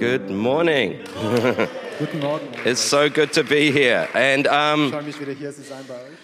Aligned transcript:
Good 0.00 0.30
morning. 0.30 0.98
Guten 1.98 2.20
Morgen. 2.20 2.48
It's 2.64 2.80
so 2.80 3.10
good 3.10 3.34
to 3.34 3.44
be 3.44 3.70
here. 3.70 4.08
And 4.14 4.46
um, 4.46 4.90
freue 4.90 5.02
mich 5.02 5.20
wieder 5.20 5.32
hier 5.32 5.52
zu 5.52 5.60
sein 5.60 5.84
bei 5.86 5.92
euch. 5.92 6.16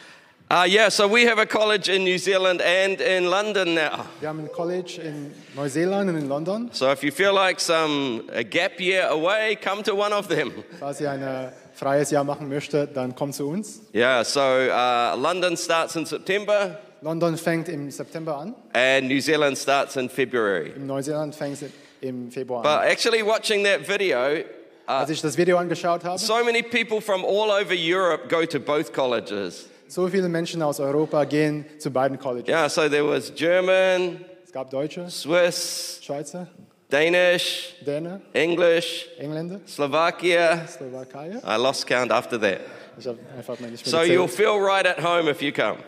uh, 0.51 0.65
yeah, 0.67 0.89
so 0.89 1.07
we 1.07 1.27
have 1.27 1.39
a 1.39 1.45
college 1.45 1.91
in 1.91 2.03
New 2.03 2.17
Zealand 2.17 2.63
and 2.63 3.03
in 3.03 3.27
London 3.29 3.75
now. 3.75 4.07
Wir 4.21 4.31
haben 4.31 4.41
ein 4.41 4.49
College 4.51 5.03
in 5.03 5.31
Neuseeland 5.55 6.09
und 6.09 6.17
in 6.17 6.27
London. 6.27 6.71
So 6.73 6.91
if 6.91 7.03
you 7.05 7.13
feel 7.13 7.35
like 7.35 7.61
some 7.61 8.23
a 8.33 8.43
gap 8.43 8.81
year 8.81 9.09
away, 9.11 9.57
come 9.57 9.83
to 9.83 9.95
one 9.95 10.15
of 10.15 10.29
them. 10.29 10.53
Falls 10.81 10.99
ihr 11.03 11.11
ein 11.11 11.23
äh, 11.23 11.51
freies 11.75 12.11
Jahr 12.11 12.25
machen 12.25 12.49
möchtet, 12.49 12.97
dann 12.97 13.15
kommt 13.15 13.35
zu 13.35 13.47
uns. 13.47 13.83
Yeah, 13.95 14.25
so 14.25 14.41
uh, 14.41 15.15
London 15.21 15.55
starts 15.55 15.95
in 15.97 16.07
September 16.07 16.79
London 17.03 17.37
fängt 17.37 17.69
im 17.69 17.91
September 17.91 18.39
an, 18.39 18.55
and 18.73 19.09
New 19.09 19.21
Zealand 19.21 19.59
starts 19.59 19.97
in 19.97 20.09
February. 20.09 20.73
in 20.75 20.87
Neuseeland 20.87 21.35
fängt 21.35 21.61
es 21.61 21.69
im 22.07 22.31
Februar 22.31 22.63
But 22.63 22.91
actually, 22.91 23.23
watching 23.23 23.65
that 23.65 23.87
video, 23.87 24.19
uh, 24.19 24.43
Als 24.87 25.11
ich 25.11 25.21
das 25.21 25.37
Video 25.37 25.57
angeschaut 25.59 26.05
habe, 26.05 26.19
so 26.19 26.43
many 26.45 26.63
people 26.63 27.01
from 27.01 27.25
all 27.25 27.51
over 27.51 27.75
Europe 27.75 28.29
go 28.29 28.45
to 28.47 28.59
both 28.61 28.93
colleges. 28.93 29.69
so 29.89 30.09
viele 30.09 30.29
Menschen 30.29 30.63
aus 30.63 30.81
Europa 30.81 31.25
gehen 31.25 31.65
zu 31.79 31.91
beiden 31.91 32.19
Colleges. 32.19 32.49
Yeah, 32.49 32.69
so 32.69 32.89
there 32.89 33.05
was 33.05 33.33
German, 33.35 34.25
Es 34.45 34.53
gab 34.53 34.71
Deutsche, 34.71 35.09
Swiss, 35.11 36.01
Schweizer, 36.03 36.49
Danish, 36.89 37.75
Dänen, 37.85 38.23
English, 38.33 39.09
Engländer, 39.19 39.61
Slovakia. 39.67 40.67
Slowakei. 40.69 41.41
I 41.45 41.57
lost 41.57 41.87
count 41.87 42.13
after 42.13 42.39
that. 42.41 42.61
Ich 42.99 43.07
habe 43.07 43.19
einfach 43.37 43.57
So 43.85 44.03
you'll 44.03 44.29
feel 44.29 44.59
right 44.59 44.87
at 44.87 45.03
home 45.03 45.29
if 45.29 45.43
you 45.43 45.53
come. 45.53 45.79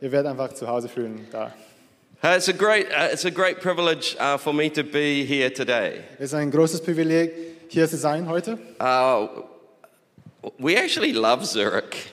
Ihr 0.00 0.10
werdet 0.12 0.30
einfach 0.30 0.52
zu 0.54 0.66
Hause 0.66 0.88
fühlen 0.88 1.26
da. 1.30 1.52
Uh, 2.22 2.36
It's 2.36 2.48
a 2.48 2.52
great, 2.52 2.86
uh, 2.90 3.08
it's 3.12 3.24
a 3.24 3.30
great 3.30 3.60
privilege 3.60 4.16
uh, 4.18 4.38
for 4.38 4.54
me 4.54 4.70
to 4.70 4.82
be 4.82 5.24
here 5.24 5.50
today. 5.50 6.00
Es 6.18 6.26
ist 6.32 6.34
ein 6.34 6.50
großes 6.50 6.80
Privileg, 6.82 7.32
hier 7.68 7.88
zu 7.88 7.96
sein 7.96 8.28
heute. 8.28 8.58
Uh, 8.80 9.42
we 10.58 10.76
actually 10.76 11.12
love 11.12 11.44
Zurich. 11.44 12.12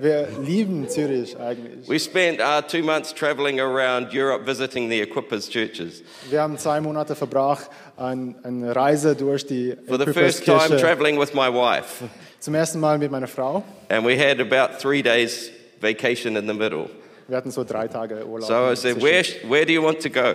Wir 0.00 0.26
lieben 0.40 0.88
Zürich 0.88 1.38
eigentlich. 1.38 1.88
We 1.88 2.00
spent 2.00 2.40
uh, 2.40 2.60
two 2.60 2.82
months 2.82 3.12
traveling 3.12 3.60
around 3.60 4.12
Europe 4.12 4.44
visiting 4.44 4.88
the 4.88 5.00
Equippers 5.00 5.48
churches. 5.48 6.02
Wir 6.28 6.40
haben 6.40 6.58
zwei 6.58 6.80
Monate 6.80 7.14
verbracht 7.14 7.70
an 7.96 8.34
eine 8.42 8.74
Reise 8.74 9.14
durch 9.14 9.46
die 9.46 9.76
For 9.86 9.96
the 9.98 10.12
first 10.12 10.44
time, 10.44 10.76
traveling 10.76 11.20
with 11.20 11.34
my 11.34 11.48
wife. 11.48 12.04
Zum 12.40 12.54
ersten 12.56 12.80
Mal 12.80 12.98
mit 12.98 13.12
meiner 13.12 13.28
Frau. 13.28 13.62
And 13.90 14.04
we 14.04 14.16
had 14.18 14.40
about 14.40 14.80
three 14.80 15.02
days 15.02 15.52
vacation 15.80 16.36
in 16.36 16.48
the 16.48 16.54
middle. 16.54 16.90
Wir 17.32 17.38
hatten 17.38 17.50
so 17.50 17.64
drei 17.64 17.88
Tage 17.88 18.26
Urlaub. 18.26 18.46
So 18.46 18.70
I 18.70 18.76
said, 18.76 19.00
where, 19.02 19.24
where 19.48 19.64
do 19.64 19.72
you 19.72 19.82
want 19.82 20.00
to 20.02 20.10
go? 20.10 20.34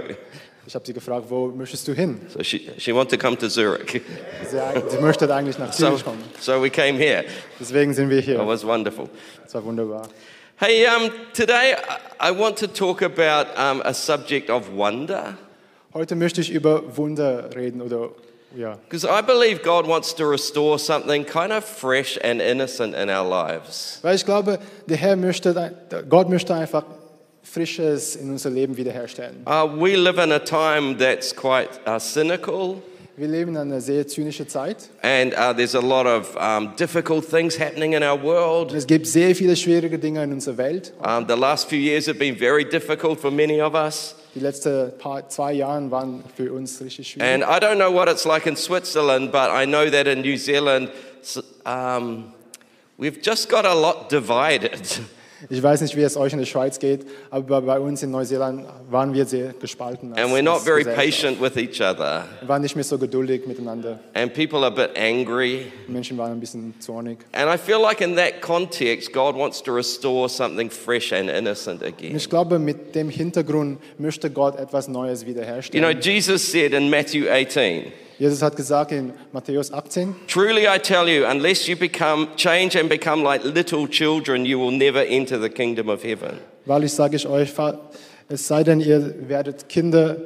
Ich 0.65 0.73
habe 0.73 0.83
sie 0.83 0.93
gefragt, 0.93 1.27
wo 1.29 1.45
möchtest 1.49 1.87
du 1.87 1.93
hin? 1.93 2.19
So 2.27 2.41
she, 2.41 2.71
she 2.79 2.91
wanted 2.91 3.11
to 3.11 3.23
come 3.23 3.37
to 3.37 3.47
Zurich. 3.49 4.01
Sie, 4.49 4.57
sie 4.89 4.97
möchte 4.99 5.31
eigentlich 5.31 5.59
nach 5.59 5.71
So, 5.73 5.89
Zürich 5.89 6.03
kommen. 6.03 6.23
so 6.39 6.59
we 6.59 6.71
came 6.71 6.97
here. 6.97 7.23
Deswegen 7.59 7.93
sind 7.93 8.09
wir 8.09 8.17
It 8.17 8.25
hier. 8.25 8.47
was 8.47 8.65
wonderful. 8.65 9.09
Das 9.43 9.53
war 9.53 9.63
wunderbar. 9.63 10.09
Hey, 10.55 10.87
um, 10.87 11.11
today 11.35 11.75
I 12.19 12.31
want 12.31 12.57
to 12.57 12.65
talk 12.67 13.03
about 13.03 13.45
um, 13.55 13.79
a 13.85 13.93
subject 13.93 14.49
of 14.49 14.63
wonder. 14.75 15.37
Heute 15.93 16.15
möchte 16.15 16.41
ich 16.41 16.49
über 16.49 16.97
Wunder 16.97 17.55
reden 17.55 17.79
oder 17.79 18.09
ja, 18.55 18.77
Because 18.89 19.05
I 19.05 19.21
believe 19.21 19.61
God 19.63 19.87
wants 19.87 20.13
to 20.15 20.25
restore 20.29 20.77
something 20.79 21.25
kind 21.25 21.51
of 21.51 21.63
fresh 21.63 22.17
and 22.23 22.41
innocent 22.41 22.95
in 22.95 23.09
our 23.09 23.27
lives. 23.27 23.99
weil 24.03 24.15
ich 24.15 24.25
glaube, 24.25 24.59
der 24.87 24.97
Herr 24.97 25.15
möchte, 25.15 25.53
Gott 26.09 26.29
möchte 26.29 26.53
einfach 26.55 26.83
Frisches 27.43 28.15
in 28.17 28.29
unser 28.29 28.49
Leben 28.49 28.75
wiederherstellen. 28.75 29.45
Uh, 29.45 29.65
we 29.65 29.95
live 29.95 30.17
in 30.21 30.31
a 30.33 30.39
time 30.39 30.97
that's 30.97 31.33
quite 31.33 31.69
uh, 31.85 31.97
cynical, 31.99 32.81
Wir 33.15 33.27
leben 33.27 33.55
in 33.55 33.57
einer 33.57 33.81
sehr 33.81 34.05
zynischen 34.05 34.47
Zeit. 34.47 34.89
and 35.01 35.33
uh, 35.33 35.53
there's 35.53 35.73
a 35.73 35.79
lot 35.81 36.05
of 36.05 36.35
um, 36.37 36.75
difficult 36.75 37.25
things 37.25 37.55
happening 37.57 37.93
in 37.93 38.03
our 38.03 38.15
world. 38.21 38.73
Es 38.73 38.85
gibt 38.85 39.07
sehr 39.07 39.33
viele 39.33 39.55
schwierige 39.55 39.97
Dinge 39.97 40.21
in 40.23 40.33
unserer 40.33 40.57
Welt. 40.57 40.91
Um, 41.01 41.25
the 41.25 41.35
last 41.35 41.67
few 41.69 41.79
years 41.79 42.05
have 42.05 42.19
been 42.19 42.35
very 42.37 42.63
difficult 42.65 43.19
for 43.19 43.31
many 43.31 43.59
of 43.61 43.73
us. 43.75 44.13
Die 44.37 44.43
letzten 44.43 44.95
paar, 44.99 45.27
zwei 45.29 45.53
Jahre 45.53 45.89
waren 45.89 46.23
für 46.35 46.53
uns 46.53 46.79
richtig 46.79 47.07
schwierig. 47.09 47.27
And 47.27 47.43
I 47.43 47.59
don't 47.59 47.79
know 47.79 47.91
what 47.91 48.07
it's 48.07 48.23
like 48.23 48.45
in 48.45 48.55
Switzerland, 48.55 49.31
but 49.31 49.49
I 49.49 49.65
know 49.65 49.89
that 49.89 50.05
in 50.05 50.21
New 50.21 50.37
Zealand, 50.37 50.91
um, 51.65 52.33
we've 52.97 53.19
just 53.19 53.49
got 53.49 53.65
a 53.65 53.73
lot 53.73 54.09
divided. 54.11 54.87
Ich 55.49 55.61
weiß 55.61 55.81
nicht, 55.81 55.95
wie 55.95 56.01
es 56.01 56.17
euch 56.17 56.33
in 56.33 56.39
der 56.39 56.45
Schweiz 56.45 56.79
geht, 56.79 57.05
aber 57.29 57.61
bei 57.61 57.79
uns 57.79 58.01
in 58.03 58.11
Neuseeland 58.11 58.65
waren 58.89 59.13
wir 59.13 59.25
sehr 59.25 59.53
gespalten. 59.59 60.13
als- 60.13 60.21
And 60.23 60.33
we're 60.33 60.41
not 60.41 60.61
very 60.61 60.83
patient 60.83 61.39
with 61.41 61.55
each 61.57 61.81
other. 61.81 62.25
Wir 62.41 62.47
waren 62.49 62.61
nicht 62.61 62.75
mehr 62.75 62.83
so 62.83 62.97
geduldig 62.97 63.45
miteinander. 63.47 63.99
And 64.13 64.33
people 64.33 64.59
are 64.59 64.67
a 64.67 64.69
bit 64.69 64.97
angry. 64.97 65.67
Menschen 65.87 66.17
waren 66.17 66.31
ein 66.31 66.39
bisschen 66.39 66.73
zornig. 66.79 67.19
And 67.33 67.49
I 67.53 67.57
feel 67.57 67.79
like 67.81 68.01
in 68.01 68.15
that 68.15 68.41
context, 68.41 69.13
God 69.13 69.35
wants 69.35 69.61
to 69.63 69.73
restore 69.73 70.27
something 70.29 70.69
fresh 70.69 71.13
and 71.13 71.29
innocent 71.29 71.83
again. 71.83 72.15
ich 72.15 72.29
glaube, 72.29 72.59
mit 72.59 72.95
dem 72.95 73.09
Hintergrund 73.09 73.79
möchte 73.97 74.29
Gott 74.31 74.57
etwas 74.59 74.87
Neues 74.87 75.21
You 75.21 75.27
know, 75.27 75.35
wiederherstellen. 75.35 76.01
Jesus 76.01 76.51
said 76.51 76.73
in 76.73 76.89
Matthew 76.89 77.27
18, 77.29 77.91
Jesus 78.19 78.41
hat 78.41 78.55
gesagt 78.55 78.91
in 78.91 79.13
Matthäus 79.31 79.71
18, 79.71 80.15
Truly 80.27 80.67
I 80.67 80.79
tell 80.79 81.07
you, 81.07 81.25
unless 81.25 81.67
you 81.67 81.75
become 81.75 82.27
change 82.35 82.75
and 82.75 82.89
become 82.89 83.21
like 83.23 83.43
little 83.43 83.87
children, 83.87 84.43
you 84.45 84.57
will 84.59 84.71
never 84.71 85.01
enter 85.03 85.39
the 85.39 85.49
kingdom 85.49 85.87
of 85.89 86.03
heaven. 86.03 86.39
wahrlich 86.65 86.91
sage 86.93 87.15
ich 87.15 87.27
euch, 87.27 87.53
es 88.29 88.47
sei 88.47 88.63
denn, 88.63 88.81
ihr 88.81 89.29
werdet 89.29 89.69
Kinder, 89.69 90.17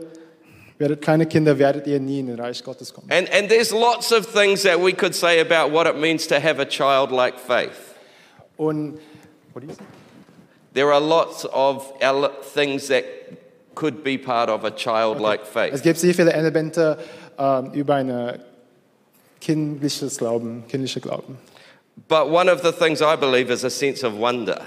werdet 0.80 1.02
keine 1.02 1.26
Kinder, 1.26 1.60
werdet 1.60 1.86
ihr 1.86 2.00
nie 2.00 2.20
in 2.22 2.28
den 2.28 2.40
Reich 2.40 2.64
Gottes 2.64 2.94
kommen. 2.94 3.12
And, 3.12 3.30
and 3.32 3.50
there's 3.50 3.72
lots 3.72 4.12
of 4.14 4.26
things 4.26 4.64
that 4.64 4.80
we 4.82 4.94
could 4.94 5.14
say 5.14 5.40
about 5.42 5.72
what 5.74 5.86
it 5.86 5.98
means 5.98 6.26
to 6.28 6.40
have 6.40 6.60
a 6.62 6.66
childlike 6.66 7.38
faith. 7.38 7.94
Und 8.58 9.00
what 9.54 9.62
do 9.64 9.68
you 9.68 9.74
say? 9.74 9.84
There 10.74 10.92
are 10.94 11.02
lots 11.02 11.46
of 11.52 11.92
ele- 12.00 12.32
things 12.54 12.88
that 12.88 13.04
could 13.76 14.04
be 14.04 14.18
part 14.18 14.50
of 14.50 14.64
a 14.64 14.72
childlike 14.72 15.42
Es 15.44 15.50
faith. 15.50 15.84
gibt 15.84 16.00
sehr 16.00 16.14
viele 16.16 16.32
Elemente 16.34 16.98
ähm, 17.42 17.72
über 17.74 17.96
eine 17.96 18.40
kindliches 19.40 20.18
Glauben, 20.18 20.64
kindliche 20.68 21.00
Glauben. 21.02 21.38
But 22.08 22.28
one 22.30 22.52
of 22.52 22.62
the 22.62 22.72
things 22.72 23.02
I 23.02 23.16
believe 23.16 23.52
is 23.52 23.64
a 23.66 23.70
sense 23.70 24.06
of 24.06 24.14
wonder. 24.18 24.62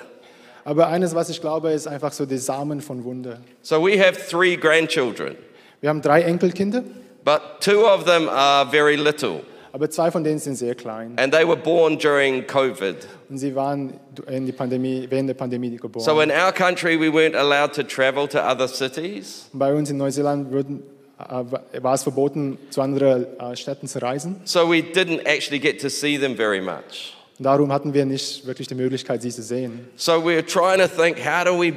Aber 0.65 0.89
eines, 0.89 1.15
was 1.15 1.29
ich 1.29 1.41
glaube, 1.41 1.71
ist 1.73 1.87
einfach 1.87 2.13
so 2.13 2.27
die 2.27 2.39
Samen 2.39 2.81
von 2.81 3.05
Wunder. 3.05 3.39
So 3.63 3.81
we 3.81 3.99
have 3.99 4.19
three 4.29 4.57
grandchildren, 4.57 5.37
Wir 5.81 5.91
haben 5.91 6.01
drei 6.03 6.23
Enkelkinder, 6.23 6.83
but 7.25 7.41
two 7.61 7.85
of 7.87 8.05
them 8.05 8.29
are 8.29 8.67
very 8.71 8.97
little, 8.97 9.43
aber 9.73 9.91
zwei 9.91 10.11
von 10.11 10.25
denen 10.25 10.39
sind 10.39 10.57
sehr 10.57 10.75
klein. 10.75 11.15
and 11.19 11.33
they 11.33 11.47
were 11.47 11.57
born 11.57 11.99
during 11.99 12.47
COVID. 12.47 12.97
Und 13.29 13.39
sie 13.39 13.55
waren 13.55 14.01
in 14.27 14.47
die 14.47 14.53
Pandemie, 14.53 15.07
während 15.11 15.29
der 15.29 15.35
Pandemie 15.35 15.77
geboren. 15.77 16.05
So 16.05 16.21
in 16.21 16.31
our 16.31 16.53
country, 16.53 16.99
we 16.99 17.09
weren't 17.13 17.37
allowed 17.37 17.75
to 17.75 17.83
travel 17.83 18.27
to 18.29 18.39
other 18.41 18.67
cities. 18.69 19.49
Bei 19.53 19.75
uns 19.75 19.91
in 19.91 19.99
Neuseeland 19.99 20.51
würden, 20.51 20.81
äh, 20.81 20.94
war 21.19 21.95
es 21.95 22.03
verboten, 22.03 22.59
zu 22.71 22.81
anderen 22.81 23.27
äh, 23.39 23.57
Städten 23.57 23.87
zu 23.87 24.01
reisen. 24.01 24.41
So 24.45 24.69
we 24.69 24.79
didn't 24.81 25.25
actually 25.27 25.61
get 25.61 25.81
to 25.81 25.89
see 25.89 26.19
them 26.19 26.37
very 26.37 26.61
much. 26.61 27.15
Darum 27.39 27.73
hatten 27.73 27.93
wir 27.95 28.05
nicht 28.05 28.47
wirklich 28.47 28.69
die 28.69 28.75
Möglichkeit, 28.75 29.23
sie 29.23 29.31
zu 29.31 29.43
sehen. 29.43 29.89
So 29.97 30.21
we 30.25 30.35
were 30.37 30.45
trying 30.47 30.79
to 30.79 30.87
think, 30.89 31.19
how 31.25 31.45
do 31.45 31.59
we, 31.59 31.73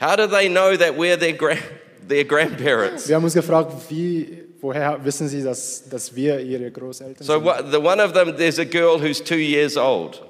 how 0.00 0.16
do 0.16 0.26
they 0.26 0.48
know 0.48 0.76
that 0.76 0.96
we're 0.96 1.16
their, 1.18 1.32
gra- 1.32 1.56
their 2.08 2.24
grandparents? 2.24 3.08
Wir 3.08 3.16
haben 3.16 3.24
uns 3.24 3.34
gefragt, 3.34 3.72
wie, 3.88 4.44
woher 4.60 5.02
wissen 5.04 5.28
sie, 5.28 5.42
dass, 5.42 5.88
dass 5.88 6.14
wir 6.14 6.40
ihre 6.40 6.70
Großeltern 6.70 7.24
So 7.24 7.34
sind? 7.34 7.44
what, 7.44 7.64
the 7.70 7.78
one 7.78 8.02
of 8.02 8.12
them, 8.12 8.36
there's 8.36 8.58
a 8.58 8.64
girl 8.64 8.98
who's 9.00 9.22
two 9.22 9.36
years 9.38 9.76
old. 9.76 10.22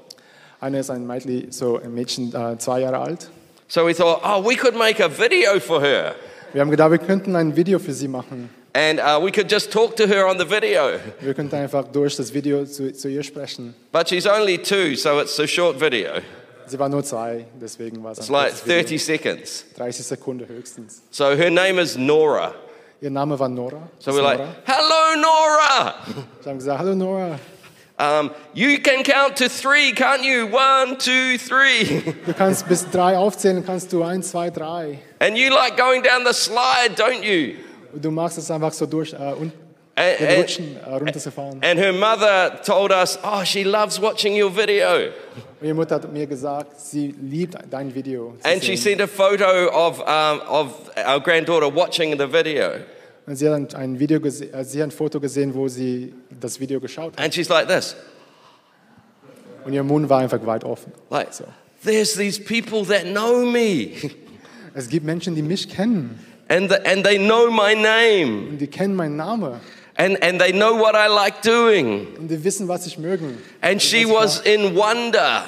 Eine 0.61 0.79
ist 0.79 0.91
ein 0.91 1.07
Mädchen, 1.07 1.51
so 1.53 1.79
ein 1.79 1.93
Mädchen, 1.93 2.33
äh, 2.35 2.57
zwei 2.59 2.81
Jahre 2.81 2.99
alt. 2.99 3.29
So 3.67 3.85
we 3.87 3.95
thought, 3.95 4.21
oh, 4.25 4.41
we 4.45 4.55
could 4.57 4.77
make 4.77 5.01
a 5.03 5.09
video 5.09 5.59
for 5.59 5.81
her. 5.81 6.15
Wir 6.55 6.61
haben 6.61 6.71
gedacht, 6.71 6.93
wir 6.93 6.99
könnten 6.99 7.35
ein 7.35 7.57
Video 7.57 7.81
für 7.81 7.93
sie 7.93 8.07
machen. 8.07 8.49
And 8.75 9.01
uh, 9.01 9.21
we 9.21 9.33
could 9.33 9.51
just 9.51 9.73
talk 9.73 9.97
to 9.97 10.07
her 10.07 10.29
on 10.29 10.39
the 10.39 10.49
video. 10.49 11.01
Wir 11.21 11.35
könnten 11.35 11.57
einfach 11.57 11.85
durch 11.89 12.15
das 12.15 12.33
Video 12.33 12.65
zu, 12.65 12.93
zu 12.93 13.09
ihr 13.09 13.25
sprechen. 13.25 13.75
But 13.91 14.09
she's 14.09 14.25
only 14.25 14.59
two, 14.59 14.95
so 14.95 15.21
it's 15.21 15.37
a 15.41 15.49
short 15.49 15.81
video. 15.81 16.13
Sie 16.67 16.79
war 16.79 16.89
nur 16.89 17.03
zwei, 17.03 17.47
deswegen 17.61 18.05
war 18.05 18.13
es 18.13 18.19
It's 18.19 18.29
like 18.29 18.51
kurzes 18.51 18.67
Video. 18.67 18.83
30 18.83 19.05
seconds. 19.05 19.65
30 19.77 20.07
Sekunden 20.07 20.49
höchstens. 20.49 21.03
So 21.11 21.35
her 21.37 21.51
name 21.51 21.83
is 21.83 21.97
Nora. 21.97 22.55
Ihr 23.01 23.11
Name 23.11 23.37
war 23.37 23.49
Nora. 23.49 23.89
So 23.99 24.13
we're 24.13 24.19
ist 24.19 24.23
like, 24.23 24.39
Nora. 24.39 24.55
hello, 24.65 25.21
Nora. 25.21 25.95
Ich 26.41 26.47
habe 26.47 26.57
gesagt, 26.57 26.79
hallo 26.79 26.95
Nora. 26.95 27.39
Um, 27.99 28.31
you 28.55 28.79
can 28.79 29.03
count 29.03 29.37
to 29.37 29.49
three, 29.49 29.93
can't 29.93 30.23
you? 30.23 30.47
One, 30.47 30.99
two, 30.99 31.37
three. 31.39 32.13
Du 32.27 32.33
kannst 32.33 32.69
bis 32.69 32.89
drei 32.91 33.17
aufzählen, 33.17 33.65
kannst 33.65 33.93
du 33.93 34.03
eins, 34.03 34.31
zwei, 34.31 34.51
drei. 34.51 35.01
And 35.25 35.39
you 35.39 35.51
like 35.51 35.77
going 35.77 36.03
down 36.03 36.25
the 36.25 36.35
slide, 36.35 36.97
don't 36.97 37.23
you? 37.23 37.55
Du 37.95 38.11
machst 38.11 38.37
es 38.37 38.51
einfach 38.51 38.73
so 38.73 38.85
durch, 38.87 39.13
äh, 39.15 39.33
und 39.33 39.53
And, 39.97 40.39
Rutschen 40.39 40.77
runterzufahren. 40.85 41.61
and 41.63 41.79
her 41.79 41.93
mother 41.93 42.61
told 42.65 42.91
us, 42.91 43.17
oh, 43.23 43.45
she 43.45 43.63
loves 43.63 44.01
watching 44.01 44.35
your 44.37 44.51
video. 44.51 45.13
Mutter 45.63 45.95
hat 45.95 46.13
mir 46.13 46.27
gesagt, 46.27 46.81
sie 46.81 47.15
liebt 47.23 47.57
dein 47.71 47.95
Video. 47.95 48.35
And 48.43 48.63
she 48.63 48.77
sent 48.77 49.01
a 49.01 49.07
photo 49.07 49.69
of, 49.73 50.01
um, 50.01 50.41
of 50.49 50.91
our 50.97 51.21
granddaughter 51.21 51.69
watching 51.73 52.19
the 52.19 52.27
video. 52.27 52.81
Und 53.27 53.37
sie 53.37 53.49
hat 53.49 53.75
ein, 53.77 53.99
Video 53.99 54.19
äh, 54.19 54.31
sie 54.31 54.83
hat 54.83 54.89
ein 54.89 54.91
Foto 54.91 55.21
gesehen, 55.21 55.55
wo 55.55 55.69
sie 55.69 56.13
das 56.41 56.59
Video 56.59 56.81
geschaut 56.81 57.13
hat. 57.17 57.25
And 57.25 57.33
she's 57.33 57.49
like 57.49 57.69
this 57.69 57.95
Und 59.65 59.73
ihr 59.73 59.85
Mund 59.85 60.09
war 60.11 60.19
einfach 60.19 60.45
weit 60.45 60.65
offen. 60.65 60.93
like, 61.09 61.33
So. 61.33 61.45
there's 61.85 62.15
these 62.15 62.39
people 62.41 62.85
that 62.85 63.05
know 63.05 63.47
me 63.47 63.93
Es 64.75 64.89
gibt 64.89 65.07
Menschen, 65.07 65.35
die 65.35 65.43
mich 65.43 65.69
kennen. 65.69 66.19
and, 66.49 66.71
the, 66.71 66.77
and 66.85 67.05
they 67.05 67.17
know 67.19 67.51
my 67.51 67.75
name 67.75 68.49
Und 68.51 68.59
die 68.59 68.67
kennen 68.67 68.95
meinen 68.95 69.17
Namen. 69.17 69.61
and, 69.97 70.23
and 70.23 70.41
they 70.41 70.53
know 70.53 70.75
what 70.79 70.95
I 70.95 71.07
like 71.09 71.43
doing. 71.43 72.09
Und 72.19 72.29
die 72.29 72.43
wissen, 72.43 72.67
was 72.69 72.87
ich 72.87 72.99
mögen. 72.99 73.39
And 73.61 73.81
she 73.81 74.05
was 74.05 74.41
in 74.41 74.75
wonder. 74.75 75.45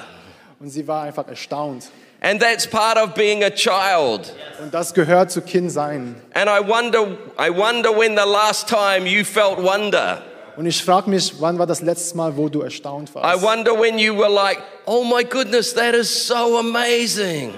Und 0.60 0.70
sie 0.70 0.86
war 0.86 1.02
einfach 1.02 1.26
erstaunt. 1.28 1.90
And 2.22 2.40
that's 2.40 2.66
part 2.66 2.96
of 2.96 3.14
being 3.14 3.44
a 3.44 3.50
child. 3.50 4.32
Und 4.62 4.72
das 4.72 4.94
gehört 4.94 5.30
zu 5.30 5.42
Kindsein. 5.42 6.14
And 6.32 6.48
I 6.48 6.60
wonder, 6.66 7.18
I 7.38 7.50
wonder 7.50 7.90
when 7.90 8.16
the 8.16 8.24
last 8.24 8.68
time 8.68 9.06
you 9.06 9.22
felt 9.24 9.58
wonder. 9.62 10.22
Und 10.56 10.64
ich 10.64 10.82
frage 10.82 11.10
mich, 11.10 11.34
wann 11.40 11.58
war 11.58 11.66
das 11.66 11.82
letzte 11.82 12.16
Mal, 12.16 12.34
wo 12.36 12.48
du 12.48 12.62
erstaunt 12.62 13.10
I 13.10 13.14
warst? 13.16 13.42
wonder 13.42 13.78
when 13.78 13.98
you 13.98 14.16
were 14.16 14.30
like, 14.32 14.58
oh 14.86 15.04
my 15.04 15.22
goodness, 15.22 15.74
that 15.74 15.94
is 15.94 16.08
so 16.26 16.58
amazing. 16.58 17.52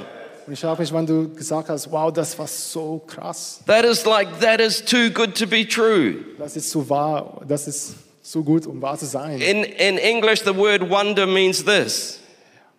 Und 0.48 0.54
ich 0.54 0.60
frage 0.60 0.80
mich, 0.80 0.90
wann 0.94 1.04
du 1.04 1.28
gesagt 1.34 1.68
hast, 1.68 1.92
wow, 1.92 2.10
das 2.10 2.38
war 2.38 2.46
so 2.46 3.02
krass. 3.06 3.60
That 3.66 3.84
is 3.84 4.06
like, 4.06 4.40
that 4.40 4.62
is 4.62 4.82
too 4.82 5.10
good 5.12 5.34
to 5.34 5.46
be 5.46 5.68
true. 5.68 6.24
Das 6.38 6.56
ist 6.56 6.70
so 6.70 6.88
wahr, 6.88 7.42
das 7.46 7.68
ist 7.68 7.96
so 8.22 8.42
gut, 8.42 8.66
um 8.66 8.80
wahr 8.80 8.98
zu 8.98 9.04
sein. 9.04 9.42
In, 9.42 9.62
in 9.62 9.98
English, 9.98 10.40
the 10.46 10.56
word 10.56 10.88
wonder 10.88 11.26
means 11.26 11.62
this 11.62 12.20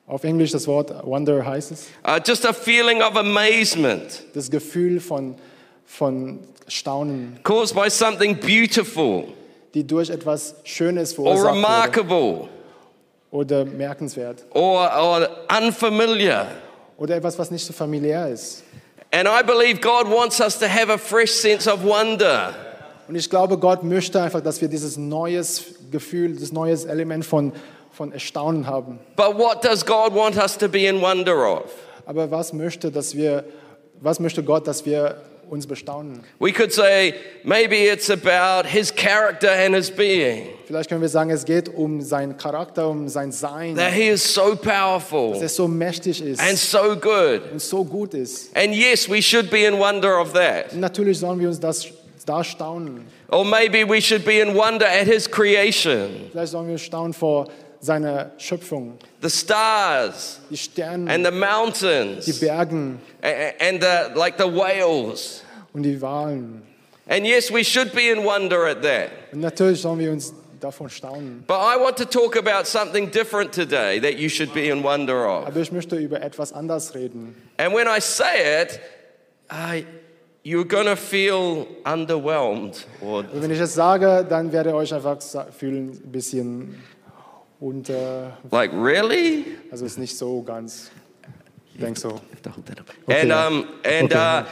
Auf 0.08 0.24
Englisch 0.24 0.50
das 0.50 0.66
Wort 0.66 0.92
Wonder 1.06 1.46
heißt 1.46 1.72
es. 1.72 1.86
uh, 2.04 2.18
just 2.26 2.44
a 2.44 2.54
feeling 2.54 3.04
of 3.04 3.16
amazement 3.16 4.24
Das 4.34 4.50
Gefühl 4.50 5.00
von, 5.00 5.36
von 5.86 6.40
Staunen, 6.68 7.38
caused 7.44 7.76
by 7.76 7.88
something 7.88 8.36
beautiful 8.36 9.26
die 9.76 9.86
durch 9.86 10.10
etwas 10.10 10.56
Schönes 10.64 11.16
or 11.20 11.26
verursacht 11.36 11.46
wurde 11.46 11.56
remarkable 11.56 12.50
oder 13.30 13.64
merkenswert. 13.64 14.44
or, 14.56 14.90
or 15.00 15.30
unfamiliar. 15.56 16.48
Oder 17.00 17.16
etwas, 17.16 17.40
was 17.40 17.50
nicht 17.50 17.66
so 17.66 17.72
familiär 17.74 18.28
ist. 18.28 18.64
And 19.12 19.28
I 19.28 19.42
believe 19.42 19.80
God 19.82 20.08
wants 20.08 20.40
us 20.40 20.60
to 20.60 20.68
have 20.68 20.92
a 20.92 20.98
fresh 20.98 21.32
sense 21.32 21.68
of 21.68 21.84
wonder. 21.84 22.54
Und 23.08 23.16
ich 23.16 23.30
glaube, 23.30 23.58
Gott 23.58 23.84
möchte 23.84 24.22
einfach, 24.22 24.42
dass 24.42 24.62
wir 24.62 24.68
dieses 24.68 24.98
neues 24.98 25.64
Gefühl, 25.90 26.34
dieses 26.34 26.52
neues 26.52 26.86
Element 26.86 27.26
von, 27.26 27.54
von 27.92 28.12
Erstaunen 28.12 28.68
haben. 28.68 29.00
But 29.16 29.38
what 29.38 29.64
does 29.64 29.84
God 29.84 30.14
want 30.14 30.38
us 30.38 30.58
to 30.58 30.68
be 30.68 30.86
in 30.86 31.02
wonder 31.02 31.36
of? 31.36 31.72
Aber 32.06 32.30
was 32.30 32.54
möchte, 32.54 32.92
dass 32.92 33.16
wir, 33.16 33.46
was 34.00 34.20
möchte 34.20 34.44
Gott, 34.44 34.68
dass 34.68 34.86
wir 34.86 35.16
uns 35.50 35.68
bestaunen? 35.68 36.24
We 36.40 36.52
could 36.52 36.72
say 36.72 37.14
maybe 37.44 37.76
it's 37.92 38.10
about 38.10 38.68
his 38.68 38.94
character 38.94 39.50
and 39.50 39.76
his 39.76 39.90
being, 39.90 40.48
Vielleicht 40.66 40.90
können 40.90 41.02
wir 41.02 41.10
sagen, 41.10 41.32
es 41.32 41.46
geht 41.46 41.68
um 41.70 42.02
seinen 42.02 42.38
Charakter, 42.38 42.88
um 42.90 43.10
sein 43.10 43.32
Sein, 43.32 43.76
that 43.76 43.92
he 43.92 44.08
is 44.10 44.24
so 44.34 44.54
dass 44.54 44.62
powerful 44.62 45.36
er 45.42 45.50
so 45.50 45.68
mächtig 45.68 46.22
ist 46.22 46.40
and 46.40 46.58
so 46.58 46.96
good. 46.96 47.42
und 47.52 47.62
so 47.62 47.84
gut 47.84 48.14
ist. 48.14 48.56
And 48.56 48.74
yes, 48.74 49.10
we 49.10 49.22
should 49.22 49.50
be 49.50 49.66
in 49.66 49.80
wonder 49.80 50.20
of 50.20 50.34
that. 50.34 50.74
Natürlich 50.76 51.20
sollen 51.20 51.40
wir 51.40 51.48
uns 51.48 51.60
das 51.60 51.88
da 52.26 52.44
staunen. 52.44 53.06
Or 53.32 53.44
maybe 53.44 53.84
we 53.88 54.02
should 54.02 54.24
be 54.24 54.40
in 54.40 54.56
wonder 54.56 54.86
at 54.88 55.08
his 55.08 55.30
creation, 55.30 56.30
Vielleicht 56.32 56.52
sollen 56.52 56.68
wir 56.68 56.78
staunen 56.78 57.14
vor 57.14 57.48
seiner 57.82 58.32
Schöpfung, 58.38 58.98
the 59.22 59.30
stars 59.30 60.40
die 60.50 60.58
Sterne, 60.58 61.10
and 61.12 61.26
the 61.26 61.32
die 61.32 61.38
mountains 61.38 62.40
Bergen 62.40 63.00
a- 63.24 63.28
a- 63.28 63.54
and 63.70 63.82
the, 63.82 64.18
like 64.20 64.38
the 64.38 64.46
whales. 64.48 65.44
und 65.74 65.84
die 65.84 66.02
Wahlen. 66.02 66.64
And 67.08 67.26
yes, 67.26 67.52
we 67.52 67.64
should 67.64 67.92
be 67.94 68.10
in 68.10 68.24
wonder 68.24 68.66
at 68.68 68.82
that. 68.84 69.10
Und 69.32 69.42
natürlich 69.42 69.82
sollen 69.82 70.00
wir 70.00 70.12
uns 70.12 70.34
davon 70.60 70.90
staunen. 70.90 71.44
But 71.48 71.56
I 71.60 71.78
want 71.80 71.96
to 71.98 72.06
talk 72.06 72.36
about 72.36 72.66
something 72.68 73.10
different 73.10 73.52
today 73.54 74.00
that 74.00 74.18
you 74.20 74.30
should 74.30 74.54
be 74.54 74.68
in 74.70 74.84
wonder 74.84 75.26
of. 75.28 75.48
Aber 75.48 75.60
ich 75.60 75.72
möchte 75.72 75.96
über 75.96 76.22
etwas 76.22 76.54
anders 76.54 76.94
reden. 76.94 77.36
And 77.58 77.74
when 77.74 77.88
I 77.88 78.00
say 78.02 78.62
it, 78.64 78.80
uh, 79.50 79.82
you're 80.44 80.66
to 80.86 80.96
feel 80.96 81.66
underwhelmed. 81.86 82.86
Or, 83.02 83.24
wenn 83.34 83.52
ich 83.52 83.60
es 83.60 83.74
sage, 83.74 84.26
dann 84.30 84.52
werdet 84.52 84.74
ihr 84.74 84.76
euch 84.76 84.94
einfach 84.94 85.18
fühlen, 85.58 85.92
ein 86.06 86.12
bisschen 86.12 86.76
unter, 87.60 88.38
like, 88.52 88.72
really? 88.74 89.46
also 89.72 89.86
ist 89.86 89.98
nicht 89.98 90.18
so 90.18 90.42
ganz, 90.42 90.90
ich 91.74 91.80
denke 91.82 92.00
so. 92.00 92.20
And, 93.08 93.26
yeah. 93.30 93.48
um, 93.48 93.66
and, 93.84 94.12
Okay. 94.12 94.16
uh, 94.16 94.44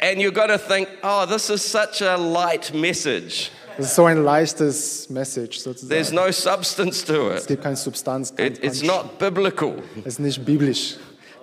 and 0.00 0.20
you're 0.20 0.32
going 0.32 0.48
to 0.50 0.58
think, 0.58 0.88
oh, 1.02 1.26
this 1.26 1.50
is 1.50 1.62
such 1.62 2.02
a 2.02 2.16
light 2.16 2.72
message. 2.74 3.50
Das 3.76 3.86
ist 3.86 3.94
so 3.94 4.04
ein 4.04 4.22
leichtes 4.24 5.08
Message 5.08 5.62
There's 5.62 6.08
sozusagen. 6.08 6.14
no 6.14 6.30
substance 6.30 7.02
to 7.04 7.30
Es 7.30 7.42
it. 7.44 7.48
gibt 7.48 7.62
keine 7.62 7.76
Substanz, 7.76 8.34
kein 8.34 8.48
it 8.52 8.62
it's 8.64 8.82
not 8.82 9.18
biblical. 9.18 9.76
es 10.04 10.14
ist 10.14 10.18
nicht 10.20 10.44
biblisch. 10.44 10.96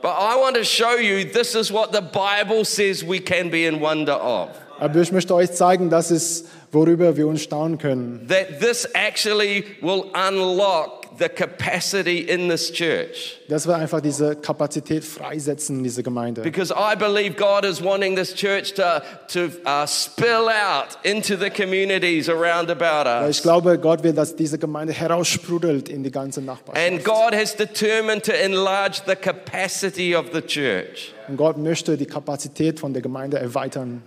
But 0.04 0.12
I 0.12 0.36
want 0.40 0.56
to 0.56 0.64
show 0.64 0.98
you 0.98 1.24
this 1.26 1.56
is 1.56 1.72
what 1.72 1.92
the 1.94 2.02
Bible 2.02 2.64
says 2.64 3.04
we 3.04 3.20
can 3.20 3.50
be 3.50 3.66
in 3.66 3.80
wonder 3.82 4.22
of. 4.22 4.50
Aber 4.80 5.00
ich 5.02 5.12
möchte 5.12 5.34
euch 5.34 5.52
zeigen, 5.54 5.90
dass 5.90 6.12
es, 6.12 6.46
worüber 6.72 7.16
wir 7.18 7.28
uns 7.28 7.44
staunen 7.44 7.78
können. 7.78 8.28
That 8.28 8.60
this 8.60 8.88
actually 8.94 9.64
will 9.82 10.06
unlock 10.14 11.08
the 11.18 11.30
capacity 11.30 12.20
in 12.20 12.50
this 12.50 12.72
church. 12.72 13.40
Dass 13.48 13.68
wir 13.68 13.76
einfach 13.76 14.02
diese 14.02 14.36
Kapazität 14.36 15.04
freisetzen 15.04 15.78
in 15.78 15.84
dieser 15.84 16.04
Gemeinde. 16.04 16.42
Because 16.42 16.74
I 16.74 16.96
believe 16.96 17.36
God 17.36 17.66
is 17.66 17.84
wanting 17.84 18.16
this 18.16 18.34
church 18.34 18.74
to, 18.76 19.02
to 19.30 19.52
uh, 19.66 19.86
spill 19.88 20.50
out 20.50 20.98
into 21.04 21.36
the 21.36 21.50
communities 21.50 22.30
around 22.30 22.70
about 22.70 23.10
Weil 23.10 23.30
us. 23.30 23.38
ich 23.38 23.44
glaube, 23.44 23.78
Gott 23.80 24.04
will, 24.04 24.14
dass 24.14 24.36
diese 24.36 24.58
Gemeinde 24.58 24.94
heraussprudelt 24.94 25.90
in 25.90 26.04
die 26.04 26.12
ganze 26.12 26.42
Nachbarschaft. 26.42 26.88
And 26.88 27.04
God 27.04 27.34
has 27.34 27.56
determined 27.56 28.24
to 28.24 28.34
enlarge 28.34 29.02
the 29.06 29.16
capacity 29.16 30.16
of 30.16 30.28
the 30.34 30.42
church. 30.42 31.14
Und 31.28 31.38
Gott 31.38 31.58
möchte 31.58 31.98
die 31.98 32.06
Kapazität 32.06 32.80
von 32.80 32.94
der 32.94 33.02
Gemeinde 33.02 33.38
erweitern. 33.40 34.04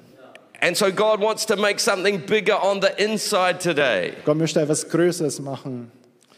And 0.63 0.77
so 0.77 0.91
God 0.93 1.21
wants 1.21 1.47
to 1.47 1.57
make 1.57 1.81
something 1.81 2.19
bigger 2.27 2.55
on 2.55 2.81
the 2.81 2.91
inside 3.03 3.61
today. 3.61 4.13
Gott 4.25 4.37
möchte 4.37 4.61
etwas 4.61 4.87
Größeres 4.89 5.41
machen, 5.41 5.91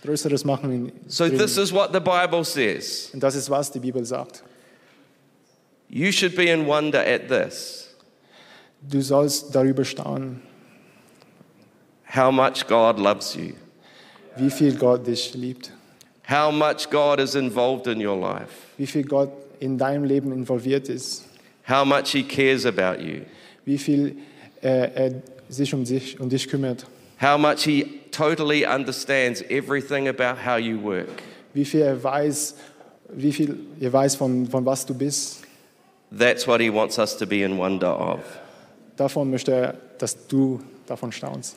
Größeres 0.04 0.44
machen. 0.44 0.70
In, 0.72 0.92
So 1.08 1.26
drin. 1.28 1.38
this 1.38 1.56
is 1.58 1.72
what 1.72 1.92
the 1.92 2.00
Bible 2.00 2.44
says. 2.44 3.10
Und 3.12 3.20
das 3.22 3.34
ist, 3.34 3.50
was 3.50 3.70
die 3.72 3.80
Bibel 3.80 4.04
sagt. 4.04 4.42
You 5.88 6.12
should 6.12 6.36
be 6.36 6.46
in 6.50 6.66
wonder 6.66 7.00
at 7.00 7.28
this. 7.28 7.94
Du 8.80 9.00
sollst 9.02 9.54
darüber 9.54 9.84
staunen, 9.84 10.40
How 12.14 12.30
much 12.32 12.66
God 12.66 12.98
loves 12.98 13.34
you. 13.34 13.54
wie 14.36 14.50
viel 14.50 14.76
Gott 14.76 15.06
dich 15.06 15.34
liebt, 15.34 15.70
How 16.28 16.50
much 16.52 16.88
God 16.90 17.18
is 17.20 17.34
involved 17.34 17.86
in 17.86 18.00
your 18.04 18.16
life. 18.16 18.50
wie 18.78 18.86
viel 18.86 19.04
Gott 19.04 19.30
in 19.60 19.78
deinem 19.78 20.04
Leben 20.04 20.32
involviert 20.32 20.88
ist, 20.88 21.24
How 21.68 21.84
much 21.84 22.10
He 22.12 22.22
cares 22.22 22.64
about 22.66 23.00
you. 23.02 23.22
Wie 23.64 23.78
viel 23.78 24.16
er, 24.60 24.96
er 24.96 25.22
sich 25.48 25.72
um 25.74 25.84
dich, 25.84 26.18
um 26.20 26.28
dich 26.28 26.48
kümmert, 26.48 26.86
How 27.20 27.38
much 27.38 27.62
He 27.64 28.00
totally 28.10 28.66
understands 28.66 29.42
everything 29.48 30.08
about 30.08 30.36
how 30.44 30.56
you 30.58 30.80
work. 30.82 31.22
wie 31.54 31.64
viel 31.64 31.82
er 31.82 32.02
weiß, 32.02 32.56
wie 33.14 33.32
viel 33.32 33.56
er 33.80 33.92
weiß 33.92 34.16
von, 34.16 34.46
von 34.48 34.64
was 34.66 34.84
du 34.86 34.94
bist. 34.94 35.42
That's 36.10 36.46
what 36.46 36.60
He 36.60 36.72
wants 36.72 36.98
us 36.98 37.16
to 37.18 37.26
be 37.26 37.42
in 37.42 37.56
wonder 37.58 37.96
of. 37.98 38.20
Davon 38.96 39.30
möchte 39.30 39.52
er, 39.52 39.74
dass 39.98 40.26
du 40.26 40.60
davon 40.86 41.12
staunst. 41.12 41.56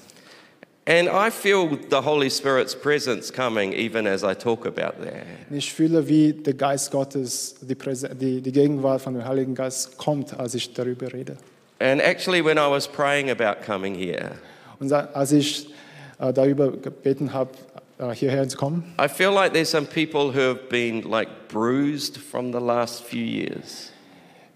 And 0.88 1.09
I 1.09 1.31
feel 1.31 1.79
the 1.89 2.03
Holy 2.05 2.29
Spirit's 2.29 2.75
presence 2.75 3.31
coming 3.33 3.74
even 3.74 4.05
as 4.05 4.21
I 4.24 4.35
talk 4.35 4.67
about 4.67 5.03
that. 5.03 5.25
Ich 5.50 5.74
fühle, 5.74 6.07
wie 6.07 6.31
der 6.31 6.53
Geist 6.53 6.91
Gottes, 6.91 7.55
die, 7.62 8.41
die 8.41 8.51
Gegenwart 8.51 9.01
von 9.01 9.15
dem 9.15 9.25
Heiligen 9.25 9.55
Geist 9.55 9.97
kommt, 9.97 10.39
als 10.39 10.53
ich 10.53 10.74
darüber 10.74 11.12
rede. 11.12 11.38
And 11.79 12.01
actually, 12.01 12.41
when 12.44 12.58
I 12.58 12.67
was 12.67 12.88
praying 12.88 13.29
about 13.29 13.65
coming 13.65 13.96
here, 13.96 14.32
Und 14.79 14.91
als 14.91 15.32
ich 15.32 15.70
äh, 16.20 16.32
darüber 16.34 16.72
gebeten 16.72 17.34
habe, 17.34 17.51
äh, 17.98 18.12
hierher 18.13 18.48
zu 18.48 18.58
kommen, 18.58 18.84
I 19.00 19.08
feel 19.08 19.32
like 19.32 19.53
there's 19.53 19.70
some 19.72 19.86
people 19.86 20.34
who 20.34 20.39
have 20.39 20.70
been 20.70 21.01
like 21.01 21.29
bruised 21.50 22.17
from 22.17 22.51
the 22.51 22.60
last 22.60 23.03
few 23.03 23.24
years. 23.24 23.91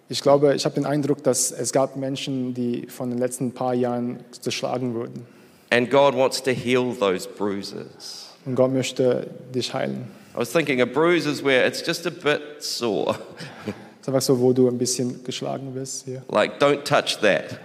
ich 0.09 0.21
glaube, 0.21 0.55
ich 0.55 0.65
habe 0.65 0.75
den 0.75 0.85
Eindruck, 0.85 1.23
dass 1.23 1.51
es 1.51 1.71
gab 1.71 1.95
Menschen, 1.95 2.53
die 2.53 2.87
von 2.87 3.09
den 3.09 3.19
letzten 3.19 3.53
paar 3.53 3.73
Jahren 3.73 4.23
zerschlagen 4.31 4.95
wurden. 4.95 5.25
And 5.71 5.89
God 5.91 6.15
wants 6.15 6.41
to 6.43 6.51
heal 6.51 6.95
those 6.99 7.27
bruises. 7.27 8.29
Und 8.45 8.55
Gott 8.55 8.73
möchte 8.73 9.27
dich 9.53 9.73
heilen. 9.73 10.07
I 10.33 10.39
was 10.39 10.51
thinking 10.51 10.81
a 10.81 10.85
bruise 10.85 11.29
is 11.29 11.43
where 11.43 11.65
it's 11.67 11.85
just 11.85 12.07
a 12.07 12.09
bit 12.11 12.41
sore. 12.63 13.17
Es 14.01 14.07
ist 14.07 14.07
einfach 14.09 14.21
so, 14.21 14.39
wo 14.39 14.53
du 14.53 14.67
ein 14.67 14.77
bisschen 14.77 15.23
geschlagen 15.23 15.73
wirst 15.75 16.05
hier. 16.05 16.23
like, 16.31 16.59
don't 16.61 16.83
touch 16.83 17.19
that. 17.21 17.59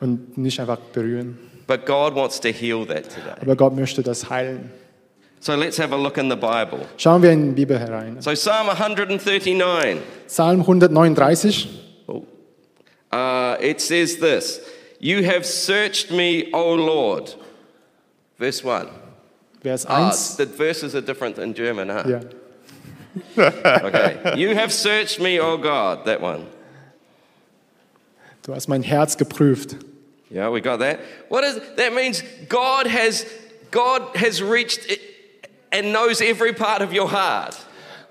Und 0.00 0.38
nicht 0.38 0.58
einfach 0.60 0.78
berühren. 0.92 1.38
But 1.66 1.84
God 1.86 2.14
wants 2.14 2.40
to 2.40 2.48
heal 2.48 2.84
that 2.86 3.04
today. 3.04 3.34
Aber 3.40 3.56
Gott 3.56 3.74
möchte 3.74 4.02
das 4.02 4.28
heilen. 4.30 4.70
So 5.40 5.54
let's 5.54 5.78
have 5.78 5.92
a 5.94 5.96
look 5.96 6.18
in 6.18 6.28
the 6.28 6.36
Bible. 6.36 6.80
Schauen 6.96 7.22
wir 7.22 7.30
in 7.32 7.54
die 7.54 7.64
Bibel 7.64 7.78
herein. 7.78 8.20
So, 8.20 8.30
Psalm 8.32 8.68
139, 8.68 9.98
Psalm 10.26 10.60
139. 10.60 11.68
oh, 12.08 12.24
uh, 13.12 13.56
it 13.60 13.80
says 13.80 14.18
this 14.18 14.60
You 14.98 15.24
have 15.24 15.44
searched 15.46 16.10
me, 16.10 16.48
O 16.52 16.74
Lord. 16.74 17.34
Verse 18.38 18.62
1. 18.62 18.88
Vers 19.62 19.86
Ah, 19.86 20.10
1. 20.10 20.36
the 20.36 20.46
verses 20.46 20.94
are 20.94 21.00
different 21.02 21.38
in 21.38 21.54
German, 21.54 21.88
huh? 21.88 22.04
Ja. 22.06 22.20
Okay. 23.36 24.34
you 24.36 24.54
have 24.54 24.72
searched 24.72 25.20
me, 25.20 25.40
O 25.40 25.56
God. 25.56 26.04
That 26.04 26.20
one. 26.20 26.46
Du 28.42 28.52
hast 28.54 28.68
mein 28.68 28.82
Herz 28.82 29.16
geprüft. 29.16 29.76
Yeah, 30.30 30.48
we 30.50 30.60
got 30.60 30.78
that. 30.80 31.00
What 31.28 31.44
is 31.44 31.60
that 31.76 31.92
means 31.92 32.22
God 32.48 32.86
has 32.86 33.26
God 33.70 34.16
has 34.16 34.40
reached 34.42 34.88
it 34.90 35.00
and 35.72 35.92
knows 35.92 36.20
every 36.20 36.52
part 36.52 36.82
of 36.82 36.92
your 36.92 37.08
heart. 37.08 37.56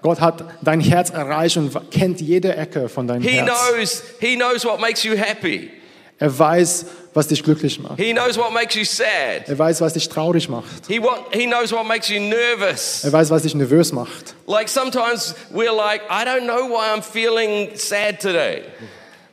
Gott 0.02 0.20
hat 0.20 0.44
dein 0.64 0.80
Herz 0.82 1.10
erreicht 1.10 1.58
und 1.58 1.92
kennt 1.92 2.22
jede 2.22 2.56
Ecke 2.56 2.88
von 2.90 3.08
deinem 3.08 3.22
He 3.22 3.38
Herz. 3.38 3.48
knows 3.48 4.04
he 4.22 4.36
knows 4.36 4.64
what 4.66 4.80
makes 4.80 5.04
you 5.04 5.16
happy. 5.18 5.72
Er 6.22 6.38
weiß, 6.38 6.86
was 7.14 7.28
dich 7.28 7.42
glücklich 7.44 7.80
macht. 7.80 7.98
He 7.98 8.12
knows 8.14 8.38
what 8.38 8.52
makes 8.54 8.76
you 8.76 8.84
sad. 8.84 9.48
Er 9.48 9.58
weiß, 9.58 9.80
was 9.82 9.94
dich 9.94 10.10
traurig 10.10 10.50
macht. 10.50 10.86
He 10.88 11.02
what 11.02 11.34
he 11.34 11.46
knows 11.48 11.72
what 11.72 11.88
makes 11.88 12.10
you 12.10 12.20
nervous. 12.20 13.04
Er 13.06 13.14
weiß, 13.14 13.30
was 13.30 13.44
dich 13.44 13.56
nervös 13.56 13.94
macht. 13.94 14.36
Like 14.46 14.68
sometimes 14.68 15.34
we're 15.54 15.72
like, 15.76 16.02
I 16.10 16.26
don't 16.26 16.44
know 16.46 16.68
why 16.70 16.94
I'm 16.94 17.02
feeling 17.02 17.70
sad 17.76 18.20
today. 18.20 18.64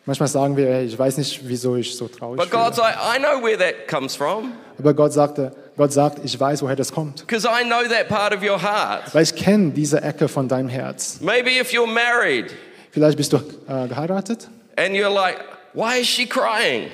Manchmal 0.05 0.29
sagen 0.29 0.57
wir, 0.57 0.83
ich 0.83 0.97
weiß 0.97 1.17
nicht, 1.19 1.41
wieso 1.43 1.75
ich 1.75 1.97
so 1.97 2.07
traurig 2.07 2.39
But 2.41 2.51
bin. 2.51 2.61
God's 2.61 2.79
like, 2.79 2.95
I 2.95 3.19
know 3.19 3.43
where 3.43 3.59
that 3.59 3.89
comes 3.89 4.15
from. 4.15 4.53
Aber 4.79 4.95
Gott 4.95 5.13
sagte, 5.13 5.53
Gott 5.77 5.93
sagt, 5.93 6.25
ich 6.25 6.39
weiß, 6.39 6.63
woher 6.63 6.77
das 6.77 6.93
kommt. 6.93 7.27
Because 7.27 7.47
I 7.49 7.65
know 7.65 7.83
that 7.89 8.09
part 8.09 8.33
of 8.33 8.43
your 8.43 8.63
heart. 8.63 9.13
Weil 9.13 9.25
ich 9.25 9.35
kenne 9.35 9.73
diese 9.73 10.01
Ecke 10.03 10.29
von 10.29 10.47
deinem 10.47 10.69
Herz. 10.69 11.19
Maybe 11.21 11.51
if 11.61 11.73
you're 11.73 11.89
married 11.89 12.55
Vielleicht 12.93 13.17
bist 13.17 13.33
du 13.33 13.39
äh, 13.69 13.89
geheiratet. 13.89 14.47
and 14.77 14.95
you're 14.95 15.13
like, 15.13 15.39
why 15.77 15.97
is 15.97 16.07
she 16.07 16.25
crying? 16.25 16.91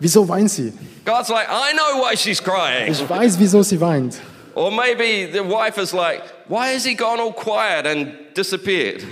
Wieso 0.00 0.24
weint 0.24 0.52
sie? 0.52 0.72
God's 1.04 1.30
like, 1.30 1.48
I 1.50 1.72
know 1.72 2.00
why 2.00 2.14
she's 2.14 2.40
crying. 2.40 2.92
Ich 2.92 3.00
weiß, 3.00 3.36
wieso 3.40 3.64
sie 3.64 3.76
weint. 3.76 4.20
Or 4.54 4.70
maybe 4.70 5.26
the 5.26 5.42
wife 5.42 5.78
is 5.78 5.92
like, 5.92 6.22
why 6.46 6.68
has 6.68 6.84
he 6.84 6.94
gone 6.94 7.18
all 7.18 7.32
quiet 7.32 7.86
and 7.86 8.14
disappeared? 8.32 9.04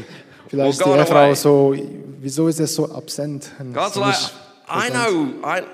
Vielleicht 0.48 0.78
die 0.78 0.84
gone 0.84 1.00
Ehefrau 1.00 1.34
so, 1.36 1.74
wieso 2.20 2.46
ist 2.46 2.60
er 2.60 2.68
so 2.68 2.84
absent? 2.96 3.50
God's 3.72 3.96
like, 3.96 4.16
I 4.68 4.88
know, 4.88 5.40
I, 5.42 5.64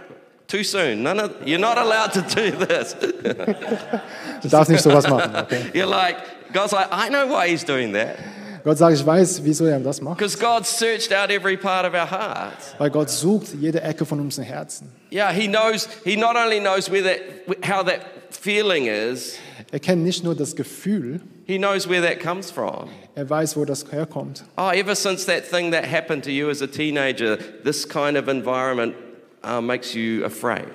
too 0.48 0.64
soon. 0.64 1.02
None 1.02 1.20
of, 1.20 1.46
you're 1.46 1.58
not 1.58 1.76
allowed 1.76 2.14
to 2.14 2.22
do 2.22 2.50
this. 2.50 2.94
Du 2.94 4.48
darfst 4.48 4.70
nicht 4.70 4.82
sowas 4.82 5.06
machen. 5.06 5.36
Okay? 5.36 5.70
You're 5.74 5.86
like, 5.86 6.16
God's 6.50 6.72
like, 6.72 6.88
I 6.90 7.10
know 7.10 7.26
why 7.26 7.48
he's 7.48 7.64
doing 7.64 7.92
that. 7.92 8.18
Gott 8.64 8.78
sagt, 8.78 8.96
ich 8.96 9.04
weiß, 9.04 9.44
wieso 9.44 9.66
er 9.66 9.78
das 9.78 10.00
macht. 10.00 10.16
Because 10.16 10.38
God 10.38 10.66
searched 10.66 11.12
out 11.12 11.30
every 11.30 11.56
part 11.56 11.86
of 11.86 11.92
our 11.92 12.10
heart. 12.10 12.74
Weil 12.78 12.90
Gott 12.90 13.10
sucht 13.10 13.48
jede 13.60 13.82
Ecke 13.82 14.06
von 14.06 14.18
unserem 14.20 14.46
Herzen. 14.46 14.90
Yeah, 15.12 15.30
he 15.30 15.46
knows, 15.46 15.86
he 16.02 16.16
not 16.16 16.34
only 16.34 16.60
knows 16.60 16.90
where 16.90 17.02
that, 17.02 17.20
how 17.68 17.84
that 17.84 18.00
feeling 18.30 18.86
is, 18.86 19.36
Er 19.70 19.80
kennt 19.80 20.02
nicht 20.02 20.24
nur 20.24 20.34
das 20.34 20.56
Gefühl, 20.56 21.20
he 21.46 21.58
knows 21.58 21.88
where 21.88 22.00
that 22.00 22.20
comes 22.20 22.50
from. 22.50 22.88
er 23.14 23.28
weiß, 23.28 23.56
wo 23.56 23.64
das 23.66 23.84
herkommt. 23.90 24.44
Oh, 24.56 24.70
ever 24.70 24.94
since 24.94 25.26
that 25.26 25.44
thing 25.48 25.70
that 25.72 25.84
happened 25.84 26.24
to 26.24 26.30
you 26.30 26.48
as 26.48 26.62
a 26.62 26.66
teenager, 26.66 27.36
this 27.64 27.86
kind 27.86 28.16
of 28.16 28.28
environment 28.28 28.94
uh, 29.44 29.60
makes 29.60 29.92
you 29.94 30.24
afraid. 30.24 30.68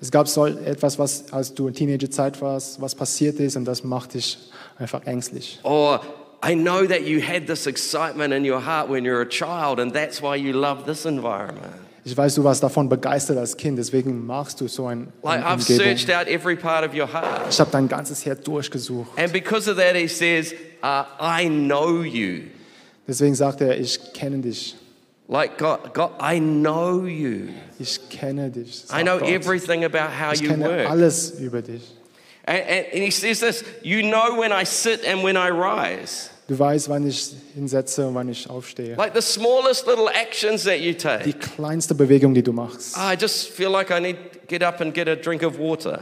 Es 0.00 0.10
gab 0.10 0.26
so 0.26 0.46
etwas, 0.46 0.98
was 0.98 1.32
als 1.32 1.54
du 1.54 1.68
in 1.68 1.74
Teenagerzeit 1.74 2.40
warst, 2.42 2.80
was 2.80 2.94
passiert 2.94 3.38
ist 3.38 3.56
und 3.56 3.64
das 3.66 3.84
macht 3.84 4.14
dich 4.14 4.36
einfach 4.78 5.06
ängstlich. 5.06 5.60
Or 5.62 6.00
I 6.46 6.54
know 6.54 6.86
that 6.86 7.04
you 7.04 7.22
had 7.22 7.46
this 7.46 7.66
excitement 7.66 8.34
in 8.34 8.44
your 8.44 8.60
heart 8.60 8.90
when 8.90 9.04
you 9.04 9.12
were 9.12 9.22
a 9.22 9.28
child, 9.28 9.80
and 9.80 9.92
that's 9.94 10.20
why 10.20 10.36
you 10.36 10.52
love 10.52 10.84
this 10.84 11.06
environment. 11.06 11.72
Ich 12.06 12.14
weiß, 12.14 12.34
du 12.34 12.44
warst 12.44 12.62
davon 12.62 12.90
begeistert 12.90 13.38
als 13.38 13.56
Kind, 13.56 13.78
deswegen 13.78 14.26
machst 14.26 14.60
du 14.60 14.68
so 14.68 14.86
ein 14.86 15.10
Like 15.22 15.42
I've 15.42 15.62
searched 15.62 16.10
out 16.10 16.28
every 16.28 16.54
part 16.54 16.84
of 16.84 16.94
your 16.94 17.06
heart. 17.06 17.48
Ich 17.48 17.58
habe 17.58 17.70
dein 17.70 17.88
ganzes 17.88 18.26
Herz 18.26 18.44
durchgesucht. 18.44 19.08
And 19.16 19.32
because 19.32 19.70
of 19.70 19.78
that, 19.78 19.96
he 19.96 20.06
says, 20.06 20.52
uh, 20.82 21.04
I 21.18 21.48
know 21.48 22.02
you. 22.02 22.50
Deswegen 23.08 23.34
sagt 23.34 23.62
er, 23.62 23.78
ich 23.78 24.12
kenne 24.12 24.42
dich. 24.42 24.76
Like 25.28 25.56
God, 25.56 25.94
God, 25.94 26.10
I 26.20 26.38
know 26.40 27.06
you. 27.06 27.48
Ich 27.78 28.10
kenne 28.10 28.50
dich. 28.50 28.84
I 28.92 29.02
know 29.02 29.18
Gott. 29.18 29.30
everything 29.30 29.84
about 29.84 30.10
how 30.10 30.32
Ich 30.34 30.42
you 30.42 30.50
kenne 30.50 30.68
work. 30.68 30.90
alles 30.90 31.40
über 31.40 31.62
dich. 31.62 31.80
And, 32.46 32.60
and, 32.60 32.86
and 32.92 33.02
he 33.02 33.10
says 33.10 33.40
this 33.40 33.64
you 33.82 34.02
know 34.02 34.36
when 34.38 34.52
I 34.52 34.64
sit 34.64 35.04
and 35.06 35.22
when 35.22 35.38
I 35.38 35.48
rise. 35.48 36.28
Du 36.46 36.58
weißt, 36.58 36.90
wann 36.90 37.06
ich 37.06 37.30
hinsetze 37.54 38.06
und 38.06 38.14
wann 38.14 38.28
ich 38.28 38.50
aufstehe. 38.50 38.96
Like 38.96 39.12
the 39.14 39.22
smallest 39.22 39.86
little 39.86 40.08
actions 40.08 40.64
that 40.64 40.78
you 40.80 40.92
Die 40.92 40.98
take. 40.98 41.38
kleinste 41.38 41.94
Bewegung, 41.94 42.34
die 42.34 42.42
du 42.42 42.52
machst. 42.52 42.96
I 42.96 43.14
just 43.18 43.48
feel 43.48 43.70
like 43.70 43.90
I 43.90 44.00
need 44.00 44.16
to 44.32 44.38
get 44.48 44.62
up 44.62 44.80
and 44.80 44.92
get 44.92 45.08
a 45.08 45.14
drink 45.16 45.42
of 45.42 45.58
water. 45.58 46.00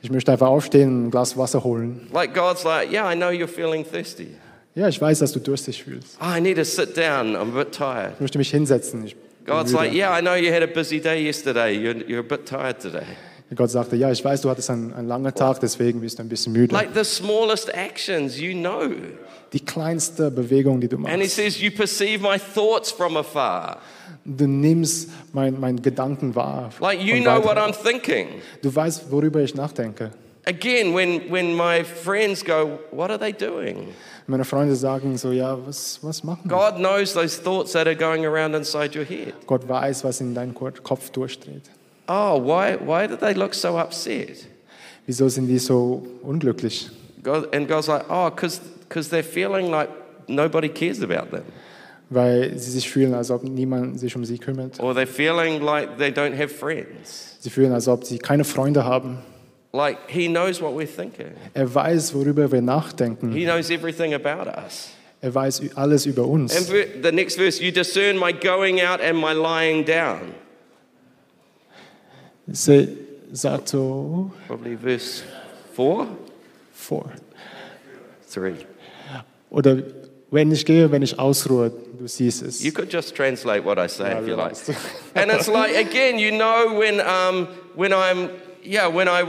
Ich 0.00 0.10
möchte 0.10 0.30
einfach 0.32 0.48
aufstehen 0.48 0.88
und 0.88 1.06
ein 1.06 1.10
Glas 1.10 1.36
Wasser 1.36 1.62
holen. 1.64 2.08
Like 2.12 2.32
God's 2.34 2.62
like, 2.64 2.92
yeah, 2.92 3.12
I 3.12 3.16
know 3.16 3.28
you're 3.30 3.48
feeling 3.48 3.84
thirsty. 3.84 4.28
Ja, 4.74 4.88
ich 4.88 5.00
weiß, 5.00 5.18
dass 5.18 5.32
du 5.32 5.40
durstig 5.40 5.82
fühlst. 5.82 6.16
Oh, 6.20 6.36
I 6.36 6.40
need 6.40 6.56
to 6.56 6.64
sit 6.64 6.96
down. 6.96 7.34
I'm 7.36 7.50
a 7.56 7.64
bit 7.64 7.72
tired. 7.72 8.12
Ich 8.14 8.20
möchte 8.20 8.38
mich 8.38 8.50
hinsetzen. 8.50 9.10
God's 9.44 9.72
müde. 9.72 9.82
like, 9.84 9.92
yeah, 9.94 10.16
I 10.16 10.20
know 10.22 10.34
you 10.34 10.52
had 10.52 10.62
a 10.62 10.66
busy 10.66 11.00
day 11.00 11.24
yesterday. 11.24 11.74
You're, 11.76 11.96
you're 12.06 12.20
a 12.20 12.22
bit 12.22 12.46
tired 12.46 12.78
today. 12.80 13.04
Gott 13.56 13.70
sagte, 13.70 13.96
ja, 13.96 14.10
ich 14.10 14.24
weiß, 14.24 14.40
du 14.42 14.50
hattest 14.50 14.70
einen, 14.70 14.92
einen 14.94 15.08
langen 15.08 15.34
Tag, 15.34 15.60
deswegen 15.60 16.00
bist 16.00 16.18
du 16.18 16.22
ein 16.22 16.28
bisschen 16.28 16.52
müde. 16.52 16.74
Like 16.74 16.90
the 16.94 17.04
smallest 17.04 17.72
actions, 17.74 18.38
you 18.40 18.52
know. 18.54 18.88
Die 19.52 19.60
kleinste 19.60 20.30
Bewegung, 20.30 20.80
die 20.80 20.88
du 20.88 20.96
And 20.96 21.08
he 21.08 21.16
machst. 21.18 21.36
says, 21.36 21.60
you 21.60 21.70
perceive 21.70 22.22
my 22.22 22.38
thoughts 22.38 22.90
from 22.90 23.16
afar. 23.16 23.78
Du 24.24 24.46
nimmst 24.46 25.10
mein, 25.32 25.58
mein 25.60 25.82
Gedanken 25.82 26.34
wahr. 26.34 26.70
Like 26.80 27.02
you 27.02 27.20
know 27.20 27.42
what. 27.44 27.56
I'm 27.58 27.72
thinking. 27.72 28.28
Du 28.62 28.74
weißt, 28.74 29.10
worüber 29.10 29.40
ich 29.40 29.54
nachdenke. 29.54 30.10
Again, 30.44 30.94
when, 30.94 31.30
when 31.30 31.54
my 31.56 31.84
friends 31.84 32.44
go, 32.44 32.78
what 32.90 33.10
are 33.10 33.18
they 33.18 33.32
doing? 33.32 33.88
Meine 34.26 34.44
Freunde 34.44 34.74
sagen 34.76 35.16
so, 35.18 35.30
ja, 35.32 35.56
was, 35.66 35.98
was 36.02 36.24
machen 36.24 36.48
wir? 36.50 36.56
God 36.56 36.76
knows 36.78 37.12
those 37.12 37.40
thoughts 37.40 37.72
that 37.72 37.86
are 37.86 37.94
going 37.96 38.24
around 38.24 38.54
inside 38.54 38.96
your 38.98 39.04
head. 39.04 39.34
Gott 39.46 39.68
weiß, 39.68 40.02
was 40.04 40.20
in 40.20 40.34
deinem 40.34 40.54
Ko- 40.54 40.70
Kopf 40.82 41.10
durchdreht. 41.10 41.62
Oh, 42.14 42.36
why, 42.36 42.76
why 42.76 43.06
do 43.06 43.16
they 43.16 43.32
look 43.32 43.54
so 43.54 43.78
upset? 43.78 44.46
Wieso 45.06 45.28
sind 45.30 45.48
die 45.48 45.58
so 45.58 46.02
unglücklich? 46.22 46.90
God, 47.22 47.54
and 47.54 47.66
God's 47.66 47.88
like, 47.88 48.04
oh, 48.10 48.28
because 48.28 49.08
they're 49.08 49.22
feeling 49.22 49.70
like 49.70 49.88
nobody 50.28 50.68
cares 50.68 51.00
about 51.02 51.30
them. 51.30 51.44
Weil 52.10 52.58
sie 52.58 52.70
sich 52.72 52.90
fühlen, 52.90 53.14
als 53.14 53.30
ob 53.30 53.42
niemand 53.44 53.98
sich 53.98 54.14
um 54.14 54.26
sie 54.26 54.36
kümmert. 54.36 54.78
Or 54.78 54.92
they're 54.94 55.06
feeling 55.06 55.62
like 55.62 55.96
they 55.96 56.10
don't 56.10 56.34
have 56.36 56.48
friends. 56.50 57.38
Sie 57.40 57.48
fühlen, 57.48 57.72
als 57.72 57.88
ob 57.88 58.04
sie 58.04 58.18
keine 58.18 58.44
Freunde 58.44 58.84
haben. 58.84 59.18
Like 59.72 59.96
He 60.08 60.28
knows 60.28 60.60
what 60.60 60.74
we're 60.74 60.86
thinking, 60.86 61.28
Er 61.54 61.74
weiß, 61.74 62.12
worüber 62.12 62.52
wir 62.52 62.60
nachdenken. 62.60 63.32
He 63.32 63.44
knows 63.46 63.70
everything 63.70 64.12
about 64.12 64.46
us. 64.50 64.90
Er 65.22 65.34
weiß 65.34 65.62
alles 65.76 66.04
über 66.04 66.26
uns. 66.26 66.52
ver- 66.68 67.00
the 67.02 67.10
next 67.12 67.36
verse, 67.38 67.62
you 67.64 67.72
discern 67.72 68.18
my 68.18 68.32
going 68.34 68.82
out 68.82 69.00
and 69.00 69.18
my 69.18 69.32
lying 69.32 69.86
down. 69.86 70.34
Sagt 72.52 73.68
so 73.68 74.30
Probably 74.46 74.76
verse 74.76 75.22
four, 75.74 76.06
vor. 76.72 77.10
three. 78.28 78.56
Oder 79.50 79.78
wenn 80.30 80.50
ich 80.52 80.64
gehe, 80.64 80.90
wenn 80.90 81.02
ich 81.02 81.18
ausruhe, 81.18 81.70
du 81.98 82.06
siehst 82.06 82.42
es. 82.42 82.62
You 82.62 82.72
could 82.72 82.92
just 82.92 83.14
translate 83.14 83.64
what 83.64 83.78
I 83.78 83.86
say 83.88 84.10
Ja, 84.10 84.20
if 84.20 84.26
you 84.28 84.34
like. 84.36 84.56
And 85.14 85.30
it's 85.30 85.48
like 85.48 85.74
again, 85.76 86.18
you 86.18 86.30
know 86.30 86.78
when 86.78 87.00
um, 87.00 87.48
when 87.74 87.92
I'm 87.92 88.30
yeah 88.62 88.86
when 88.88 89.08
I 89.08 89.24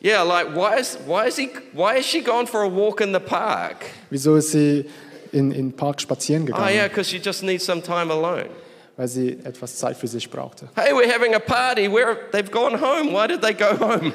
yeah 0.00 0.22
like 0.22 0.54
why 0.54 0.78
is 0.78 0.96
why 1.06 1.26
is 1.26 1.36
he 1.36 1.48
why 1.72 1.96
is 1.98 2.06
she 2.06 2.20
gone 2.22 2.46
for 2.46 2.62
a 2.62 2.68
walk 2.68 3.00
in 3.00 3.12
the 3.12 3.20
park? 3.20 3.84
Wieso 4.10 4.36
ist 4.36 4.52
sie 4.52 4.84
in 5.32 5.52
in 5.52 5.72
Park 5.72 6.00
spazieren 6.00 6.42
Oh 6.44 6.46
gegangen? 6.56 6.74
yeah, 6.74 6.88
because 6.88 7.08
she 7.08 7.18
just 7.18 7.42
needs 7.42 7.64
some 7.64 7.80
time 7.82 8.10
alone. 8.10 8.48
Weil 9.00 9.08
sie 9.08 9.38
etwas 9.44 9.76
Zeit 9.76 9.96
für 9.96 10.06
sich 10.06 10.28
brauchte. 10.28 10.68
Hey, 10.76 10.92
we're 10.92 11.10
having 11.10 11.34
a 11.34 11.38
party. 11.38 11.90
Where 11.90 12.18
they've 12.32 12.50
gone 12.50 12.78
home. 12.78 13.14
Why 13.14 13.26
did 13.26 13.40
they 13.40 13.54
go 13.54 13.68
home? 13.80 14.12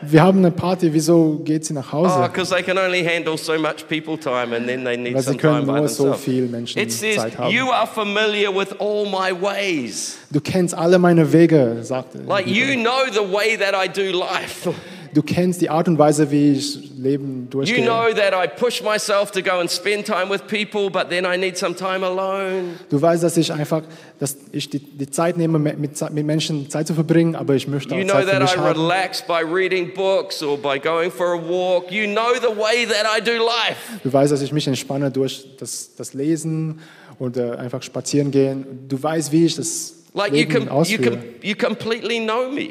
Wir 0.00 0.22
haben 0.22 0.38
eine 0.38 0.52
Party, 0.52 0.92
wieso 0.94 1.40
geht 1.42 1.64
sie 1.64 1.74
nach 1.74 1.92
Oh, 1.92 2.04
Hause? 2.06 2.28
because 2.28 2.50
they 2.54 2.62
can 2.62 2.78
only 2.78 3.02
handle 3.04 3.36
so 3.36 3.58
much 3.58 3.88
people 3.88 4.16
time, 4.16 4.54
and 4.54 4.68
then 4.68 4.84
they 4.84 4.96
need 4.96 5.14
Weil 5.14 5.22
sie 5.22 5.30
some 5.30 5.38
time 5.40 5.66
by 5.66 5.80
nur 5.80 5.88
so 5.88 6.04
themselves. 6.04 6.24
viel 6.24 6.46
Menschen 6.46 6.80
It 6.80 6.92
says, 6.92 7.16
Zeit 7.16 7.36
haben. 7.36 7.52
"You 7.52 7.68
are 7.72 7.88
familiar 7.88 8.54
with 8.54 8.76
all 8.78 9.06
my 9.06 9.32
ways." 9.32 10.18
Du 10.30 10.40
kennst 10.40 10.72
alle 10.72 11.00
meine 11.00 11.32
Wege, 11.32 11.78
sagte 11.82 12.18
Like 12.24 12.46
you 12.46 12.76
know 12.80 13.10
the 13.12 13.18
way 13.34 13.56
that 13.56 13.74
I 13.74 13.88
do 13.88 14.16
life. 14.16 14.70
Du 15.14 15.22
kennst 15.22 15.60
die 15.60 15.70
Art 15.70 15.88
und 15.88 15.98
Weise, 15.98 16.30
wie 16.30 16.52
ich 16.52 16.90
Leben 16.98 17.42
You 17.44 17.50
durchgehe. 17.50 17.84
know 17.84 18.12
that 18.14 18.32
I 18.34 18.48
push 18.48 18.82
myself 18.82 19.30
to 19.32 19.42
go 19.42 19.52
and 19.58 19.70
spend 19.70 20.06
time 20.06 20.28
with 20.30 20.42
people, 20.46 20.90
but 20.90 21.08
then 21.10 21.24
I 21.24 21.36
need 21.38 21.56
some 21.56 21.74
time 21.74 22.04
alone. 22.04 22.74
Du 22.90 23.00
weißt, 23.00 23.22
dass 23.22 23.36
ich 23.36 23.52
einfach, 23.52 23.82
dass 24.18 24.36
ich 24.52 24.68
die, 24.68 24.78
die 24.80 25.10
Zeit 25.10 25.36
nehme, 25.36 25.58
mit, 25.58 25.78
mit 25.78 26.24
Menschen 26.26 26.68
Zeit 26.70 26.86
zu 26.86 26.94
verbringen, 26.94 27.36
aber 27.36 27.54
ich 27.54 27.68
möchte 27.68 27.94
You 27.94 28.00
auch 28.00 28.04
know 28.04 28.12
Zeit 28.14 28.24
für 28.24 28.30
that 28.32 28.42
mich 28.42 28.52
I 28.54 28.58
haben. 28.58 28.80
relax 28.80 29.22
by 29.22 29.42
reading 29.44 29.92
books 29.94 30.42
or 30.42 30.56
by 30.58 30.78
going 30.78 31.10
for 31.10 31.28
a 31.34 31.36
walk. 31.48 31.90
You 31.92 32.06
know 32.06 32.34
the 32.40 32.56
way 32.56 32.86
that 32.86 33.06
I 33.16 33.20
do 33.22 33.32
life. 33.32 34.00
Du 34.02 34.12
weißt, 34.12 34.32
dass 34.32 34.42
ich 34.42 34.52
mich 34.52 34.66
entspanne 34.66 35.10
durch 35.10 35.46
das, 35.58 35.94
das 35.96 36.14
Lesen 36.14 36.80
und 37.18 37.36
äh, 37.36 37.50
einfach 37.52 37.82
spazieren 37.82 38.30
gehen. 38.30 38.66
Du 38.88 39.02
weißt, 39.02 39.32
wie 39.32 39.46
ich 39.46 39.56
das 39.56 39.94
Like 40.14 40.32
you, 40.32 40.38
Leben 40.38 40.52
com- 40.54 40.64
you, 40.64 40.70
ausführe. 40.70 41.10
com- 41.10 41.20
you 41.42 41.54
completely 41.54 42.20
know 42.20 42.50
me. 42.50 42.68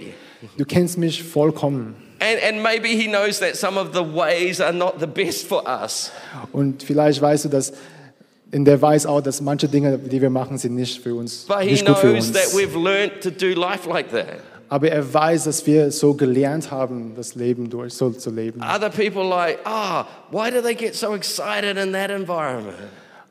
Du 0.58 0.66
kennst 0.66 0.98
mich 0.98 1.24
vollkommen. 1.24 1.96
And, 2.20 2.42
and 2.42 2.64
maybe 2.64 2.90
he 2.90 3.08
knows 3.08 3.40
that 3.40 3.56
some 3.56 3.80
of 3.80 3.94
the 3.94 4.04
ways 4.04 4.60
are 4.60 4.74
not 4.74 5.00
the 5.00 5.08
best 5.08 5.48
for 5.48 5.64
us. 5.68 6.12
Und 6.52 6.84
vielleicht 6.84 7.22
weißt 7.22 7.46
du, 7.46 7.50
dass 7.50 7.74
in 8.52 8.66
der 8.66 8.82
weiß 8.82 9.06
auch, 9.06 9.22
dass 9.22 9.42
manche 9.42 9.68
Dinge, 9.68 9.98
die 9.98 10.22
wir 10.22 10.30
machen, 10.30 10.58
sind 10.58 10.76
nicht 10.76 11.02
für 11.02 11.16
uns, 11.16 11.46
But 11.48 11.62
he 11.62 11.72
nicht 11.72 11.86
gut 11.86 11.98
für 11.98 12.14
knows 12.14 12.32
that 12.32 12.54
we've 12.54 12.76
learned 12.76 13.22
to 13.22 13.30
do 13.30 13.60
life 13.60 13.88
like 13.88 14.10
that. 14.12 14.40
Aber 14.70 14.90
er 14.90 15.14
weiß, 15.14 15.46
dass 15.46 15.66
wir 15.66 15.92
so 15.92 16.14
gelernt 16.14 16.72
haben, 16.72 17.14
das 17.16 17.36
Leben 17.36 17.70
durch 17.70 17.94
so 17.94 18.10
zu 18.10 18.30
leben. 18.32 18.62
Other 18.62 18.90
people 18.90 19.24
like, 19.24 19.60
ah, 19.64 20.06
why 20.32 20.52
do 20.52 20.62
they 20.62 20.76
get 20.76 20.94
so 20.94 21.14
excited 21.14 21.78
in 21.78 21.94
that 21.94 22.10
environment? 22.10 22.76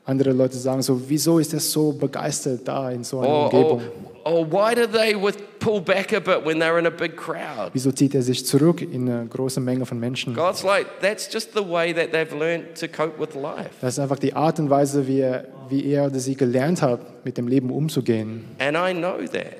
Andere 0.05 0.31
Leute 0.31 0.57
sagen 0.57 0.81
so, 0.81 0.99
wieso 1.07 1.37
ist 1.37 1.53
er 1.53 1.59
so 1.59 1.91
begeistert 1.91 2.61
da 2.67 2.89
in 2.89 3.03
so 3.03 3.19
einer 3.19 3.27
Or, 3.27 3.53
or, 3.53 3.71
Umgebung? 3.71 3.81
Or 4.27 4.45
why 4.45 4.75
do 4.75 4.85
they 4.85 5.15
with, 5.15 5.59
pull 5.59 5.79
back 5.81 6.11
a 6.11 6.21
bit 6.21 6.45
when 6.45 6.59
they're 6.59 6.77
in 6.79 6.85
a 6.85 6.91
big 6.91 7.15
crowd? 7.15 7.71
Wieso 7.73 7.91
zieht 7.91 8.13
er 8.15 8.21
sich 8.21 8.45
zurück 8.45 8.81
in 8.81 9.09
eine 9.09 9.27
große 9.27 9.59
Menge 9.59 9.85
von 9.85 9.99
Menschen? 9.99 10.33
God's 10.33 10.63
like, 10.63 10.99
that's 11.01 11.31
just 11.31 11.53
the 11.53 11.63
way 11.63 11.93
that 11.93 12.11
they've 12.11 12.33
learned 12.33 12.75
to 12.75 12.87
cope 12.87 13.19
with 13.19 13.35
life. 13.35 13.71
Das 13.81 13.93
ist 13.93 13.99
einfach 13.99 14.19
die 14.19 14.33
Art 14.33 14.59
und 14.59 14.69
Weise, 14.69 15.07
wie 15.07 15.21
er, 15.21 15.45
wie 15.69 15.85
er 15.91 16.05
oder 16.05 16.19
sie 16.19 16.35
gelernt 16.35 16.81
hat, 16.81 17.25
mit 17.25 17.37
dem 17.37 17.47
Leben 17.47 17.69
umzugehen. 17.71 18.45
And 18.59 18.77
I 18.77 18.93
know 18.93 19.17
that. 19.31 19.57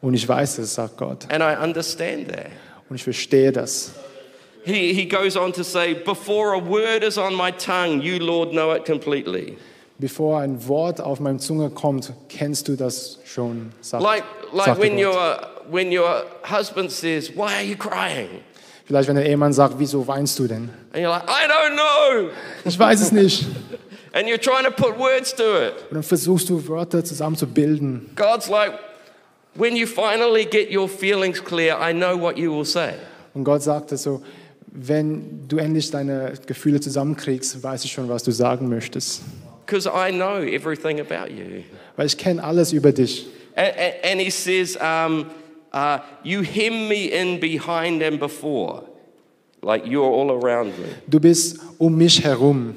Und 0.00 0.14
ich 0.14 0.28
weiß 0.28 0.58
es, 0.58 0.74
sagt 0.74 0.96
Gott. 0.96 1.26
And 1.30 1.42
I 1.42 1.62
understand 1.62 2.28
that. 2.28 2.50
Und 2.88 2.96
ich 2.96 3.04
verstehe 3.04 3.52
das. 3.52 3.92
He, 4.64 4.92
he 4.92 5.06
goes 5.06 5.36
on 5.36 5.52
to 5.54 5.64
say, 5.64 5.94
Before 5.94 6.54
a 6.54 6.58
word 6.58 7.02
is 7.02 7.18
on 7.18 7.34
my 7.34 7.50
tongue, 7.50 8.00
you, 8.00 8.18
Lord, 8.18 8.50
know 8.50 8.72
it 8.72 8.84
completely. 8.84 9.56
Bevor 9.98 10.40
ein 10.40 10.66
Wort 10.66 11.00
auf 11.00 11.20
meine 11.20 11.38
Zunge 11.38 11.70
kommt, 11.70 12.12
kennst 12.28 12.68
du 12.68 12.76
das 12.76 13.18
schon, 13.24 13.72
sagt, 13.80 14.02
Like, 14.02 14.24
like 14.52 14.66
sagt 14.66 14.80
when, 14.80 14.98
your, 14.98 15.38
when 15.70 15.96
your 15.96 16.24
husband 16.42 16.90
says, 16.90 17.30
Why 17.34 17.54
are 17.54 17.62
you 17.62 17.76
crying? 17.76 18.28
Vielleicht, 18.84 19.08
wenn 19.08 19.16
der 19.16 19.26
Ehemann 19.26 19.52
sagt, 19.52 19.74
wieso 19.78 20.06
weinst 20.06 20.38
du 20.38 20.46
denn? 20.46 20.70
And 20.92 21.04
you're 21.04 21.08
like, 21.08 21.24
I 21.24 21.46
don't 21.48 21.74
know. 21.74 22.30
Ich 22.64 22.78
weiß 22.78 23.00
es 23.00 23.12
nicht. 23.12 23.46
And 24.12 24.28
you're 24.28 24.40
trying 24.40 24.64
to 24.64 24.70
put 24.70 24.98
words 24.98 25.34
to 25.36 25.42
it. 25.42 25.74
Und 25.88 25.94
dann 25.94 26.02
versuchst 26.02 26.50
du 26.50 26.68
Wörter 26.68 27.02
zusammen 27.04 27.36
zu 27.36 27.46
bilden. 27.46 28.10
God's 28.16 28.48
like, 28.48 28.72
When 29.54 29.76
you 29.76 29.86
finally 29.86 30.46
get 30.46 30.70
your 30.74 30.88
feelings 30.88 31.42
clear, 31.42 31.76
I 31.78 31.92
know 31.92 32.18
what 32.18 32.38
you 32.38 32.50
will 32.50 32.64
say. 32.64 32.94
Und 33.34 33.44
Gott 33.44 33.62
sagte 33.62 33.96
so, 33.98 34.22
wenn 34.66 35.46
du 35.46 35.58
endlich 35.58 35.90
deine 35.90 36.32
Gefühle 36.46 36.80
zusammenkriegst, 36.80 37.62
weiß 37.62 37.84
ich 37.84 37.92
schon, 37.92 38.08
was 38.08 38.22
du 38.22 38.30
sagen 38.30 38.68
möchtest. 38.70 39.22
Because 39.64 39.86
I 39.86 40.10
know 40.10 40.42
everything 40.42 41.00
about 41.00 41.30
you. 41.30 41.64
Weil 41.96 42.06
ich 42.06 42.16
kenne 42.16 42.42
alles 42.42 42.72
über 42.72 42.92
dich. 42.92 43.26
And, 43.56 43.76
and, 43.76 43.94
and 44.04 44.20
he 44.20 44.30
says, 44.30 44.76
um, 44.76 45.30
uh, 45.72 46.00
You 46.22 46.42
hem 46.42 46.88
me 46.88 47.06
in 47.06 47.40
behind 47.40 48.02
and 48.02 48.18
before. 48.18 48.84
Like 49.62 49.86
you're 49.86 50.10
all 50.10 50.32
around 50.32 50.76
me. 50.78 50.88
Du 51.08 51.20
bist 51.20 51.58
um 51.78 51.96
mich 51.96 52.20
herum. 52.20 52.74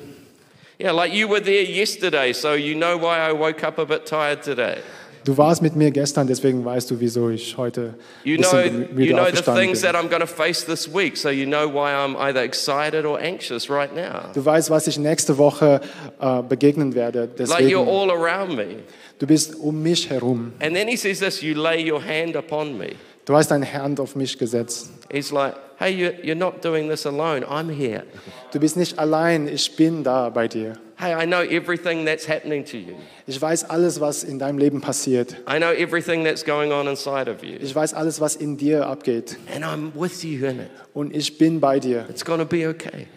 Yeah, 0.77 0.92
like 0.92 1.13
you 1.13 1.27
were 1.27 1.39
there 1.39 1.63
yesterday, 1.63 2.34
so 2.34 2.54
you 2.54 2.75
know 2.75 2.98
why 2.98 3.20
I 3.20 3.32
woke 3.32 3.63
up 3.63 3.77
a 3.77 3.86
bit 3.86 4.06
tired 4.06 4.44
today. 4.44 4.82
Du 5.25 5.36
warst 5.38 5.63
mit 5.63 5.75
mir 5.75 5.89
gestern, 5.89 6.27
deswegen 6.27 6.63
weißt 6.63 6.91
du, 6.91 7.00
wieso 7.00 7.29
ich 7.32 7.58
heute 7.58 7.96
You 8.24 8.38
know, 8.38 8.51
bisschen 8.51 8.82
you 8.82 8.96
müde 8.96 9.13
know 9.13 9.25
the 9.25 9.41
things 9.41 9.82
bin. 9.82 9.91
that 9.91 9.96
I'm 9.96 10.08
going 10.08 10.22
to 10.22 10.27
face 10.27 10.63
this 10.63 10.88
week, 10.88 11.17
so 11.17 11.29
you 11.29 11.46
know 11.48 11.67
why 11.67 11.91
I'm 11.91 12.15
either 12.15 12.44
excited 12.44 13.05
or 13.05 13.20
anxious 13.20 13.67
right 13.67 13.94
now. 13.94 14.32
Du 14.34 14.46
weißt, 14.46 14.70
was 14.70 14.86
ich 14.86 15.00
nächste 15.00 15.38
Woche 15.39 15.82
äh, 16.22 16.44
begegnen 16.44 16.94
werde. 16.94 17.22
Like 17.40 17.61
you're 17.61 17.83
Deswegen, 17.83 17.88
all 17.88 18.11
around 18.11 18.55
me. 18.55 18.83
du 19.18 19.25
bist 19.25 19.55
um 19.59 19.81
mich 19.81 20.09
herum. 20.11 20.53
And 20.59 20.75
then 20.75 20.88
he 20.88 20.96
says 20.96 21.20
this 21.20 21.42
you 21.42 21.55
lay 21.59 21.81
your 21.81 22.01
hand 22.03 22.35
upon 22.35 22.77
me. 22.77 22.92
Du 23.25 23.35
hast 23.35 23.50
deine 23.50 23.72
Hand 23.72 24.00
auf 24.00 24.16
mich 24.16 24.38
gesetzt. 24.38 24.90
He's 25.11 25.31
like, 25.31 25.55
hey, 25.77 25.90
you, 25.90 26.09
you're 26.24 26.35
not 26.35 26.64
doing 26.64 26.88
this 26.88 27.05
alone. 27.07 27.44
I'm 27.44 27.70
here. 27.70 28.03
Du 28.51 28.59
bist 28.59 28.77
nicht 28.77 29.00
allein, 29.00 29.48
ich 29.48 29.75
bin 29.75 30.03
da 30.03 30.29
bei 30.29 30.48
dir. 30.48 30.74
Hey, 30.98 31.14
I 31.14 31.25
know 31.25 31.42
everything 31.42 32.05
that's 32.05 32.27
happening 32.27 32.64
to 32.66 32.77
you. 32.77 32.96
Ich 33.27 33.42
weiß 33.42 33.70
alles, 33.70 34.00
was 34.00 34.24
in 34.24 34.40
deinem 34.40 34.59
Leben 34.59 34.79
passiert. 34.79 35.35
I 35.50 35.57
know 35.57 35.72
everything 35.72 36.24
that's 36.24 36.46
going 36.46 36.72
on 36.72 36.88
inside 36.88 37.29
of 37.29 37.44
you. 37.44 37.57
Ich 37.59 37.75
weiß 37.75 37.94
alles, 37.96 38.22
was 38.22 38.35
in 38.35 38.57
dir 38.57 38.85
abgeht. 38.88 39.38
And 39.53 39.66
I'm 39.66 39.92
with 39.94 40.24
you 40.24 40.46
in 40.46 40.59
it. 40.59 40.70
Und 40.94 41.16
ich 41.16 41.38
bin 41.38 41.59
bei 41.59 41.79
dir. 41.79 42.05
It's 42.09 42.24
going 42.24 42.40
to 42.40 42.46
be 42.46 42.68
okay. 42.68 43.07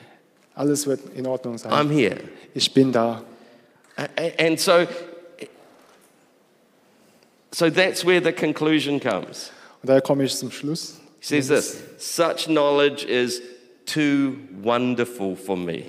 Alles 0.55 0.87
wird 0.87 1.01
in 1.15 1.27
Ordnung 1.27 1.59
sein. 1.59 1.71
I'm 1.71 1.91
here. 1.91 2.17
Ich 2.55 2.73
bin 2.73 2.91
da. 2.91 3.23
And 4.39 4.59
so, 4.59 4.87
so 7.53 7.71
that's 7.71 8.05
where 8.05 8.21
the 8.21 8.33
conclusion 8.33 8.99
comes. 8.99 9.53
Und 9.83 9.89
daher 9.89 10.01
komme 10.01 10.25
ich 10.25 10.35
zum 10.37 10.51
Schluss. 10.51 10.99
He 11.21 11.41
says 11.43 11.49
this 11.49 11.77
such 11.99 12.47
knowledge 12.47 13.05
is 13.07 13.41
too 13.87 14.37
wonderful 14.63 15.35
for 15.37 15.57
me, 15.57 15.85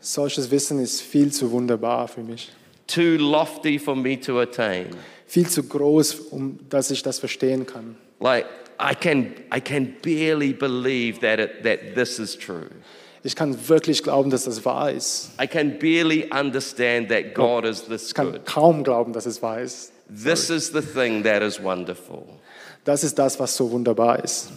Solches 0.00 0.50
Wissen 0.50 0.78
ist 0.80 1.02
viel 1.02 1.32
zu 1.32 1.50
wunderbar 1.50 2.06
für 2.08 2.22
mich. 2.22 2.50
too 2.86 3.16
lofty 3.18 3.78
for 3.78 3.96
me 3.96 4.18
to 4.20 4.40
attain. 4.40 4.86
Viel 5.26 5.48
zu 5.48 5.62
groß, 5.62 6.14
um 6.30 6.58
dass 6.70 6.90
ich 6.90 7.02
das 7.02 7.18
verstehen 7.18 7.66
kann. 7.66 7.96
Like, 8.20 8.46
I 8.80 8.94
can, 8.94 9.34
I 9.54 9.60
can 9.60 9.94
barely 10.02 10.52
believe 10.52 11.20
that, 11.20 11.38
it, 11.40 11.62
that 11.64 11.94
this 11.94 12.18
is 12.18 12.36
true. 12.38 12.68
Ich 13.24 13.34
kann 13.34 13.56
wirklich 13.68 14.02
glauben, 14.04 14.30
dass 14.30 14.44
das 14.44 14.64
wahr 14.64 14.92
ist. 14.92 15.30
I 15.42 15.46
can 15.48 15.78
barely 15.78 16.30
understand 16.32 17.08
that 17.10 17.34
God 17.34 17.64
is 17.64 17.82
this 17.84 18.08
Ich 18.08 18.14
kann 18.14 18.30
good. 18.32 18.46
kaum 18.46 18.84
glauben, 18.84 19.12
dass 19.12 19.26
es 19.26 19.42
wahr 19.42 19.60
ist. 19.60 19.92
This 20.08 20.48
is 20.48 20.68
the 20.72 20.80
thing 20.80 21.24
that 21.24 21.42
is 21.42 21.62
wonderful. 21.62 22.24
Das 22.88 23.04
ist 23.04 23.18
das, 23.18 23.38
was 23.38 23.54
so 23.54 23.70
wunderbar 23.70 24.24
ist. 24.24 24.48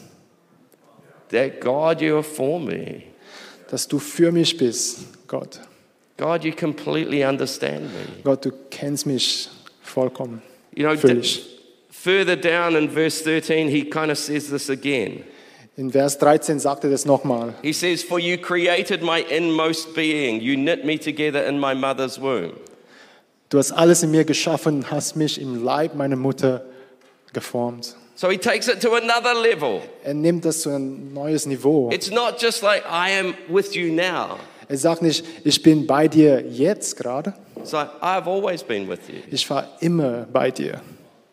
That 1.31 1.59
God, 1.59 1.99
you 1.99 2.15
are 2.15 2.23
for 2.23 2.61
me. 2.61 3.03
Dass 3.69 3.85
du 3.85 3.99
für 3.99 4.31
mich 4.31 4.55
bist, 4.55 4.99
Gott. 5.27 5.59
God, 6.15 6.45
you 6.45 6.53
completely 6.53 7.25
understand 7.25 7.81
me. 7.81 8.21
Gott, 8.23 8.45
du 8.45 8.53
kennst 8.69 9.05
mich 9.05 9.49
vollkommen. 9.81 10.41
You 10.73 10.87
know, 10.87 10.95
Völlig. 10.95 11.45
further 11.89 12.37
down 12.37 12.77
in 12.77 12.89
verse 12.89 13.21
13, 13.21 13.67
he 13.67 13.83
kind 13.83 14.09
of 14.09 14.17
says 14.17 14.49
this 14.49 14.69
again. 14.69 15.25
In 15.75 15.91
Vers 15.91 16.17
13 16.17 16.57
sagt 16.57 16.85
er 16.85 16.89
das 16.89 17.05
nochmal. 17.05 17.53
He 17.61 17.73
says, 17.73 18.01
For 18.01 18.17
you 18.17 18.37
created 18.37 19.03
my 19.03 19.25
inmost 19.29 19.93
being, 19.93 20.39
you 20.39 20.55
knit 20.55 20.85
me 20.85 20.97
together 20.97 21.45
in 21.45 21.59
my 21.59 21.75
mother's 21.75 22.17
womb. 22.17 22.53
Du 23.49 23.57
hast 23.57 23.73
alles 23.73 24.03
in 24.03 24.11
mir 24.11 24.23
geschaffen, 24.23 24.89
hast 24.89 25.17
mich 25.17 25.41
im 25.41 25.61
Leib 25.65 25.95
meiner 25.95 26.15
Mutter 26.15 26.63
geformt. 27.33 27.97
So 28.21 28.29
he 28.29 28.37
takes 28.37 28.67
it 28.67 28.79
to 28.81 28.93
another 28.93 29.33
level. 29.33 29.81
Er 30.03 30.13
nimmt 30.13 30.45
das 30.45 30.61
zu 30.61 30.69
ein 30.69 31.11
neues 31.11 31.47
Niveau. 31.47 31.89
It's 31.91 32.11
not 32.11 32.39
just 32.39 32.61
like, 32.61 32.83
I 32.85 33.09
am 33.17 33.33
with 33.49 33.73
you 33.73 33.91
now. 33.91 34.37
Er 34.69 34.77
sagt 34.77 35.01
nicht, 35.01 35.25
ich 35.43 35.63
bin 35.63 35.87
bei 35.87 36.07
dir 36.07 36.39
jetzt 36.47 36.97
gerade. 36.97 37.33
It's 37.55 37.71
like, 37.71 37.89
I've 37.99 38.27
always 38.27 38.61
been 38.61 38.87
with 38.87 38.99
you. 39.07 39.23
Ich 39.31 39.49
war 39.49 39.67
immer 39.79 40.27
bei 40.31 40.51
dir. 40.51 40.81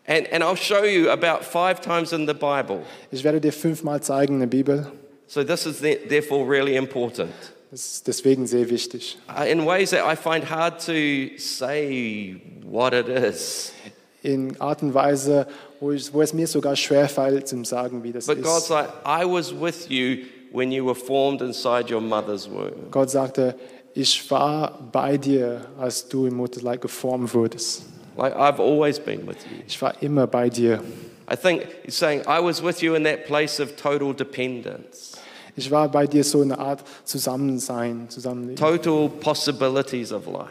And, 0.06 0.32
and 0.32 0.42
I'll 0.42 0.56
show 0.56 0.82
you 0.82 1.10
about 1.10 1.44
five 1.44 1.82
times 1.82 2.14
in 2.14 2.26
the 2.26 2.32
Bible. 2.32 2.80
Ich 3.10 3.22
werde 3.22 3.38
dir 3.38 3.52
fünfmal 3.52 4.02
zeigen 4.02 4.36
in 4.36 4.40
der 4.40 4.46
Bibel. 4.46 4.90
So 5.26 5.44
this 5.44 5.66
is 5.66 5.80
the- 5.80 5.98
therefore 6.08 6.50
really 6.50 6.74
important. 6.76 7.34
Das 7.70 7.84
ist 7.84 8.08
deswegen 8.08 8.46
sehr 8.46 8.70
wichtig. 8.70 9.18
Uh, 9.28 9.42
in 9.44 9.66
ways 9.66 9.90
that 9.90 10.10
I 10.10 10.16
find 10.16 10.48
hard 10.48 10.82
to 10.86 11.36
say 11.36 12.40
what 12.64 12.94
it 12.94 13.08
is. 13.08 13.74
In 14.22 14.58
Art 14.58 14.82
und 14.82 14.94
Weise, 14.94 15.46
wo, 15.80 15.92
ich, 15.92 16.12
wo 16.12 16.22
es 16.22 16.32
mir 16.32 16.46
sogar 16.46 16.76
schwerfällt, 16.76 17.48
zu 17.48 17.62
sagen, 17.64 18.02
wie 18.02 18.12
das 18.12 18.26
But 18.26 18.42
God's 18.42 18.64
ist. 18.64 18.68
like, 18.70 18.88
I 19.06 19.24
was 19.24 19.52
with 19.58 19.88
you 19.88 20.24
when 20.52 20.72
you 20.72 20.84
were 20.84 20.94
formed 20.94 21.40
inside 21.42 21.92
your 21.92 22.00
mother's 22.00 22.48
womb. 22.50 22.90
Gott 22.90 23.10
sagte, 23.10 23.54
ich 23.94 24.30
war 24.30 24.78
bei 24.92 25.16
dir, 25.16 25.62
als 25.78 26.08
du 26.08 26.26
im 26.26 26.34
Mutterleib 26.34 26.80
geformt 26.80 27.34
wurdest. 27.34 27.82
Like, 28.16 28.34
I've 28.34 28.60
always 28.60 28.98
been 28.98 29.26
with 29.26 29.36
you. 29.50 29.62
Ich 29.66 29.80
war 29.80 29.94
immer 30.02 30.26
bei 30.26 30.48
dir. 30.48 30.82
I 31.30 31.36
think 31.36 31.66
he's 31.84 31.96
saying, 31.98 32.22
I 32.22 32.42
was 32.42 32.62
with 32.62 32.80
you 32.80 32.94
in 32.94 33.04
that 33.04 33.26
place 33.26 33.60
of 33.60 33.76
total 33.76 34.14
dependence, 34.14 35.12
Ich 35.56 35.70
war 35.70 35.88
bei 35.88 36.06
dir 36.06 36.22
so 36.24 36.40
eine 36.40 36.58
Art 36.58 36.84
Zusammensein, 37.04 38.08
Zusammenleben. 38.08 38.56
total 38.56 39.08
possibilities 39.08 40.12
of 40.12 40.26
life. 40.26 40.48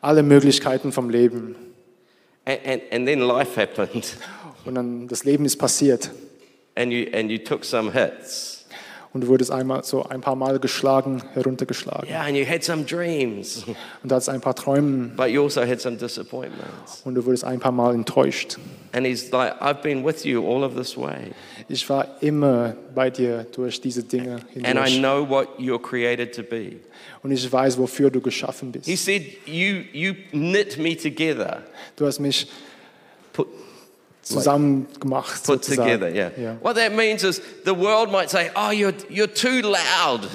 Alle 0.00 0.22
Möglichkeiten 0.22 0.90
vom 0.90 1.10
Leben. 1.10 1.54
And, 2.44 2.58
and, 2.66 2.82
and 2.90 3.06
then 3.06 3.20
life 3.20 3.54
happened, 3.60 4.16
Und 4.64 4.74
dann 4.74 5.08
das 5.08 5.24
Leben 5.24 5.44
ist 5.44 5.56
passiert. 5.56 6.10
and 6.74 6.92
you, 6.92 7.06
and 7.12 7.30
you 7.30 7.38
took 7.38 7.64
some 7.64 7.92
hits. 7.92 8.58
Und 9.14 9.20
du 9.24 9.28
wurdest 9.28 9.50
einmal 9.50 9.84
so 9.84 10.04
ein 10.04 10.22
paar 10.22 10.36
Mal 10.36 10.58
geschlagen, 10.58 11.22
heruntergeschlagen. 11.34 12.08
Yeah, 12.08 12.22
and 12.22 12.34
you 12.34 12.46
had 12.48 12.64
some 12.64 12.84
dreams, 12.84 13.62
Und 13.66 14.10
du 14.10 14.14
hattest 14.14 14.30
ein 14.30 14.40
paar 14.40 14.54
Träume 14.56 15.08
but 15.14 15.26
you 15.28 15.42
also 15.42 15.60
had 15.66 15.82
some 15.82 15.96
disappointments. 15.98 17.02
und 17.04 17.14
du 17.16 17.26
wurdest 17.26 17.44
ein 17.44 17.60
paar 17.60 17.72
Mal 17.72 17.94
enttäuscht. 17.94 18.56
And 18.92 19.06
he's 19.06 19.30
like, 19.30 19.60
I've 19.60 19.82
been 19.82 20.02
with 20.02 20.24
you 20.24 20.42
all 20.46 20.64
of 20.64 20.74
this 20.76 20.96
way, 20.96 21.32
Ich 21.68 21.86
war 21.90 22.08
immer 22.22 22.74
bei 22.94 23.10
dir 23.10 23.44
durch 23.52 23.82
diese 23.82 24.02
Dinge 24.02 24.36
and 24.54 24.64
I 24.78 24.90
hindurch. 24.90 24.98
know 25.00 25.28
what 25.28 25.58
you're 25.58 25.78
created 25.82 26.34
to 26.34 26.42
be. 26.42 26.76
Und 27.22 27.32
ich 27.32 27.52
weiß, 27.52 27.76
wofür 27.76 28.08
du 28.10 28.22
geschaffen 28.22 28.72
He 28.72 28.78
bist. 28.92 29.04
said, 29.04 29.22
You, 29.44 29.82
you 29.92 30.14
knit 30.30 30.78
me 30.78 30.96
together. 30.96 31.62
Du 31.96 32.06
hast 32.06 32.18
mich 32.18 32.46
zusammen 34.22 34.86
gemacht. 35.00 35.44
put 35.44 35.64
sozusagen. 35.64 36.00
together. 36.00 36.08
Yeah. 36.14 36.30
Ja. 36.40 36.56
What 36.62 36.76
that 36.76 36.94
means 36.94 37.22
is 37.24 37.40
the 37.64 37.76
world 37.76 38.10
might 38.10 38.30
say, 38.30 38.50
"Oh, 38.54 38.70
you're 38.70 38.94
you're 39.10 39.32
too 39.32 39.60
loud." 39.68 40.28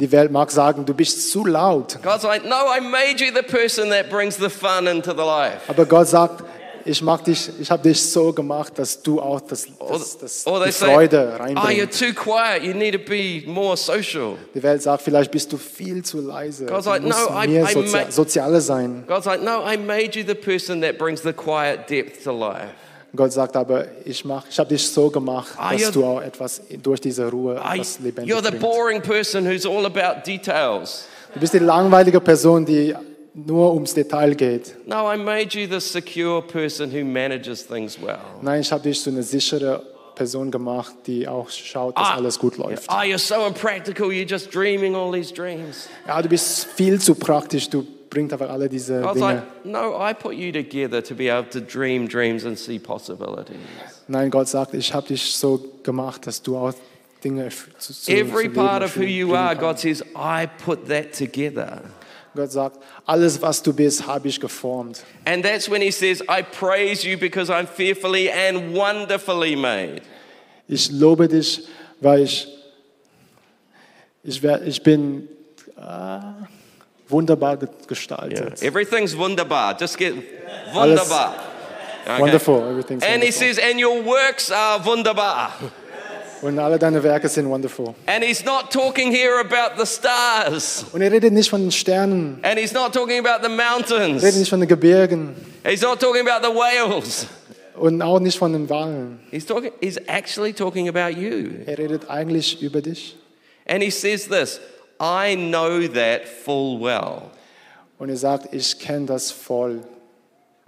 Die 0.00 0.12
Welt 0.12 0.30
mag 0.30 0.48
sagen, 0.52 0.86
du 0.86 0.94
bist 0.94 1.30
zu 1.32 1.44
laut. 1.44 1.98
God's 2.02 2.22
like, 2.22 2.44
"No, 2.44 2.54
I 2.72 2.80
made 2.80 3.18
you 3.24 3.32
the 3.34 3.42
person 3.42 3.90
that 3.90 4.08
brings 4.10 4.36
the 4.36 4.48
fun 4.48 4.86
into 4.86 5.10
the 5.12 5.24
life." 5.24 5.62
Aber 5.66 5.84
Gott 5.86 6.06
sagt, 6.06 6.44
ich 6.84 7.02
mag 7.02 7.24
dich, 7.24 7.50
ich 7.60 7.68
habe 7.70 7.82
dich 7.82 8.00
so 8.00 8.32
gemacht, 8.32 8.78
dass 8.78 9.02
du 9.02 9.20
auch 9.20 9.40
das, 9.40 9.66
das, 9.90 10.16
das, 10.18 10.46
Or 10.46 10.64
die 10.64 10.70
say, 10.70 10.86
Freude 10.86 11.32
"Oh, 11.34 11.42
you're 11.42 11.56
reinbringst. 11.56 11.98
too 12.00 12.12
quiet. 12.14 12.62
You 12.62 12.72
need 12.74 12.92
to 12.94 13.00
be 13.00 13.42
more 13.46 13.76
social." 13.76 14.36
Die 14.54 14.62
Welt 14.62 14.80
sagt, 14.80 15.02
vielleicht 15.02 15.32
bist 15.32 15.52
du 15.52 15.56
viel 15.58 16.04
zu 16.04 16.20
leise. 16.20 16.66
God's 16.66 16.84
Du 16.84 16.90
like, 16.90 17.02
musst 17.02 17.18
no, 17.28 17.42
I- 17.42 17.48
mehr 17.48 17.68
I 17.68 18.10
Soziale 18.12 18.60
sein. 18.60 19.02
God's 19.08 19.26
like, 19.26 19.42
"No, 19.42 19.68
I 19.68 19.76
made 19.76 20.16
you 20.16 20.24
the 20.24 20.34
person 20.36 20.80
that 20.82 20.96
brings 20.96 21.22
the 21.22 21.32
quiet 21.32 21.90
depth 21.90 22.22
to 22.22 22.30
life." 22.30 22.68
Gott 23.16 23.32
sagt 23.32 23.56
aber, 23.56 23.86
ich, 24.04 24.24
mach, 24.24 24.44
ich 24.50 24.58
habe 24.58 24.68
dich 24.68 24.86
so 24.86 25.08
gemacht, 25.10 25.52
Ah, 25.56 25.72
dass 25.72 25.80
you're- 25.82 25.92
du 25.92 26.04
auch 26.04 26.20
etwas 26.20 26.60
durch 26.82 27.00
diese 27.00 27.30
Ruhe 27.30 27.54
I, 27.56 27.74
etwas 27.76 27.98
lebendig 28.00 28.34
you're 28.34 28.44
the 28.44 28.56
boring 28.58 29.00
person 29.00 29.46
who's 29.46 29.64
all 29.66 29.86
about 29.86 30.22
details. 30.26 31.06
Du 31.32 31.40
bist 31.40 31.54
die 31.54 31.58
langweilige 31.58 32.20
Person, 32.20 32.64
die 32.66 32.94
nur 33.34 33.72
ums 33.72 33.94
Detail 33.94 34.34
geht. 34.34 34.74
No, 34.86 35.10
I 35.12 35.16
made 35.16 35.58
you 35.58 35.66
the 35.68 35.80
secure 35.80 36.42
person 36.42 36.90
who 36.92 37.04
manages 37.04 37.66
things 37.66 37.98
well. 38.00 38.18
Nein, 38.42 38.60
ich 38.60 38.72
habe 38.72 38.82
dich 38.82 39.00
zu 39.02 39.10
einer 39.10 39.22
sicheren 39.22 39.80
Person 40.14 40.50
gemacht, 40.50 40.92
die 41.06 41.28
auch 41.28 41.48
schaut, 41.48 41.96
dass 41.96 42.08
Ah, 42.08 42.14
alles 42.16 42.38
gut 42.38 42.56
läuft. 42.56 42.90
Oh, 42.90 42.94
you're 43.02 43.18
so 43.18 43.46
impractical. 43.46 44.08
You're 44.08 44.28
just 44.28 44.52
dreaming 44.52 44.94
all 44.96 45.12
these 45.12 45.32
dreams. 45.32 45.88
Ja, 46.06 46.20
du 46.20 46.28
bist 46.28 46.66
viel 46.74 47.00
zu 47.00 47.14
praktisch, 47.14 47.70
du 47.70 47.86
bringst 48.10 48.32
einfach 48.32 48.50
alle 48.50 48.68
diese 48.68 49.00
eh, 49.00 49.12
Dinge. 49.12 49.20
like, 49.20 49.64
no, 49.64 49.96
I 49.98 50.14
put 50.14 50.34
you 50.34 50.52
together 50.52 51.02
to 51.02 51.14
be 51.14 51.30
able 51.30 51.48
to 51.50 51.60
dream 51.60 52.08
dreams 52.08 52.44
and 52.44 52.58
see 52.58 52.78
possibilities. 52.78 53.56
Nein, 54.08 54.30
Gott 54.30 54.48
sagt, 54.48 54.74
ich 54.74 54.92
habe 54.94 55.08
dich 55.08 55.34
so 55.34 55.62
gemacht, 55.82 56.26
dass 56.26 56.42
du 56.42 56.56
auch 56.56 56.72
Dinge 57.22 57.48
zu, 57.78 57.92
zu, 57.92 58.10
Every 58.12 58.48
part 58.48 58.82
of 58.82 58.96
who 58.96 59.02
you 59.02 59.34
are. 59.34 59.54
God 59.54 59.78
says, 59.78 60.02
I 60.14 60.46
put 60.64 60.88
that 60.88 61.12
together. 61.12 61.82
Gott 62.34 62.52
sagt, 62.52 62.78
alles, 63.06 63.42
was 63.42 63.62
du 63.62 63.72
bist, 63.72 64.06
habe 64.06 64.28
ich 64.28 64.38
geformt. 64.38 65.02
And 65.24 65.44
that's 65.44 65.68
when 65.68 65.82
he 65.82 65.90
says, 65.90 66.22
I 66.28 66.42
praise 66.42 67.04
you 67.04 67.18
because 67.18 67.50
I'm 67.50 67.66
fearfully 67.66 68.30
and 68.30 68.74
wonderfully 68.74 69.56
made. 69.56 70.02
Ich 70.68 70.90
lobe 70.92 71.26
dich, 71.28 71.66
weil 72.00 72.22
ich, 72.22 72.46
ich, 74.22 74.42
wer- 74.42 74.62
ich 74.62 74.82
bin 74.82 75.28
äh, 75.76 76.20
wunderbar 77.08 77.56
ge- 77.56 77.68
gestaltet. 77.86 78.62
Everything's 78.62 79.16
wunderbar. 79.16 79.76
Just 79.78 79.98
get 79.98 80.14
wunderbar. 80.72 81.34
Okay. 82.04 82.20
Wonderful, 82.20 82.68
everything's 82.70 83.04
And 83.04 83.22
he 83.22 83.30
says, 83.30 83.58
and 83.58 83.78
your 83.78 84.02
works 84.02 84.50
are 84.50 84.82
wunderbar. 84.84 85.52
Und 86.40 86.58
alle 86.60 86.78
deine 86.78 87.02
Werke 87.02 87.28
sind 87.28 87.48
wonderful. 87.50 87.94
And 88.06 88.22
he's 88.22 88.44
not 88.44 88.70
talking 88.70 89.12
here 89.12 89.40
about 89.40 89.76
the 89.76 89.84
stars. 89.84 90.84
Und 90.92 91.02
er 91.02 91.10
redet 91.10 91.32
nicht 91.32 91.50
von 91.50 91.60
den 91.60 91.72
Sternen, 91.72 92.38
And 92.42 92.58
he's 92.58 92.72
not 92.72 92.92
talking 92.92 93.18
about 93.18 93.42
the 93.46 93.52
er 93.52 93.58
redet 93.58 93.90
mountains. 93.90 94.36
nicht 94.36 94.48
von 94.48 94.60
den 94.60 94.68
Gebirgen 94.68 95.34
He's 95.64 95.82
not 95.82 96.00
talking 96.00 96.26
about 96.26 96.46
the 96.46 96.54
whales. 96.54 97.26
und 97.74 98.00
auch 98.02 98.20
nicht 98.20 98.38
von 98.38 98.52
den 98.52 98.68
Wahlen. 98.70 99.18
He's 99.30 99.44
talking 99.46 99.72
he's 99.80 99.98
actually 100.06 100.52
talking 100.52 100.88
about 100.88 101.18
you. 101.18 101.50
Er 101.66 101.76
redet 101.78 102.08
eigentlich 102.08 102.62
über 102.62 102.80
dich. 102.82 103.16
And 103.66 103.82
he 103.82 103.90
says 103.90 104.28
this, 104.28 104.60
I 105.00 105.34
know 105.36 105.86
that 105.86 106.26
full 106.26 106.80
well. 106.80 107.30
Und 107.98 108.10
er 108.10 108.16
sagt, 108.16 108.52
ich 108.52 108.78
kenne 108.78 109.06
das 109.06 109.30
voll. 109.30 109.80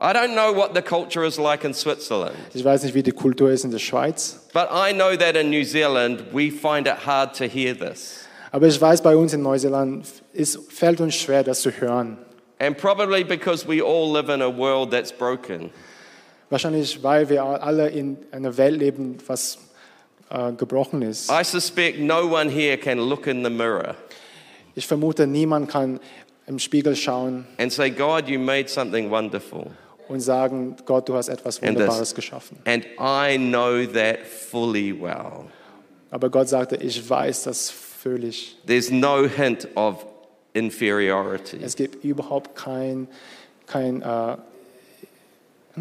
I 0.02 0.12
don't 0.14 0.32
know 0.34 0.52
what 0.54 0.74
the 0.74 0.80
culture 0.80 1.24
is 1.26 1.36
like 1.38 1.62
in 1.62 1.74
Switzerland, 1.74 2.34
Ich 2.54 2.64
weiß 2.64 2.84
nicht, 2.84 2.94
wie 2.94 3.02
die 3.02 3.12
Kultur 3.12 3.50
ist 3.50 3.64
in 3.64 3.70
der 3.70 3.78
Schweiz, 3.78 4.48
but 4.54 4.68
I 4.72 4.94
know 4.94 5.14
that 5.14 5.36
in 5.36 5.50
New 5.50 5.62
Zealand 5.62 6.22
we 6.32 6.50
find 6.50 6.86
it 6.86 7.06
hard 7.06 7.34
to 7.36 7.44
hear 7.44 7.74
this. 7.74 8.24
aber 8.50 8.66
ich 8.66 8.80
weiß, 8.80 9.02
bei 9.02 9.14
uns 9.14 9.34
in 9.34 9.42
Neuseeland 9.42 10.06
es 10.32 10.58
fällt 10.70 11.00
uns 11.02 11.16
schwer, 11.16 11.44
das 11.44 11.60
zu 11.60 11.70
hören. 11.70 12.16
And 12.58 12.76
probably 12.78 13.24
because 13.24 13.66
we 13.68 13.82
all 13.82 14.10
live 14.10 14.30
in 14.30 14.40
a 14.40 14.48
world 14.48 14.90
that's 14.90 15.12
broken. 15.12 15.70
Wahrscheinlich, 16.48 17.02
weil 17.02 17.28
wir 17.28 17.44
alle 17.44 17.88
in 17.90 18.16
einer 18.32 18.56
Welt 18.56 18.78
leben, 18.78 19.18
was 19.26 19.58
äh, 20.30 20.52
gebrochen 20.52 21.02
ist. 21.02 21.30
I 21.30 21.44
suspect 21.44 21.98
no 22.00 22.26
one 22.26 22.50
here 22.50 22.78
can 22.78 22.98
look 22.98 23.26
in 23.26 23.44
the 23.44 23.50
mirror 23.50 23.94
Ich 24.74 24.87
vermute, 24.87 25.26
niemand 25.26 25.68
kann 25.68 26.00
im 26.46 26.59
Spiegel 26.59 26.96
schauen 26.96 27.46
and 27.59 27.72
say, 27.72 27.90
God, 27.90 28.28
you 28.28 28.38
made 28.38 28.68
something 28.68 29.11
wonderful. 29.11 29.66
und 30.09 30.20
sagen, 30.20 30.76
Gott, 30.87 31.09
du 31.09 31.14
hast 31.14 31.28
etwas 31.28 31.61
And 31.62 31.70
Wunderbares 31.76 31.98
this- 32.11 32.14
geschaffen. 32.14 32.59
And 32.64 32.85
I 32.98 33.37
know 33.38 33.85
that 33.87 34.26
fully 34.26 34.92
well. 34.92 35.44
Aber 36.11 36.28
Gott 36.30 36.48
sagte, 36.48 36.76
ich 36.76 37.09
weiß 37.09 37.44
das 37.44 37.70
völlig. 37.70 38.56
There's 38.66 38.90
no 38.90 39.26
hint 39.28 39.68
of 39.76 40.04
inferiority. 40.54 41.59
Es 41.62 41.76
gibt 41.76 42.04
überhaupt 42.04 42.56
kein, 42.56 43.06
kein 43.66 44.02
äh, 44.02 44.37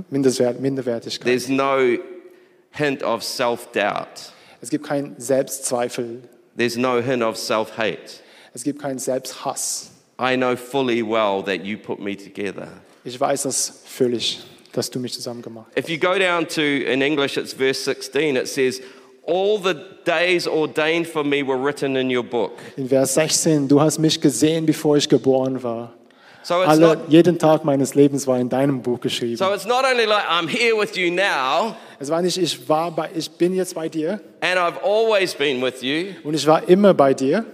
Mindestwert, 0.09 0.59
Minderwertigkeit. 0.59 1.25
There's 1.25 1.49
no 1.49 1.97
hint 2.71 3.01
of 3.03 3.23
self 3.23 3.71
doubt. 3.71 4.31
Es 4.61 4.69
gibt 4.69 4.85
keinen 4.85 5.19
Selbstzweifel. 5.19 6.21
There's 6.55 6.77
no 6.77 7.01
hint 7.01 7.23
of 7.23 7.37
self 7.37 7.77
hate. 7.77 8.21
Es 8.53 8.63
gibt 8.63 8.81
keinen 8.81 8.99
Selbsthass. 8.99 9.91
I 10.21 10.35
know 10.35 10.55
fully 10.55 11.01
well 11.01 11.41
that 11.45 11.63
you 11.65 11.77
put 11.77 11.99
me 11.99 12.15
together. 12.17 12.67
Ich 13.05 13.19
weiß 13.19 13.43
das 13.43 13.81
völlig, 13.85 14.39
dass 14.73 14.89
du 14.89 14.99
mich 14.99 15.13
zusammen 15.13 15.41
gemacht 15.41 15.67
hast. 15.75 15.77
If 15.77 15.89
you 15.89 15.97
go 15.97 16.17
down 16.19 16.47
to, 16.47 16.61
in 16.61 17.01
English, 17.01 17.37
it's 17.37 17.53
verse 17.53 17.81
16, 17.83 18.35
it 18.35 18.47
says, 18.47 18.81
All 19.25 19.59
the 19.61 19.75
days 20.05 20.47
ordained 20.47 21.05
for 21.07 21.23
me 21.23 21.43
were 21.45 21.57
written 21.57 21.95
in 21.95 22.09
your 22.09 22.23
book. 22.23 22.53
In 22.77 22.89
Vers 22.89 23.13
16, 23.13 23.67
du 23.67 23.79
hast 23.79 23.99
mich 23.99 24.19
gesehen, 24.19 24.65
bevor 24.65 24.97
ich 24.97 25.07
geboren 25.07 25.61
war. 25.61 25.93
So 26.41 26.61
it's, 26.61 26.69
Alle, 26.69 26.95
not, 26.95 27.09
jeden 27.09 27.37
Tag 27.37 27.63
meines 27.63 27.93
Lebens 27.95 28.25
war 28.25 28.39
in 28.39 28.49
deinem 28.49 28.81
Buch 28.81 28.99
geschrieben. 28.99 29.37
so 29.37 29.53
it's 29.53 29.65
not 29.67 29.85
only 29.85 30.05
like 30.05 30.23
I'm 30.27 30.47
here 30.47 30.75
with 30.75 30.95
you 30.95 31.11
now, 31.11 31.75
Es 31.99 32.09
war 32.09 32.21
nicht, 32.21 32.37
ich, 32.37 32.67
war 32.67 32.91
bei, 32.91 33.09
ich 33.13 33.29
bin 33.29 33.53
jetzt 33.53 33.75
bei 33.75 33.87
dir 33.87 34.19
and 34.41 34.57
I've 34.57 34.81
always 34.83 35.35
been 35.35 35.61
with 35.61 35.81
you. 35.83 36.13
und 36.23 36.33
ich 36.33 36.47
war 36.47 36.67
immer 36.67 36.93
bei 36.93 37.13
dir. 37.13 37.45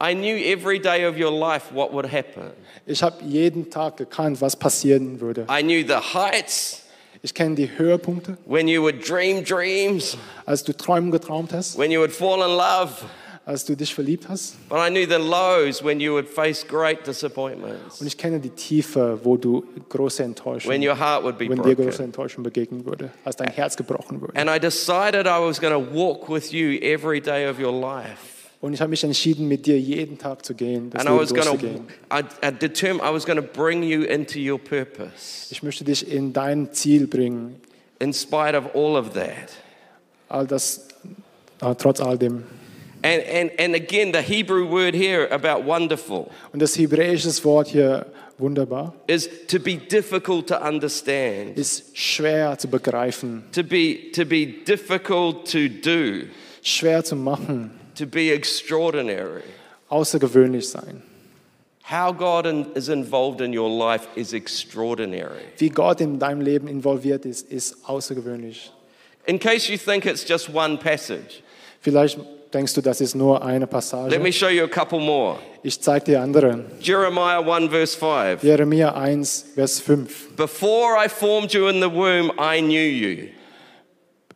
I 0.00 0.14
knew 0.14 0.36
every 0.36 0.78
day 0.78 1.06
of 1.06 1.16
your 1.18 1.30
life 1.30 1.72
what 1.72 1.92
would 1.92 2.10
happen. 2.10 2.50
Ich 2.86 3.02
habe 3.02 3.24
jeden 3.24 3.70
Tag 3.70 3.96
gekannt, 3.96 4.40
was 4.40 4.56
passieren 4.56 5.20
würde. 5.20 5.46
I 5.48 5.62
knew 5.62 5.82
the 5.86 6.14
heights 6.14 6.82
Ich 7.22 7.32
kenne 7.32 7.54
die 7.54 7.70
Höhepunkte, 7.78 8.36
when 8.44 8.68
you 8.68 8.82
would 8.82 9.08
dream 9.08 9.42
dreams, 9.44 10.18
als 10.44 10.62
du 10.62 10.76
Träumen 10.76 11.10
getraumt 11.10 11.52
hast, 11.54 11.78
when 11.78 11.90
you 11.90 12.00
would 12.00 12.12
fall 12.12 12.40
in 12.42 12.54
love. 12.56 13.06
als 13.46 13.64
du 13.64 13.74
dich 13.76 13.94
verliebt 13.94 14.28
hast. 14.28 14.56
But 14.68 14.78
I 14.78 14.90
knew 14.90 15.06
the 15.06 15.18
lows 15.22 15.82
when 15.82 16.00
you 16.00 16.12
would 16.12 16.28
face 16.28 16.66
great 16.66 17.06
disappointments, 17.06 18.00
Und 18.00 18.06
ich 18.06 18.18
kenne 18.18 18.40
die 18.40 18.50
Tiefe, 18.50 19.20
wo 19.22 19.36
du 19.36 19.64
große 19.88 20.22
Enttäuschung, 20.22 20.70
when 20.70 20.86
your 20.86 20.98
heart 20.98 21.22
would 21.24 21.38
be 21.38 21.48
wenn 21.48 21.62
dir 21.62 21.74
große 21.76 21.88
broken. 21.90 22.04
Enttäuschung 22.04 22.42
begegnen 22.42 22.84
würde, 22.84 23.10
als 23.24 23.36
dein 23.36 23.48
Herz 23.50 23.76
gebrochen 23.76 24.20
würde. 24.20 24.34
And 24.38 24.50
I 24.50 24.58
decided 24.58 25.26
I 25.26 25.38
was 25.40 25.60
going 25.60 25.72
to 25.72 25.94
walk 25.94 26.28
with 26.28 26.52
you 26.52 26.78
every 26.82 27.20
day 27.20 27.48
of 27.48 27.58
your 27.58 27.72
life. 27.72 28.33
Und 28.64 28.72
ich 28.72 28.80
habe 28.80 28.88
mich 28.88 29.04
entschieden, 29.04 29.46
mit 29.46 29.66
dir 29.66 29.78
jeden 29.78 30.16
Tag 30.16 30.42
zu 30.42 30.54
gehen, 30.54 30.88
das 30.88 31.04
And 31.04 31.10
I 31.10 31.12
Leben 31.12 31.22
was 31.22 31.34
going 31.34 31.44
to, 31.44 31.66
durchzugehen. 31.66 31.86
I, 32.10 32.48
I 32.48 32.50
determined 32.50 33.06
I 33.06 33.12
was 33.12 33.26
going 33.26 33.36
to 33.36 33.42
bring 33.42 33.82
you 33.82 34.04
into 34.04 34.38
your 34.38 34.58
purpose 34.58 35.48
Ich 35.50 35.62
möchte 35.62 35.84
dich 35.84 36.10
in 36.10 36.32
dein 36.32 36.72
Ziel 36.72 37.06
bringen, 37.06 37.56
in 37.98 38.14
spite 38.14 38.56
of 38.56 38.74
all 38.74 38.96
of 38.96 39.12
that. 39.12 39.50
all 40.30 40.46
das, 40.46 40.88
äh, 41.60 41.74
trotz 41.74 42.00
all 42.00 42.16
dem. 42.16 42.44
And, 43.02 43.22
and, 43.30 43.50
and 43.58 43.74
again, 43.74 44.14
the 44.14 44.22
Hebrew 44.22 44.66
word 44.66 44.94
here 44.94 45.30
about 45.30 45.66
wonderful 45.66 46.30
Und 46.54 46.62
das 46.62 46.74
hebräische 46.78 47.28
Wort 47.44 47.68
hier, 47.68 48.06
wunderbar, 48.38 48.94
is 49.06 49.28
to 49.46 49.58
be 49.58 49.76
difficult 49.76 50.46
to 50.46 50.56
understand, 50.56 51.58
ist 51.58 51.94
schwer 51.94 52.56
zu 52.56 52.68
begreifen, 52.68 53.44
to 53.52 53.62
be, 53.62 54.10
to 54.14 54.24
be 54.24 54.46
difficult 54.66 55.52
to 55.52 55.68
do, 55.68 56.28
schwer 56.62 57.04
zu 57.04 57.14
machen, 57.14 57.83
to 57.96 58.06
be 58.06 58.32
extraordinary. 58.32 59.42
außergewöhnlich 59.88 60.68
sein. 60.68 61.02
How 61.90 62.12
God 62.16 62.46
in, 62.46 62.66
is 62.74 62.88
involved 62.88 63.40
in 63.42 63.56
your 63.56 63.68
life 63.68 64.06
is 64.16 64.32
extraordinary. 64.32 65.42
Wie 65.58 65.68
Gott 65.68 66.00
in 66.00 66.18
deinem 66.18 66.40
Leben 66.40 66.66
involviert 66.66 67.26
ist, 67.26 67.50
ist 67.50 67.76
außergewöhnlich. 67.86 68.72
In 69.26 69.38
case 69.38 69.70
you 69.70 69.78
think 69.78 70.06
it's 70.06 70.26
just 70.26 70.48
one 70.54 70.76
passage, 70.78 71.42
Vielleicht 71.80 72.18
denkst 72.52 72.72
du, 72.74 72.80
das 72.80 73.00
ist 73.02 73.14
nur 73.14 73.44
eine 73.44 73.66
Passage. 73.66 74.10
let 74.10 74.22
me 74.22 74.32
show 74.32 74.48
you 74.48 74.64
a 74.64 74.68
couple 74.68 74.98
more. 74.98 75.38
Ich 75.62 75.80
zeige 75.80 76.04
dir 76.06 76.22
andere. 76.22 76.64
Jeremiah 76.80 77.40
1, 77.40 77.70
verse 77.70 77.98
5. 77.98 78.42
Jeremia 78.42 78.94
1, 78.94 79.52
Vers 79.54 79.80
5. 79.80 80.36
Before 80.36 80.96
I 80.96 81.08
formed 81.08 81.52
you 81.52 81.68
in 81.68 81.80
the 81.80 81.90
womb, 81.90 82.32
I 82.38 82.60
knew 82.60 82.80
you. 82.80 83.28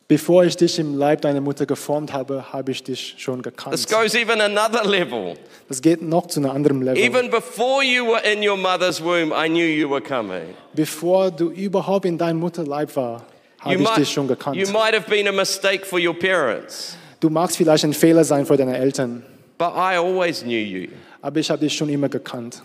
Bevor 0.09 0.43
ich 0.43 0.57
dich 0.57 0.79
im 0.79 0.97
Leib 0.97 1.21
deiner 1.21 1.39
Mutter 1.39 1.67
geformt 1.67 2.11
habe, 2.13 2.51
habe 2.51 2.71
ich 2.71 2.81
dich 2.83 3.13
schon 3.19 3.43
This 3.43 3.53
gekannt. 3.53 3.87
goes 3.89 4.15
even 4.15 4.41
another 4.41 4.83
level. 4.83 5.35
Das 5.67 5.83
geht 5.83 6.01
noch 6.01 6.25
zu 6.25 6.39
einem 6.39 6.49
anderen 6.49 6.81
Level. 6.81 6.97
Even 7.01 7.29
before 7.29 7.83
you 7.83 8.07
were 8.07 8.19
in 8.27 8.39
your 8.41 8.57
mother's 8.57 8.99
womb, 9.03 9.31
I 9.31 9.47
knew 9.47 9.63
you 9.67 9.87
were 9.87 10.01
coming. 10.01 10.55
Bevor 10.73 11.29
du 11.29 11.51
überhaupt 11.51 12.05
in 12.05 12.17
deinem 12.17 12.39
Mutterleib 12.39 12.95
war, 12.95 13.23
habe 13.59 13.75
ich 13.75 13.81
might, 13.81 13.97
dich 13.97 14.09
schon 14.11 14.27
gekannt. 14.27 14.55
you 14.57 14.67
might 14.71 14.95
have 14.95 15.07
been 15.07 15.27
a 15.27 15.31
mistake 15.31 15.85
for 15.85 15.99
your 15.99 16.17
parents, 16.17 16.95
Du 17.19 17.29
magst 17.29 17.57
vielleicht 17.57 17.83
ein 17.83 17.93
Fehler 17.93 18.23
sein 18.23 18.47
für 18.47 18.57
deine 18.57 18.75
Eltern, 18.77 19.23
but 19.59 19.73
I 19.75 19.97
always 19.97 20.41
knew 20.41 20.57
you. 20.57 20.87
aber 21.21 21.39
ich 21.39 21.51
habe 21.51 21.59
dich 21.59 21.73
schon 21.77 21.89
immer 21.89 22.09
gekannt. 22.09 22.63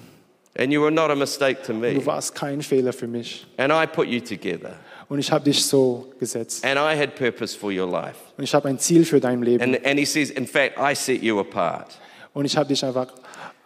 And 0.57 0.73
you 0.73 0.81
were 0.81 0.91
not 0.93 1.11
a 1.11 1.15
mistake 1.17 1.61
to 1.67 1.73
Du 1.75 1.79
me. 1.81 2.07
warst 2.07 2.35
kein 2.35 2.63
Fehler 2.63 2.95
für 2.95 3.09
mich. 3.09 3.47
And 3.59 3.71
I 3.71 3.87
put 3.87 4.07
you 4.07 4.21
together. 4.21 4.77
Und 5.09 5.19
ich 5.19 5.31
habe 5.31 5.45
dich 5.45 5.65
so 5.65 6.13
gesetzt. 6.19 6.65
And 6.65 6.77
I 6.77 6.99
had 6.99 7.15
purpose 7.15 7.57
for 7.57 7.71
your 7.71 7.91
life. 7.91 8.17
Und 8.37 8.45
ich 8.45 8.55
habe 8.55 8.69
ein 8.69 8.79
Ziel 8.79 9.05
für 9.05 9.21
dein 9.21 9.43
Leben. 9.43 9.63
And, 9.63 9.85
and 9.87 9.99
he 9.99 10.05
says, 10.05 10.31
in 10.31 10.47
fact, 10.47 10.79
I 10.79 10.95
set 10.95 11.23
you 11.23 11.39
apart. 11.41 11.89
Und 12.33 12.47
ich 12.47 12.57
habe 12.57 12.69
dich 12.69 12.85
einfach 12.85 13.09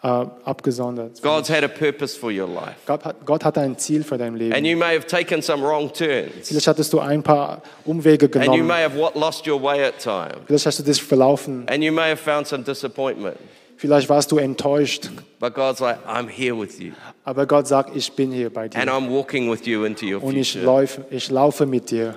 äh, 0.02 0.06
abgesondert. 0.44 1.22
God's 1.22 1.48
had 1.48 1.64
a 1.64 1.68
purpose 1.68 2.18
for 2.18 2.30
your 2.30 2.48
life. 2.48 2.76
Gott 2.86 3.04
hat, 3.04 3.16
Gott 3.24 3.44
hat 3.44 3.58
ein 3.58 3.78
Ziel 3.78 4.04
für 4.04 4.18
dein 4.18 4.32
And 4.34 4.38
Leben. 4.38 4.64
you 4.64 4.76
may 4.76 4.94
have 4.96 5.06
taken 5.06 5.40
some 5.42 5.62
wrong 5.62 5.92
turns. 5.92 6.48
Vielleicht 6.48 6.66
hattest 6.66 6.92
du 6.92 7.00
ein 7.00 7.22
paar 7.22 7.62
Umwege 7.84 8.26
And 8.26 8.34
you 8.34 8.40
genommen. 8.40 8.66
may 8.66 8.82
have 8.82 8.96
lost 9.14 9.46
your 9.46 9.62
way 9.62 9.84
at 9.84 9.98
times. 9.98 10.36
Vielleicht 10.46 10.66
hast 10.66 10.78
du 10.80 10.82
dich 10.82 11.02
verlaufen. 11.02 11.66
And 11.68 11.82
you 11.82 11.92
may 11.92 12.10
have 12.10 12.16
found 12.18 12.46
some 12.46 12.62
disappointment. 12.62 13.36
Vielleicht 13.78 14.08
warst 14.08 14.32
du 14.32 14.38
enttäuscht. 14.38 15.08
But 15.38 15.54
God's 15.54 15.78
like, 15.78 15.98
I'm 16.04 16.28
here 16.28 16.58
with 16.58 16.80
you. 16.80 16.92
Aber 17.24 17.46
Gott 17.46 17.68
sagt, 17.68 17.94
ich 17.94 18.10
bin 18.12 18.32
hier 18.32 18.50
bei 18.50 18.64
And 18.64 18.74
dir. 18.74 18.88
I'm 18.88 19.08
walking 19.08 19.48
with 19.48 19.64
you 19.66 19.84
into 19.84 20.04
your 20.04 20.20
Und 20.20 20.36
ich 20.36 20.52
future. 20.52 20.66
laufe, 20.66 21.04
ich 21.10 21.30
laufe 21.30 21.64
mit 21.64 21.88
dir. 21.92 22.16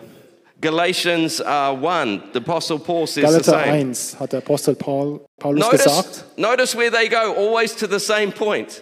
Galatians 0.59 1.39
uh, 1.39 1.75
1, 1.87 2.33
the 2.33 2.39
Apostle 2.39 2.79
Paul 2.79 3.05
says 3.05 3.15
the 3.15 3.21
Galater 3.21 3.63
same. 3.63 3.71
1 3.71 4.19
hat 4.19 4.33
der 4.33 4.39
Apostel 4.39 4.73
Paul, 4.73 5.21
Paulus 5.37 5.63
Notice, 5.65 5.83
gesagt. 5.83 6.25
notice 6.35 6.75
where 6.75 6.91
they 6.91 7.07
go, 7.07 7.31
always 7.35 7.75
to 7.75 7.85
the 7.87 7.99
same 7.99 8.31
point. 8.31 8.81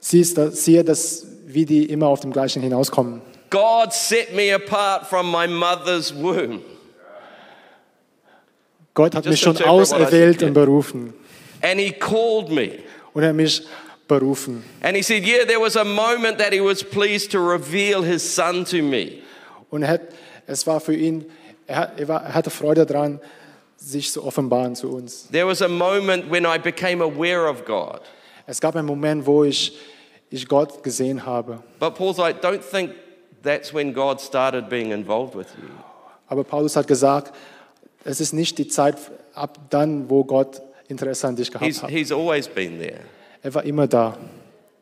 Siehst, 0.00 0.38
siehe, 0.52 0.84
dass, 0.84 1.26
wie 1.46 1.64
die 1.64 1.86
immer 1.86 2.08
auf 2.08 2.20
dem 2.20 2.30
Gleichen 2.30 2.62
hinauskommen. 2.62 3.22
God 3.48 3.94
set 3.94 4.34
me 4.34 4.54
apart 4.54 5.06
from 5.06 5.30
my 5.30 5.46
mother's 5.46 6.14
womb. 6.14 6.60
Gott 8.92 9.14
hat 9.14 9.24
Just 9.24 9.46
mich 9.46 9.58
schon 9.58 9.66
auserwählt 9.66 10.42
und 10.42 10.52
berufen. 10.52 11.14
And 11.62 11.80
he 11.80 11.92
called 11.92 12.50
me. 12.50 12.78
Und 13.14 13.22
er 13.22 13.32
mich 13.32 13.62
berufen. 14.06 14.64
And 14.80 14.96
he 14.96 15.02
said, 15.02 15.24
Yeah, 15.24 15.44
there 15.44 15.60
was 15.60 15.76
a 15.76 15.84
moment 15.84 16.38
that 16.38 16.52
he 16.52 16.60
was 16.60 16.82
pleased 16.82 17.30
to 17.32 17.40
reveal 17.40 18.02
his 18.02 18.22
son 18.22 18.64
to 18.66 18.82
me. 18.82 19.22
Und 19.70 19.82
er 19.82 19.88
hat, 19.88 20.00
es 20.46 20.66
war 20.66 20.80
für 20.80 20.94
ihn, 20.94 21.26
er, 21.66 21.92
er, 21.96 22.08
war, 22.08 22.22
er 22.22 22.34
hatte 22.34 22.50
Freude 22.50 22.86
daran, 22.86 23.20
sich 23.76 24.10
zu 24.10 24.24
offenbaren 24.24 24.74
zu 24.74 24.88
uns. 24.88 25.28
There 25.30 25.46
was 25.46 25.62
a 25.62 25.68
moment 25.68 26.30
when 26.30 26.44
I 26.44 26.58
became 26.58 27.02
aware 27.02 27.48
of 27.48 27.64
God. 27.64 28.00
Es 28.46 28.60
gab 28.60 28.74
einen 28.76 28.86
Moment, 28.86 29.26
wo 29.26 29.44
ich, 29.44 29.76
ich 30.30 30.48
Gott 30.48 30.82
gesehen 30.82 31.26
habe. 31.26 31.62
But 31.78 31.94
Paul's 31.94 32.16
like, 32.16 32.42
Don't 32.42 32.62
think 32.62 32.92
that's 33.42 33.72
when 33.72 33.92
God 33.92 34.20
started 34.20 34.68
being 34.68 34.90
involved 34.90 35.34
with 35.34 35.48
you. 35.60 35.68
Aber 36.28 36.44
Paulus 36.44 36.76
hat 36.76 36.86
gesagt, 36.86 37.34
es 38.04 38.20
ist 38.20 38.32
nicht 38.32 38.58
die 38.58 38.68
Zeit 38.68 38.96
ab 39.34 39.58
dann, 39.70 40.10
wo 40.10 40.24
Gott 40.24 40.60
Gehabt 40.88 41.62
He's, 41.62 41.80
he's 41.82 42.12
always 42.12 42.48
been 42.48 42.78
there. 42.78 43.00
Er 43.42 43.54
war 43.54 43.64
immer 43.64 43.86
da. 43.86 44.16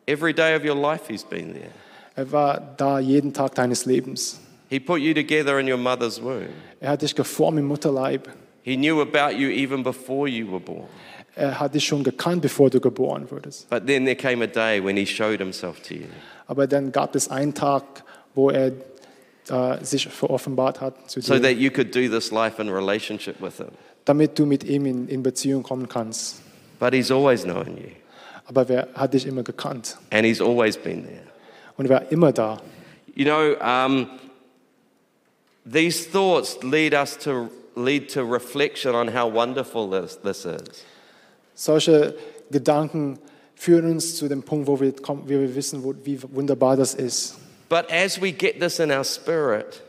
Every 0.06 0.32
day 0.32 0.54
of 0.54 0.64
your 0.64 0.76
life, 0.76 1.08
he's 1.08 1.24
been 1.24 1.52
there. 1.52 1.70
Er 2.16 2.30
war 2.32 2.74
da 2.76 2.98
jeden 2.98 3.32
Tag 3.32 3.54
deines 3.54 3.86
Lebens. 3.86 4.40
He 4.68 4.80
put 4.80 5.00
you 5.00 5.14
together 5.14 5.58
in 5.58 5.68
your 5.68 5.78
mother's 5.78 6.20
womb. 6.22 6.48
Er 6.80 6.90
hat 6.90 7.02
dich 7.02 7.14
geformt 7.14 7.58
im 7.58 7.66
Mutterleib. 7.66 8.28
He 8.62 8.76
knew 8.76 9.00
about 9.00 9.36
you 9.36 9.48
even 9.50 9.82
before 9.82 10.28
you 10.28 10.46
were 10.50 10.60
born. 10.60 10.88
Er 11.36 11.60
hat 11.60 11.74
dich 11.74 11.84
schon 11.84 12.02
gekannt, 12.02 12.40
bevor 12.40 12.70
du 12.70 12.80
geboren 12.80 13.30
wurdest. 13.30 13.68
But 13.68 13.86
then 13.86 14.04
there 14.04 14.16
came 14.16 14.42
a 14.42 14.46
day 14.46 14.82
when 14.82 14.96
he 14.96 15.04
showed 15.04 15.38
himself 15.38 15.82
to 15.82 15.94
you. 15.94 16.06
Aber 16.46 16.66
dann 16.66 16.92
gab 16.92 17.14
es 17.14 17.28
einen 17.28 17.52
Tag, 17.52 17.84
wo 18.34 18.50
er 18.50 18.72
äh, 19.48 19.84
sich 19.84 20.08
offenbart 20.22 20.80
hat 20.80 21.10
zu 21.10 21.20
so 21.20 21.38
that 21.38 21.56
you 21.56 21.70
could 21.70 21.94
do 21.94 22.08
this 22.08 22.30
life 22.30 22.60
in 22.60 22.68
relationship 22.70 23.40
with 23.40 23.58
him. 23.58 23.70
Damit 24.06 24.38
du 24.38 24.46
mit 24.46 24.64
ihm 24.64 24.86
in, 24.86 25.08
in 25.08 25.22
Beziehung 25.22 25.62
kommen 25.62 25.88
kannst. 25.88 26.40
But 26.78 26.94
he's 26.94 27.10
always 27.10 27.42
known 27.42 27.76
you, 27.76 27.90
Aber 28.46 28.68
wer 28.68 28.88
hat 28.94 29.12
dich 29.12 29.26
immer 29.26 29.42
gekannt? 29.42 29.98
and 30.10 30.24
he's 30.24 30.40
always 30.40 30.76
been 30.78 31.04
there. 31.04 31.26
Und 31.76 31.86
er 31.86 31.90
war 31.90 32.10
immer 32.10 32.32
da. 32.32 32.62
You 33.14 33.24
know, 33.26 33.54
um, 33.60 34.08
these 35.70 36.08
thoughts 36.10 36.58
lead 36.62 36.94
us 36.94 37.18
to 37.18 37.50
lead 37.74 38.08
to 38.14 38.22
reflection 38.22 38.94
on 38.94 39.08
how 39.08 39.28
wonderful 39.28 39.88
this, 39.90 40.18
this 40.22 40.44
is. 40.46 40.84
Solche 41.54 42.14
Gedanken 42.50 43.18
führen 43.54 43.90
uns 43.90 44.16
zu 44.16 44.28
dem 44.28 44.42
Punkt, 44.42 44.66
wo 44.66 44.80
wir, 44.80 44.92
kommen, 44.92 45.24
wo 45.24 45.30
wir 45.30 45.54
wissen, 45.54 45.82
wo, 45.82 45.94
wie 46.04 46.18
wunderbar 46.22 46.76
das 46.76 46.94
ist. 46.94 47.36
But 47.68 47.90
as 47.90 48.20
we 48.20 48.32
get 48.32 48.60
this 48.60 48.78
in 48.78 48.90
our 48.90 49.04
spirit, 49.04 49.82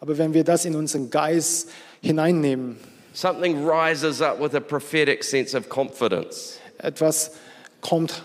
Aber 0.00 0.16
wenn 0.16 0.32
wir 0.32 0.44
das 0.44 0.64
in 0.64 0.76
unseren 0.76 1.10
Geist 1.10 1.70
hineinnehmen, 2.00 2.76
something 3.18 3.64
rises 3.64 4.22
up 4.22 4.38
with 4.38 4.54
a 4.54 4.60
prophetic 4.60 5.24
sense 5.24 5.54
of 5.54 5.68
confidence. 5.68 6.58
etwas 6.78 7.30
kommt 7.80 8.22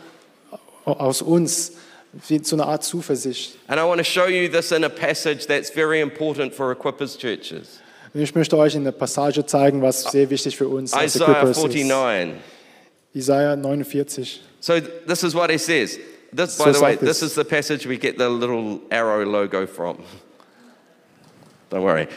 aus 0.85 1.21
uns, 1.21 1.71
wie 2.27 2.43
so 2.43 2.55
eine 2.55 2.65
Art 2.65 2.83
Zuversicht. 2.83 3.57
And 3.67 3.79
I 3.79 3.85
want 3.85 3.97
to 3.97 4.03
show 4.03 4.27
you 4.27 4.47
this 4.47 4.71
in 4.71 4.83
a 4.83 4.89
passage 4.89 5.47
that's 5.47 5.71
very 5.71 5.99
important 6.01 6.53
for 6.53 6.71
Equippers 6.71 7.17
churches. 7.17 7.79
Und 8.13 8.21
ich 8.21 8.35
möchte 8.35 8.55
euch 8.57 8.75
in 8.75 8.83
der 8.83 8.91
Passage 8.91 9.43
zeigen, 9.47 9.81
was 9.81 10.03
sehr 10.03 10.29
wichtig 10.29 10.55
für 10.55 10.67
uns 10.67 10.93
als 10.93 11.15
Isaiah 11.15 11.31
Equippers 11.31 11.57
ist. 11.57 11.63
49. 11.63 12.35
Isaiah 13.15 13.55
49. 13.55 14.41
So 14.59 14.79
this 15.07 15.23
is 15.23 15.33
what 15.33 15.49
he 15.49 15.57
says. 15.57 15.97
This, 16.31 16.57
by 16.57 16.65
So 16.65 16.71
the 16.73 16.81
way, 16.81 16.95
this 16.95 17.21
is 17.23 17.33
the 17.33 17.43
passage 17.43 17.87
we 17.87 17.97
get 17.97 18.17
the 18.17 18.29
little 18.29 18.79
arrow 18.91 19.25
logo 19.25 19.65
from. 19.65 19.97
Don't 21.71 21.83
worry. 21.83 22.07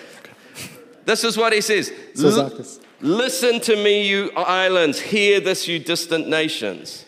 This 1.06 1.24
is 1.24 1.38
what 1.38 1.52
he 1.52 1.60
says. 1.60 1.90
So 2.14 2.30
sagt. 2.30 2.80
Listen 3.00 3.60
to 3.60 3.76
me, 3.76 4.08
you 4.08 4.30
islands. 4.36 5.00
Hear 5.00 5.40
this, 5.40 5.68
you 5.68 5.78
distant 5.78 6.28
nations. 6.28 7.04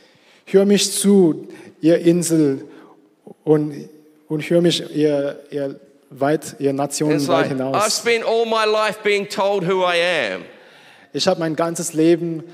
Hör 0.47 0.65
mich 0.65 0.93
zu, 0.93 1.49
ihr 1.81 1.99
Insel, 1.99 2.67
und, 3.45 3.89
und 4.29 4.43
hör 4.43 4.61
mich, 4.61 4.81
ihr, 4.95 5.41
ihr, 5.51 5.81
weit, 6.11 6.57
ihr 6.59 6.73
Nationen 6.73 7.17
It's 7.17 7.29
weit 7.29 7.51
like, 7.51 7.61
I've 7.61 7.91
spent 7.91 8.25
all 8.25 8.47
my 8.47 8.65
life 8.65 9.03
being 9.03 9.27
told 9.27 9.65
who 9.65 9.83
I 9.83 9.97
am. 10.33 10.45
Ich 11.13 11.27
habe 11.27 11.41
mein 11.41 11.57
ganzes 11.57 11.93
Leben 11.93 12.45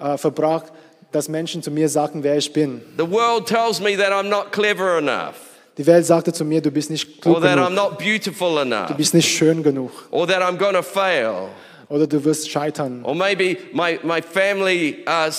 äh, 0.00 0.16
verbracht, 0.16 0.72
dass 1.12 1.28
Menschen 1.28 1.62
zu 1.62 1.70
mir 1.70 1.88
sagen, 1.88 2.22
wer 2.22 2.36
ich 2.36 2.52
bin. 2.52 2.82
The 2.96 3.08
world 3.08 3.46
tells 3.46 3.80
me 3.80 3.96
that 3.96 4.12
I'm 4.12 4.28
not 4.28 4.52
clever 4.52 4.98
enough, 4.98 5.53
Die 5.76 5.86
Welt 5.86 6.06
sagte 6.06 6.32
zu 6.32 6.44
mir, 6.44 6.60
du 6.60 6.70
bist 6.70 6.90
nicht 6.90 7.20
klug 7.20 7.36
or 7.36 7.42
that 7.42 7.58
I'm 7.58 7.70
genug, 7.70 7.74
not 7.74 7.98
beautiful 7.98 8.54
du 8.54 8.60
enough, 8.62 8.96
bist 8.96 9.12
nicht 9.14 9.28
schön 9.28 9.62
genug 9.62 9.90
or 10.10 10.26
that 10.26 10.40
I'm 10.40 10.56
going 10.56 10.74
to 10.74 10.82
fail. 10.82 11.48
oder 11.88 12.06
du 12.06 12.24
wirst 12.24 12.48
scheitern. 12.50 13.04
Or 13.04 13.14
maybe 13.14 13.58
my, 13.72 13.98
my 14.02 14.22
family 14.22 15.04
uh, 15.06 15.30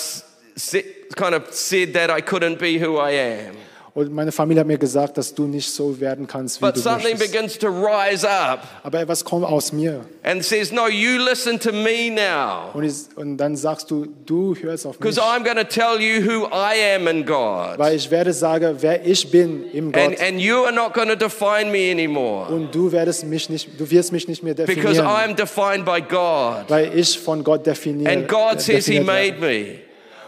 kind 1.16 1.36
of 1.36 1.54
said 1.54 1.94
that 1.94 2.10
I 2.10 2.22
couldn't 2.22 2.60
be 2.60 2.78
who 2.80 2.98
I 2.98 3.12
am. 3.12 3.56
Und 3.98 4.12
meine 4.12 4.34
Familie 4.34 4.60
hat 4.60 4.68
mir 4.68 4.78
gesagt, 4.78 5.18
dass 5.18 5.34
du 5.34 5.44
nicht 5.48 5.70
so 5.72 5.98
werden 6.02 6.28
kannst, 6.28 6.60
wie 6.62 6.66
But 6.66 6.76
du 6.76 6.82
something 6.82 7.12
möchtest. 7.18 7.32
begins 7.32 7.58
to 7.60 7.68
rise 7.68 8.30
up 8.30 8.60
Aber 8.84 9.00
etwas 9.00 9.24
kommt 9.24 9.46
aus 9.46 9.72
mir. 9.72 10.02
and 10.22 10.44
says, 10.44 10.74
No, 10.74 10.90
you 10.90 11.18
listen 11.18 11.58
to 11.62 11.72
me 11.72 12.10
now. 12.12 12.72
Und, 12.74 12.84
ich, 12.84 12.94
und 13.16 13.38
dann 13.38 13.56
sagst 13.56 13.90
du, 13.90 14.06
du 14.26 14.54
hörst 14.54 14.86
auf 14.86 15.00
mich. 15.00 15.00
Because 15.00 15.22
I'm 15.22 15.46
going 15.46 15.56
to 15.56 15.64
tell 15.64 16.02
you 16.02 16.22
who 16.26 16.46
I 16.48 16.76
am 16.98 17.08
in 17.08 17.26
God. 17.26 17.78
Weil 17.80 17.96
ich 17.96 18.12
werde 18.12 18.34
sagen, 18.34 18.76
wer 18.82 19.06
ich 19.06 19.32
bin 19.32 19.64
im 19.72 19.94
Gott. 19.94 20.04
And, 20.04 20.20
and 20.22 20.40
you 20.42 20.66
are 20.66 20.74
not 20.74 20.94
going 20.94 21.08
to 21.08 21.16
define 21.16 21.72
me 21.72 21.90
anymore. 21.90 22.52
und 22.54 22.76
du, 22.76 22.92
werdest 22.92 23.24
mich 23.26 23.50
nicht, 23.50 23.80
du 23.80 23.90
wirst 23.90 24.12
mich 24.12 24.28
nicht 24.28 24.44
mehr 24.44 24.56
Because 24.56 24.76
definieren. 24.76 25.08
I'm 25.08 25.36
defined 25.36 25.86
by 25.86 26.02
God. 26.02 26.66
weil 26.68 26.92
ich 26.98 27.18
von 27.18 27.46
Gott 27.46 27.66
definiert 27.66 28.12
And 28.12 28.28
God 28.28 28.60
says 28.60 28.86
He 28.88 29.00
definiert 29.00 29.06
made 29.06 29.42
werde. 29.42 29.64
me. 29.70 29.85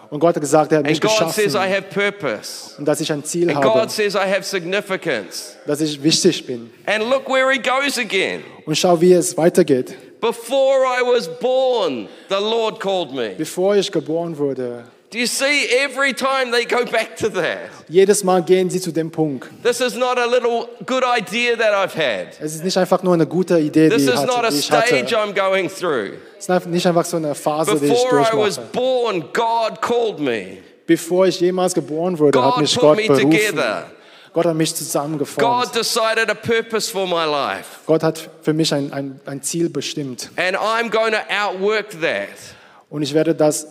Und 0.10 0.20
Gott 0.20 0.36
hat 0.36 0.42
gesagt, 0.42 0.72
er 0.72 0.80
hat 0.80 0.86
mich 0.86 1.02
And 1.04 1.12
God 1.12 1.32
says 1.34 1.54
I 1.54 1.58
geschaffen. 1.58 1.72
have 1.74 1.82
purpose. 1.94 2.76
Und 2.78 2.86
dass 2.86 3.02
ich 3.02 3.12
ein 3.12 3.24
Ziel 3.24 3.50
And 3.50 3.58
habe. 3.64 3.80
God 3.80 3.92
says 3.92 4.16
I 4.16 4.20
have 4.20 4.44
significance. 4.44 5.56
Dass 5.66 5.82
ich 5.82 6.02
wichtig 6.02 6.46
bin. 6.46 6.70
And 6.86 7.10
look 7.10 7.28
where 7.28 7.52
He 7.52 7.60
goes 7.60 7.98
again. 7.98 8.44
Und 8.66 8.78
schau, 8.78 9.00
wie 9.02 9.14
es 9.14 9.36
weitergeht. 9.38 9.96
Before 10.22 10.84
I 10.86 11.02
was 11.04 11.28
born, 11.40 12.08
the 12.30 12.36
Lord 12.36 12.80
called 12.80 13.14
me. 13.14 13.32
Bevor 13.38 13.76
ich 13.76 13.92
geboren 13.92 14.38
wurde. 14.38 14.86
Do 15.10 15.18
you 15.20 15.26
see? 15.26 15.68
Every 15.86 16.14
time 16.14 16.52
they 16.52 16.66
go 16.66 16.84
back 16.84 17.16
to 17.18 17.30
that. 17.30 17.70
Jedes 17.88 18.26
Mal 18.26 18.42
gehen 18.44 18.70
sie 18.70 18.82
zu 18.82 18.92
dem 18.92 19.10
Punkt. 19.10 19.48
This 19.64 19.80
is 19.80 19.96
not 19.96 20.18
a 20.20 20.26
little 20.26 20.68
good 20.86 21.04
idea 21.06 21.56
that 21.56 21.74
I've 21.74 21.96
had. 21.96 22.34
Es 22.42 22.56
ist 22.56 22.64
nicht 22.66 22.78
einfach 22.78 23.04
nur 23.04 23.14
eine 23.14 23.26
gute 23.26 23.58
Idee, 23.58 23.88
die 23.88 23.96
This 23.96 24.08
ich 24.08 24.14
is 24.14 24.22
not 24.24 24.32
a 24.32 24.38
hatte. 24.44 24.52
Die 24.54 24.60
ich 24.60 24.70
hatte. 24.72 24.88
stage 24.88 25.16
I'm 25.18 25.34
going 25.34 25.70
through. 25.70 26.18
Es 26.38 26.50
ist 26.50 26.66
nicht 26.68 26.86
einfach 26.86 27.06
so 27.06 27.16
eine 27.18 27.36
Phase, 27.36 27.80
die 27.80 27.86
ich 27.86 27.92
Before 27.94 28.20
I 28.22 28.38
was 28.38 28.56
durchmache. 28.58 28.68
born, 28.74 29.22
God 29.34 29.82
called 29.82 30.20
me. 30.20 30.58
Bevor 30.86 31.26
ich 31.26 31.40
jemals 31.40 31.74
geboren 31.74 32.20
wurde, 32.20 32.42
hat 32.42 32.54
God 32.56 32.62
mich 32.62 32.74
put 32.76 32.82
Gott 32.82 32.98
me 32.98 33.08
berufen. 33.08 33.32
together. 33.32 33.86
Gott 34.34 34.46
hat 34.46 34.56
mich 34.56 34.72
God 34.72 34.78
zusammengeformt. 34.78 35.74
decided 35.74 36.30
a 36.30 36.34
purpose 36.36 36.92
for 36.92 37.08
my 37.08 37.24
life. 37.26 37.80
Gott 37.86 38.04
hat 38.04 38.30
für 38.42 38.54
mich 38.54 38.74
ein, 38.74 38.92
ein, 38.92 39.22
ein 39.26 39.42
Ziel 39.42 39.70
bestimmt. 39.70 40.30
And 40.36 40.58
I'm 40.58 40.90
going 40.90 41.14
to 41.14 41.20
outwork 41.34 41.92
that. 42.02 42.28
Und 42.90 43.04
ich 43.04 43.14
werde 43.14 43.34
das 43.34 43.68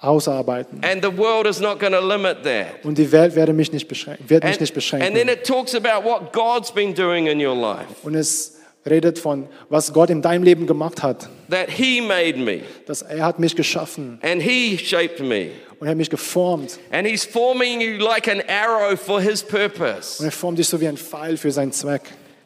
ausarbeiten. 0.00 0.80
And 0.84 1.02
the 1.02 1.16
world 1.16 1.46
is 1.46 1.60
not 1.60 1.78
going 1.80 1.92
to 1.92 2.00
limit 2.00 2.42
that. 2.44 2.84
Und 2.84 2.98
die 2.98 3.10
Welt 3.12 3.34
werde 3.34 3.52
mich 3.52 3.72
nicht 3.72 3.88
beschränken, 3.88 4.28
wird 4.28 4.44
mich 4.44 4.52
And, 4.52 4.60
nicht 4.60 4.76
and 4.76 4.84
then 5.00 5.12
beschränken. 5.12 5.28
it 5.28 5.44
talks 5.46 5.74
about 5.74 6.04
what 6.08 6.32
God's 6.32 6.70
been 6.70 6.94
doing 6.94 7.26
in 7.26 7.44
your 7.44 7.54
life. 7.56 7.86
Und 8.02 8.14
es 8.14 8.58
redet 8.84 9.18
von, 9.18 9.46
was 9.68 9.92
Gott 9.92 10.10
in 10.10 10.22
deinem 10.22 10.42
Leben 10.42 10.66
gemacht 10.66 11.02
hat. 11.02 11.28
That 11.50 11.70
He 11.70 12.00
made 12.00 12.36
me 12.38 12.62
Dass 12.86 13.02
er 13.02 13.24
hat 13.24 13.38
mich 13.38 13.54
geschaffen 13.56 14.18
and 14.22 14.42
He 14.42 14.76
shaped 14.78 15.20
me. 15.20 15.50
und 15.78 15.86
er 15.86 15.90
hat 15.90 15.96
mich 15.96 16.10
geformt. 16.10 16.78
And 16.90 17.06
He's 17.06 17.24
forming 17.24 17.80
you 17.80 17.98
like 17.98 18.28
an 18.28 18.42
arrow 18.48 18.98
for 18.98 19.20
His 19.20 19.42
purpose. 19.42 20.18
Und 20.20 20.26
er 20.26 20.32
formt 20.32 20.58
dich 20.58 20.68
so 20.68 20.80
wie 20.80 20.88
ein 20.88 20.96
Pfeil 20.96 21.36
für 21.36 21.50
seinen 21.52 21.72
Zweck. 21.72 22.02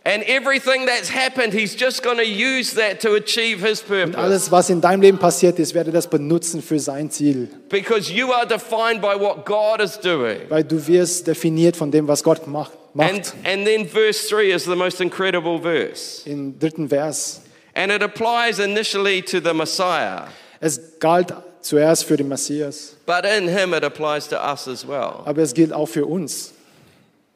And 0.08 0.22
everything 0.28 0.86
that's 0.86 1.08
happened, 1.10 1.52
He's 1.52 1.74
just 1.74 2.04
going 2.04 2.18
to 2.18 2.24
use 2.24 2.74
that 2.74 3.00
to 3.00 3.14
achieve 3.14 3.60
His 3.60 3.80
Und 3.80 3.88
purpose. 3.88 4.16
alles, 4.16 4.50
was 4.52 4.70
in 4.70 4.80
deinem 4.80 5.00
Leben 5.02 5.18
passiert 5.18 5.58
ist, 5.58 5.74
werde 5.74 5.90
das 5.90 6.06
benutzen 6.08 6.62
für 6.62 6.78
sein 6.78 7.10
Ziel. 7.10 7.48
Because 7.68 8.12
you 8.12 8.30
are 8.32 8.46
defined 8.46 9.00
by 9.00 9.16
what 9.18 9.44
God 9.44 9.80
is 9.80 9.98
doing. 9.98 10.42
Weil 10.48 10.62
du 10.62 10.86
wirst 10.86 11.26
definiert 11.26 11.76
von 11.76 11.90
dem, 11.90 12.06
was 12.06 12.22
Gott 12.22 12.46
macht. 12.46 12.70
And, 12.96 13.34
and 13.44 13.66
then 13.66 13.84
verse 13.86 14.28
3 14.28 14.52
is 14.54 14.64
the 14.64 14.76
most 14.76 15.00
incredible 15.00 15.58
verse. 15.60 16.22
Im 16.24 16.56
dritten 16.56 16.88
Vers. 16.88 17.40
And 17.74 17.90
it 17.90 18.00
applies 18.02 18.60
initially 18.60 19.20
to 19.22 19.40
the 19.40 19.52
Messiah, 19.52 20.28
Es 20.60 20.80
galt 21.00 21.34
zuerst 21.62 22.04
für 22.04 22.16
den 22.16 22.28
Messias, 22.28 22.94
but 23.06 23.24
in 23.26 23.48
Him 23.48 23.74
it 23.74 23.82
applies 23.82 24.28
to 24.28 24.36
us 24.36 24.68
as 24.68 24.86
well. 24.86 25.22
aber 25.24 25.42
es 25.42 25.52
gilt 25.52 25.72
auch 25.72 25.88
für 25.88 26.06
uns. 26.06 26.52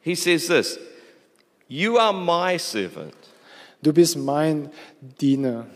He 0.01 0.15
says 0.15 0.47
this 0.47 0.79
You 1.71 1.97
are 1.97 2.11
my 2.11 2.59
servant. 2.59 3.13
Du 3.81 3.93
bist 3.93 4.17
mein 4.17 4.69
Diener. 5.21 5.67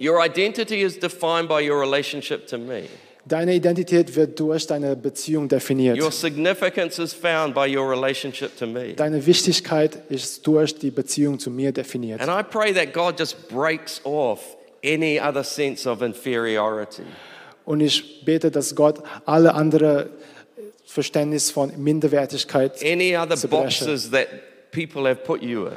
Your 0.00 0.22
identity 0.24 0.80
is 0.80 0.98
defined 0.98 1.46
by 1.46 1.60
your 1.60 1.78
relationship 1.78 2.46
to 2.46 2.56
me. 2.56 2.84
Deine 3.26 3.54
Identität 3.54 4.16
wird 4.16 4.40
durch 4.40 4.66
deine 4.66 4.96
Beziehung 4.96 5.46
definiert. 5.46 6.00
Your 6.00 6.10
significance 6.10 6.98
is 6.98 7.12
found 7.12 7.54
by 7.54 7.66
your 7.66 7.86
relationship 7.86 8.56
to 8.56 8.66
me. 8.66 8.94
Deine 8.94 9.26
Wichtigkeit 9.26 9.98
ist 10.08 10.46
durch 10.46 10.74
die 10.74 10.90
Beziehung 10.90 11.38
zu 11.38 11.50
mir 11.50 11.70
definiert. 11.70 12.22
And 12.22 12.30
I 12.30 12.42
pray 12.42 12.72
that 12.72 12.94
God 12.94 13.18
just 13.18 13.46
breaks 13.50 14.00
off 14.04 14.56
any 14.82 15.20
other 15.20 15.44
sense 15.44 15.86
of 15.86 16.00
inferiority. 16.00 17.02
Und 17.66 17.80
ich 17.80 18.24
bete, 18.24 18.50
dass 18.50 18.74
Gott 18.74 19.02
alle 19.26 19.54
andere 19.54 20.08
Verständnis 20.86 21.50
von 21.50 21.72
Minderwertigkeit, 21.76 22.82
Any 22.82 23.14
other 23.14 23.36
boxes 23.48 24.10
that 24.12 24.28
people 24.70 25.04
have 25.06 25.22
put 25.24 25.42
you 25.42 25.66
in. 25.66 25.72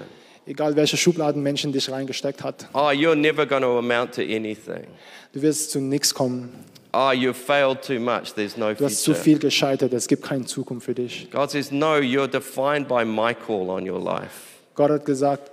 egal 0.45 0.75
welche 0.75 0.97
Schubladen 0.97 1.43
Menschen 1.43 1.71
dich 1.71 1.89
reingesteckt 1.91 2.43
hat, 2.43 2.67
Oh, 2.73 2.89
you're 2.91 3.15
never 3.15 3.45
going 3.45 3.62
to 3.62 3.78
amount 3.78 4.13
to 4.15 4.21
anything. 4.21 4.88
du 5.34 5.41
wirst 5.41 5.71
zu 5.71 5.80
nichts 5.80 6.13
kommen. 6.13 6.49
Oh, 6.91 7.12
you've 7.12 7.36
failed 7.38 7.84
too 7.84 7.99
much. 7.99 8.34
There's 8.34 8.58
no 8.58 8.73
Du 8.73 8.84
hast 8.86 9.04
zu 9.04 9.12
future. 9.13 9.23
viel 9.23 9.39
gescheitert, 9.39 9.93
es 9.93 10.08
gibt 10.08 10.23
keine 10.23 10.45
Zukunft 10.45 10.86
für 10.86 10.95
dich. 10.95 11.30
God 11.32 11.52
says, 11.52 11.71
No, 11.71 11.97
you're 11.97 12.28
defined 12.28 12.88
by 12.88 13.06
my 13.06 13.36
call 13.36 13.69
on 13.69 13.88
your 13.88 13.99
life, 14.04 14.58
Gott 14.73 14.89
hat 14.89 15.06
gesagt, 15.06 15.52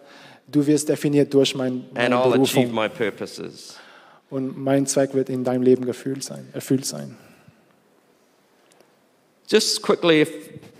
du 0.48 0.66
wirst 0.66 0.88
definiert 0.88 1.34
durch 1.34 1.54
mein, 1.54 1.72
and 1.72 1.94
meine 1.94 2.14
I'll 2.16 2.32
achieve 2.40 2.68
Berufung 2.68 2.74
my 2.74 2.88
purposes. 2.88 3.76
und 4.30 4.56
mein 4.56 4.86
Zweck 4.86 5.12
wird 5.12 5.28
in 5.28 5.44
deinem 5.44 5.62
Leben 5.62 5.86
erfüllt 5.86 6.24
sein. 6.24 6.48
Erfüllt 6.54 6.86
sein. 6.86 7.16
Just 9.48 9.82
quickly, 9.82 10.22
if 10.22 10.30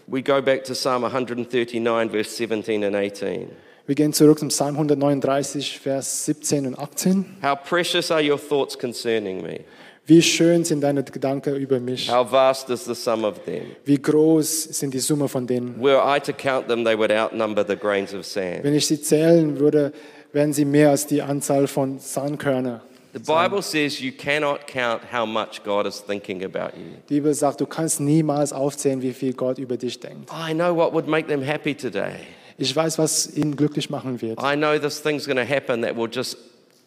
we 0.07 0.23
go 0.23 0.41
back 0.41 0.65
to 0.65 0.75
Psalm 0.75 1.03
139, 1.03 2.09
verse 2.11 2.31
17 2.31 2.85
and 2.85 2.97
18. 2.97 3.49
Wir 3.87 3.95
gehen 3.95 4.13
zurück 4.13 4.41
zum 4.41 4.49
Psalm 4.49 4.75
139, 4.75 5.79
Vers 5.79 6.25
17 6.25 6.67
und 6.67 6.79
18. 6.79 7.37
How 7.43 7.57
precious 7.57 8.11
are 8.11 8.21
your 8.21 8.39
thoughts 8.39 8.77
concerning 8.77 9.43
me? 9.43 9.61
Wie 10.09 10.23
schön 10.23 10.65
sind 10.65 10.83
deine 10.83 11.03
Gedanken 11.03 11.57
über 11.57 11.81
mich. 11.81 12.11
How 12.11 12.31
vast 12.31 12.71
is 12.71 12.85
the 12.85 12.95
sum 12.95 13.25
of 13.25 13.45
them? 13.45 13.63
Wie 13.85 14.01
groß 14.01 14.65
sind 14.65 14.95
die 14.95 15.01
Summe 15.01 15.29
von 15.29 15.47
denen. 15.47 15.81
Were 15.81 16.01
I 16.05 16.21
to 16.21 16.33
count 16.33 16.69
them, 16.69 16.85
they 16.85 16.97
would 16.97 17.11
outnumber 17.11 17.65
the 17.67 17.77
grains 17.77 18.15
of 18.15 18.25
sand. 18.25 18.63
Wenn 18.63 18.75
ich 18.75 18.87
sie 18.87 19.01
zählen 19.01 19.59
würde, 19.59 19.93
wären 20.33 20.53
sie 20.53 20.65
mehr 20.65 20.91
als 20.91 21.07
die 21.07 21.23
Anzahl 21.23 21.67
von 21.67 21.99
Sandkörner. 21.99 22.83
The 23.17 23.33
Bible 23.33 23.63
says 23.63 23.99
you 24.03 24.13
cannot 24.13 24.67
count 24.67 25.03
how 25.11 25.25
much 25.25 25.65
God 25.65 25.87
is 25.87 26.01
thinking 26.01 26.45
about 26.45 26.77
you. 26.77 26.99
Die 27.09 27.15
Bibel 27.15 27.33
sagt, 27.33 27.63
du 27.63 27.67
kannst 27.67 27.99
niemals 27.99 28.53
aufzählen, 28.53 29.01
wie 29.01 29.15
viel 29.15 29.33
Gott 29.33 29.59
über 29.59 29.79
dich 29.79 29.99
denkt. 29.99 30.31
I 30.31 30.53
know 30.53 30.77
what 30.77 30.93
would 30.93 31.09
make 31.09 31.27
them 31.27 31.41
happy 31.41 31.75
today. 31.75 32.17
Ich 32.59 32.77
weiß, 32.77 32.99
was 32.99 33.35
ihn 33.35 33.57
glücklich 33.57 33.89
machen 33.89 34.21
wird. 34.21 34.39
I 34.39 34.55
know 34.55 34.79
this 34.79 35.01
thing's 35.01 35.25
going 35.25 35.39
to 35.39 35.51
happen 35.51 35.81
that 35.81 35.97
will 35.97 36.11
just, 36.13 36.37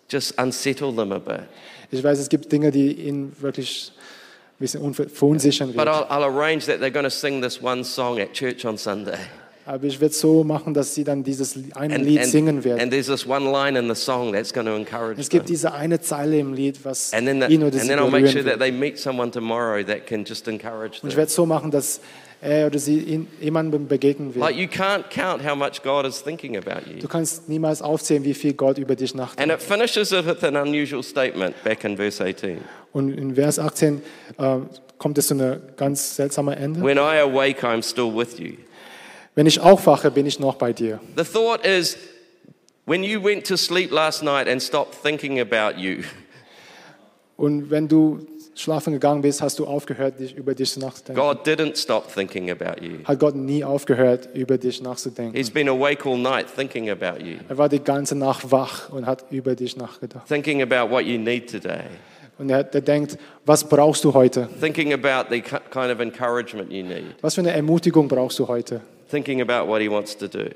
just 0.08 0.40
unsettle 0.40 0.94
them 0.96 1.12
a 1.12 1.18
bit. 1.18 1.46
Ich 1.90 2.04
weiß, 2.04 2.20
es 2.20 2.30
gibt 2.30 2.52
Dinge, 2.52 2.70
die 2.70 2.92
ihn 2.92 3.36
wirklich 3.40 3.92
ein 3.98 4.60
bisschen 4.60 4.94
verunsichern 4.94 5.74
But. 5.74 5.88
I'll, 5.88 6.06
I'll 6.12 6.26
arrange 6.26 6.68
that 6.68 6.80
they're 6.80 6.92
going 6.92 7.06
to 7.06 7.10
sing 7.10 7.42
this 7.42 7.60
one 7.60 7.84
song 7.84 8.20
at 8.20 8.34
church 8.34 8.66
on 8.66 8.78
Sunday. 8.78 9.18
Aber 9.70 9.84
ich 9.84 10.02
werde 10.02 10.12
es 10.12 10.20
so 10.20 10.44
machen, 10.44 10.74
dass 10.74 10.96
sie 10.96 11.04
dann 11.04 11.24
dieses 11.24 11.56
eine 11.76 11.94
And, 11.96 12.04
Lied 12.04 12.22
and, 12.22 12.28
singen 12.32 12.64
werden. 12.64 12.80
and 12.82 12.92
there's 12.92 13.06
this 13.06 13.28
one 13.28 13.52
line 13.52 13.78
in 13.78 13.88
the 13.88 13.94
song 13.94 14.34
that's 14.34 14.52
going 14.52 14.66
to 14.66 14.76
encourage 14.76 15.20
Es 15.20 15.30
them. 15.30 15.40
gibt 15.40 15.50
diese 15.50 15.74
eine 15.74 16.02
Zeile 16.02 16.40
im 16.40 16.54
Lied, 16.56 16.84
was 16.84 17.14
And 17.14 17.28
then, 17.28 17.40
the, 17.40 17.54
ihn 17.54 17.62
oder 17.62 17.74
and 17.74 17.82
sie 17.84 17.88
then 17.88 18.00
I'll 18.00 18.10
make 18.10 18.26
sure 18.28 18.42
berühren 18.42 18.46
that 18.46 18.60
wird. 18.60 18.60
they 18.60 18.72
meet 18.72 18.98
someone 18.98 19.30
tomorrow 19.32 19.84
that 19.84 20.08
can 20.08 20.26
just 20.26 20.48
encourage 20.48 21.00
Und 21.04 21.10
ich 21.10 21.14
them. 21.14 21.18
werde 21.18 21.32
so 21.32 21.46
machen, 21.46 21.70
dass 21.70 22.02
er 22.42 22.66
oder 22.66 22.80
sie 22.80 23.28
jemandem 23.42 23.88
begegnen 23.88 24.34
Like 24.34 24.58
wird. 24.58 24.72
you 24.72 24.84
can't 24.84 25.04
count 25.14 25.48
how 25.48 25.56
much 25.56 25.84
God 25.84 26.04
is 26.08 26.24
thinking 26.24 26.58
about 26.58 26.90
you. 26.90 27.00
Du 27.00 27.08
kannst 27.08 27.48
niemals 27.48 27.84
aufzählen, 27.84 28.24
wie 28.24 28.34
viel 28.34 28.54
Gott 28.54 28.80
über 28.80 28.96
dich 28.96 29.12
And 29.12 29.20
nachdenkt. 29.20 29.54
it 29.54 29.62
finishes 29.62 30.12
with 30.12 30.44
an 30.44 30.56
unusual 30.56 31.04
statement 31.04 31.54
back 31.64 31.84
in 31.84 31.96
verse 31.96 32.20
18. 32.24 32.58
Und 32.92 33.12
in 33.16 33.36
Vers 33.36 33.60
18 33.60 34.02
äh, 34.40 34.58
kommt 34.98 35.20
es 35.20 35.28
zu 35.28 35.36
einer 35.36 35.58
ganz 35.78 36.16
seltsamen 36.16 36.56
Ende. 36.58 36.82
When 36.82 36.98
I 36.98 37.20
awake, 37.22 37.62
I'm 37.64 37.84
still 37.88 38.12
with 38.12 38.40
you. 38.40 38.54
Wenn 39.40 39.46
ich 39.48 39.62
aufwache, 39.62 40.12
bin 40.12 40.26
ich 40.26 40.38
noch 40.42 40.56
bei 40.56 40.74
dir. 40.74 41.00
The 41.16 41.24
thought 41.24 41.66
is 41.66 41.98
when 42.86 43.06
you 43.06 43.24
went 43.24 43.48
to 43.48 43.56
sleep 43.56 43.90
last 43.90 44.22
night 44.22 44.50
and 44.50 44.62
stopped 44.62 45.02
thinking 45.02 45.40
about 45.40 45.80
you, 45.80 46.00
Und 47.38 47.70
wenn 47.70 47.88
du 47.88 48.20
schlafen 48.54 48.92
gegangen 48.92 49.22
bist, 49.22 49.42
hast 49.42 49.58
du 49.58 49.66
aufgehört, 49.66 50.20
dich 50.20 50.36
über 50.36 50.54
dich 50.56 50.76
nachzudenken. 50.76 51.24
God 51.24 51.48
didn't 51.48 51.78
stop 51.78 52.14
thinking 52.14 52.52
about 52.52 52.84
you. 52.84 52.98
Hat 53.06 53.18
Gott 53.18 53.34
nie 53.38 53.64
aufgehört, 53.64 54.28
über 54.34 54.58
dich 54.58 54.82
nachzudenken. 54.82 55.34
He's 55.38 55.50
been 55.50 55.70
awake 55.70 56.06
all 56.06 56.18
night 56.18 56.48
thinking 56.54 56.90
about 56.90 57.24
you, 57.24 57.38
Er 57.48 57.58
war 57.58 57.70
die 57.70 57.80
ganze 57.80 58.16
Nacht 58.16 58.52
wach 58.52 58.90
und 58.90 59.06
hat 59.06 59.24
über 59.32 59.56
dich 59.56 59.78
nachgedacht. 59.78 60.28
thinking 60.28 60.62
about 60.62 60.94
what 60.94 61.06
you 61.06 61.18
need 61.18 61.50
today, 61.50 61.84
Und 62.38 62.50
er, 62.50 62.68
er 62.74 62.82
denkt, 62.82 63.18
was 63.46 63.64
brauchst 63.64 64.04
du 64.04 64.14
heute? 64.14 64.50
thinking 64.60 64.92
about 64.92 65.34
the 65.34 65.40
ki- 65.40 65.56
kind 65.72 65.94
of 65.94 66.02
encouragement 66.02 66.74
you 66.74 66.84
need, 66.84 67.16
Was 67.22 67.36
für 67.36 67.40
eine 67.42 67.52
Ermutigung 67.54 68.10
brauchst 68.10 68.38
du 68.38 68.46
heute? 68.46 68.82
Thinking 69.10 69.42
about 69.42 69.68
what 69.68 69.82
He 69.82 69.90
wants 69.90 70.16
to 70.18 70.28
do. 70.28 70.50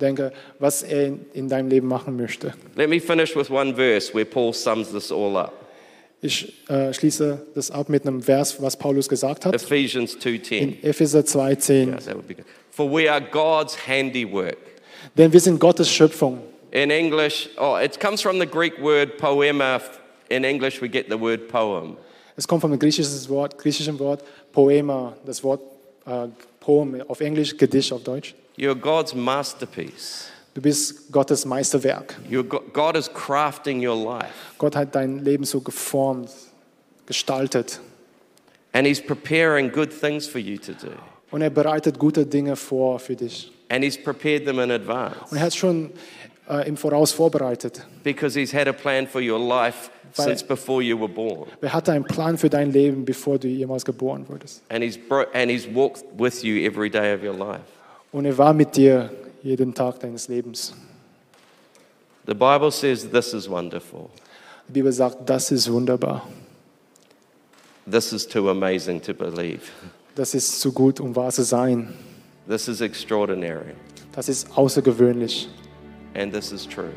Denke, 0.00 0.32
was 0.58 0.82
er 0.82 1.06
in, 1.06 1.26
in 1.34 1.48
deinem 1.48 1.68
Leben 1.68 1.88
machen 1.88 2.16
möchte. 2.16 2.52
Let 2.74 2.88
me 2.88 3.00
finish 3.00 3.36
with 3.36 3.50
one 3.50 3.74
verse 3.74 4.12
where 4.12 4.24
Paul 4.24 4.52
sums 4.52 4.90
this 4.90 5.12
all 5.12 5.36
up 5.36 5.64
Ich 6.24 6.54
äh, 6.70 6.94
schließe 6.94 7.46
das 7.54 7.70
ab 7.70 7.90
mit 7.90 8.06
einem 8.06 8.22
Vers, 8.22 8.60
was 8.62 8.78
Paulus 8.78 9.10
gesagt 9.10 9.44
hat. 9.44 9.54
Ephesians 9.54 10.16
2:10. 10.16 10.58
In 10.58 10.82
Epheser 10.82 11.20
2,10. 11.20 11.88
Yeah, 11.88 11.96
that 11.98 12.14
would 12.14 12.26
be 12.26 12.34
good. 12.34 12.46
For 12.70 12.90
we 12.90 13.12
are 13.12 13.20
God's 13.20 13.76
handiwork. 13.86 14.56
Denn 15.18 15.34
wir 15.34 15.40
sind 15.40 15.60
Gottes 15.60 15.90
Schöpfung. 15.90 16.38
In 16.70 16.90
English, 16.90 17.50
oh, 17.58 17.76
it 17.76 18.00
comes 18.00 18.22
from 18.22 18.40
the 18.40 18.46
Greek 18.46 18.80
word 18.80 19.18
poema. 19.18 19.82
In 20.30 20.44
English, 20.44 20.80
we 20.80 20.88
get 20.88 21.10
the 21.10 21.20
word 21.20 21.46
poem. 21.48 21.98
Es 22.36 22.48
kommt 22.48 22.62
vom 22.62 22.76
griechischen 22.78 23.28
Wort, 23.28 23.58
griechischen 23.58 23.98
Wort 23.98 24.24
Poema, 24.50 25.14
das 25.26 25.44
Wort 25.44 25.60
äh, 26.06 26.28
Poem 26.64 27.02
auf 27.08 27.20
Englisch, 27.20 27.56
Gedicht 27.56 27.92
auf 27.92 28.02
Deutsch. 28.02 28.34
You're 28.56 28.74
God's 28.74 29.14
masterpiece. 29.14 30.28
Du 30.54 30.62
bist 30.62 31.10
Gottes 31.12 31.44
Meisterwerk. 31.44 32.14
God 32.72 32.96
is 32.96 33.08
crafting 33.12 33.86
your 33.86 33.96
life, 33.96 34.32
Gott 34.56 34.76
hat 34.76 34.94
dein 34.94 35.18
Leben 35.18 35.44
so 35.44 35.60
geformt, 35.60 36.30
gestaltet. 37.06 37.80
and 38.72 38.86
He's 38.86 39.00
preparing 39.00 39.70
good 39.70 39.90
things 39.90 40.26
for 40.26 40.38
you 40.40 40.56
to 40.58 40.72
do. 40.72 40.92
Und 41.30 41.42
er 41.42 41.50
bereitet 41.50 41.98
gute 41.98 42.24
Dinge 42.24 42.54
vor 42.56 42.98
für 42.98 43.16
dich. 43.16 43.52
And 43.68 43.82
He's 43.84 43.96
prepared 44.02 44.44
them 44.46 44.58
in 44.60 44.70
advance 44.70 45.16
Und 45.30 45.36
er 45.38 45.42
hat 45.44 45.54
schon 45.54 45.90
äh, 46.48 46.68
im 46.68 46.76
Voraus 46.76 47.12
vorbereitet. 47.12 47.84
because 48.04 48.38
He's 48.38 48.52
had 48.54 48.68
a 48.68 48.72
plan 48.72 49.06
for 49.08 49.20
your 49.20 49.38
life 49.40 49.90
since 50.14 50.44
before 50.44 50.82
you 50.82 50.98
were 50.98 51.08
born. 51.08 51.48
Er 51.60 51.72
hatte 51.72 51.92
einen 51.92 52.04
Plan 52.04 52.38
für 52.38 52.48
dein 52.48 52.72
Leben, 52.72 53.04
bevor 53.04 53.38
du 53.38 53.48
jemals 53.48 53.84
geboren 53.84 54.24
wurdest. 54.28 54.62
And 54.68 54.82
He's, 54.82 54.98
and 55.32 55.50
he's 55.50 55.66
walked 55.66 56.04
with 56.16 56.42
you 56.42 56.64
every 56.64 56.90
day 56.90 57.14
of 57.14 57.22
your 57.22 57.34
life. 57.34 57.64
Und 58.12 58.24
er 58.24 58.38
war 58.38 58.52
mit 58.52 58.76
dir 58.76 59.10
jeden 59.42 59.74
Tag 59.74 60.00
deines 60.00 60.28
Lebens. 60.28 60.74
The 62.26 62.34
Bible 62.34 62.70
says 62.70 63.10
this 63.10 63.34
is 63.34 63.48
wonderful. 63.48 64.08
Die 64.68 64.72
Bibel 64.72 64.92
sagt, 64.92 65.28
das 65.28 65.50
ist 65.50 65.70
wunderbar. 65.70 66.26
This 67.90 68.12
is 68.12 68.26
too 68.26 68.48
amazing 68.48 69.00
to 69.02 69.12
believe. 69.12 69.60
Das 70.14 70.34
ist 70.34 70.60
zu 70.60 70.72
gut, 70.72 71.00
um 71.00 71.14
wahr 71.14 71.30
zu 71.30 71.42
sein. 71.42 71.92
This 72.48 72.68
is 72.68 72.80
extraordinary. 72.80 73.74
Das 74.12 74.28
ist 74.28 74.56
außergewöhnlich. 74.56 75.48
And 76.14 76.32
this 76.32 76.52
is 76.52 76.66
true. 76.66 76.92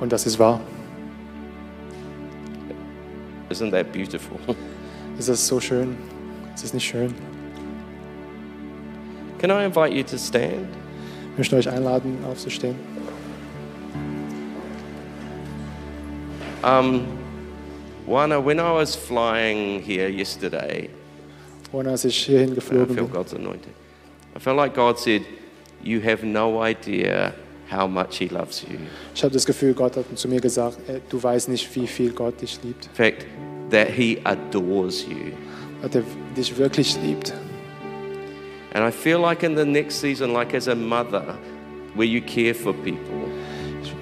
Und 0.00 0.12
das 0.12 0.26
ist 0.26 0.38
wahr. 0.38 0.60
Isn't 3.50 3.70
that 3.70 3.92
beautiful? 3.92 4.38
Ist 5.18 5.28
das 5.28 5.46
so 5.46 5.60
schön? 5.60 5.96
Ist 6.54 6.64
das 6.64 6.74
nicht 6.74 6.86
schön? 6.86 7.14
Can 9.38 9.50
I 9.50 9.64
invite 9.64 9.94
you 9.94 10.02
to 10.02 10.18
stand? 10.18 10.68
Ich 11.32 11.38
möchte 11.38 11.56
euch 11.56 11.68
einladen, 11.68 12.18
aufzustehen. 12.28 12.74
Um, 16.62 17.06
Wana, 18.06 18.44
when 18.44 18.58
I 18.58 18.72
was 18.72 18.96
flying 18.96 19.80
here 19.80 20.08
yesterday, 20.08 20.90
Und 21.70 21.86
als 21.86 22.04
ich 22.04 22.16
hierhin 22.16 22.52
I 22.52 22.54
geflogen 22.54 22.96
bin, 22.96 23.10
God's 23.10 23.34
anointing. 23.34 23.72
I 24.34 24.40
felt 24.40 24.56
like 24.56 24.74
God 24.74 24.98
said, 24.98 25.22
You 25.82 26.00
have 26.00 26.24
no 26.24 26.60
idea 26.64 27.32
how 27.70 27.88
much 27.88 28.18
He 28.18 28.28
loves 28.28 28.62
you. 28.62 28.78
ich 29.14 29.22
habe 29.22 29.32
das 29.32 29.44
Gefühl, 29.44 29.74
Gott 29.74 29.96
hat 29.96 30.04
zu 30.14 30.28
mir 30.28 30.40
gesagt, 30.40 30.78
äh, 30.88 31.00
du 31.08 31.22
weißt 31.22 31.48
nicht, 31.48 31.74
wie 31.76 31.86
viel 31.86 32.12
Gott 32.12 32.40
dich 32.40 32.58
liebt. 32.62 32.86
In 32.86 32.94
fact, 32.94 33.26
that 33.70 33.88
He 33.88 34.18
adores 34.24 35.04
you. 35.06 35.32
Dass 35.82 35.94
er 35.94 36.02
dich 36.36 36.56
wirklich 36.56 36.96
liebt. 37.02 37.32
And 38.74 38.84
I 38.84 38.90
feel 38.90 39.18
like 39.18 39.42
in 39.42 39.56
the 39.56 39.64
next 39.64 40.00
season, 40.00 40.32
like 40.32 40.54
as 40.54 40.68
a 40.68 40.74
mother, 40.74 41.38
where 41.94 42.06
you 42.06 42.20
care 42.20 42.54
for 42.54 42.72
people, 42.72 43.27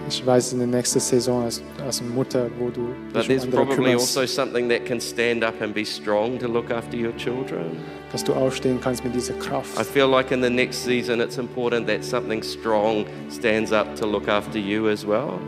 Ich, 0.08 0.24
weiß, 0.24 0.52
in 0.52 0.58
der 0.58 0.68
nächsten 0.68 1.00
Saison 1.00 1.44
als, 1.44 1.62
als 1.84 2.02
Mutter, 2.02 2.48
wo 2.58 2.70
du 2.70 2.94
but 3.12 3.26
there's 3.26 3.46
probably 3.46 3.92
also 3.92 4.24
something 4.26 4.68
that 4.68 4.84
can 4.84 5.00
stand 5.00 5.44
up 5.44 5.60
and 5.60 5.74
be 5.74 5.84
strong 5.84 6.38
to 6.38 6.46
look 6.46 6.70
after 6.70 6.96
your 6.96 7.16
children. 7.16 7.76
dass 8.12 8.22
du 8.22 8.32
aufstehen 8.32 8.78
kannst 8.80 9.04
mit 9.04 9.14
dieser 9.14 9.34
I 9.34 9.38
Kraft. 9.38 9.86
feel 9.86 10.06
like 10.06 10.30
in 10.30 10.42
the 10.42 10.50
next 10.50 10.84
season, 10.84 11.20
it's 11.20 11.38
important 11.38 11.86
that 11.88 12.04
something 12.04 12.42
strong 12.42 13.04
stands 13.30 13.72
up 13.72 13.96
to 13.96 14.06
look 14.06 14.28
after 14.28 14.58
you 14.58 14.88
as 14.88 15.06
well, 15.06 15.40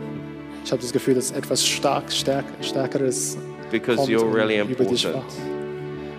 Ich 0.65 0.71
habe 0.71 0.81
das 0.81 0.91
Gefühl, 0.91 1.15
dass 1.15 1.31
etwas 1.31 1.65
stark, 1.65 2.11
stärk, 2.11 2.45
Stärkeres 2.61 3.37
because 3.71 3.95
kommt 3.97 4.09
you're 4.09 4.31
really 4.31 4.59
über 4.59 4.83
dich 4.85 5.05
wacht. 5.05 5.35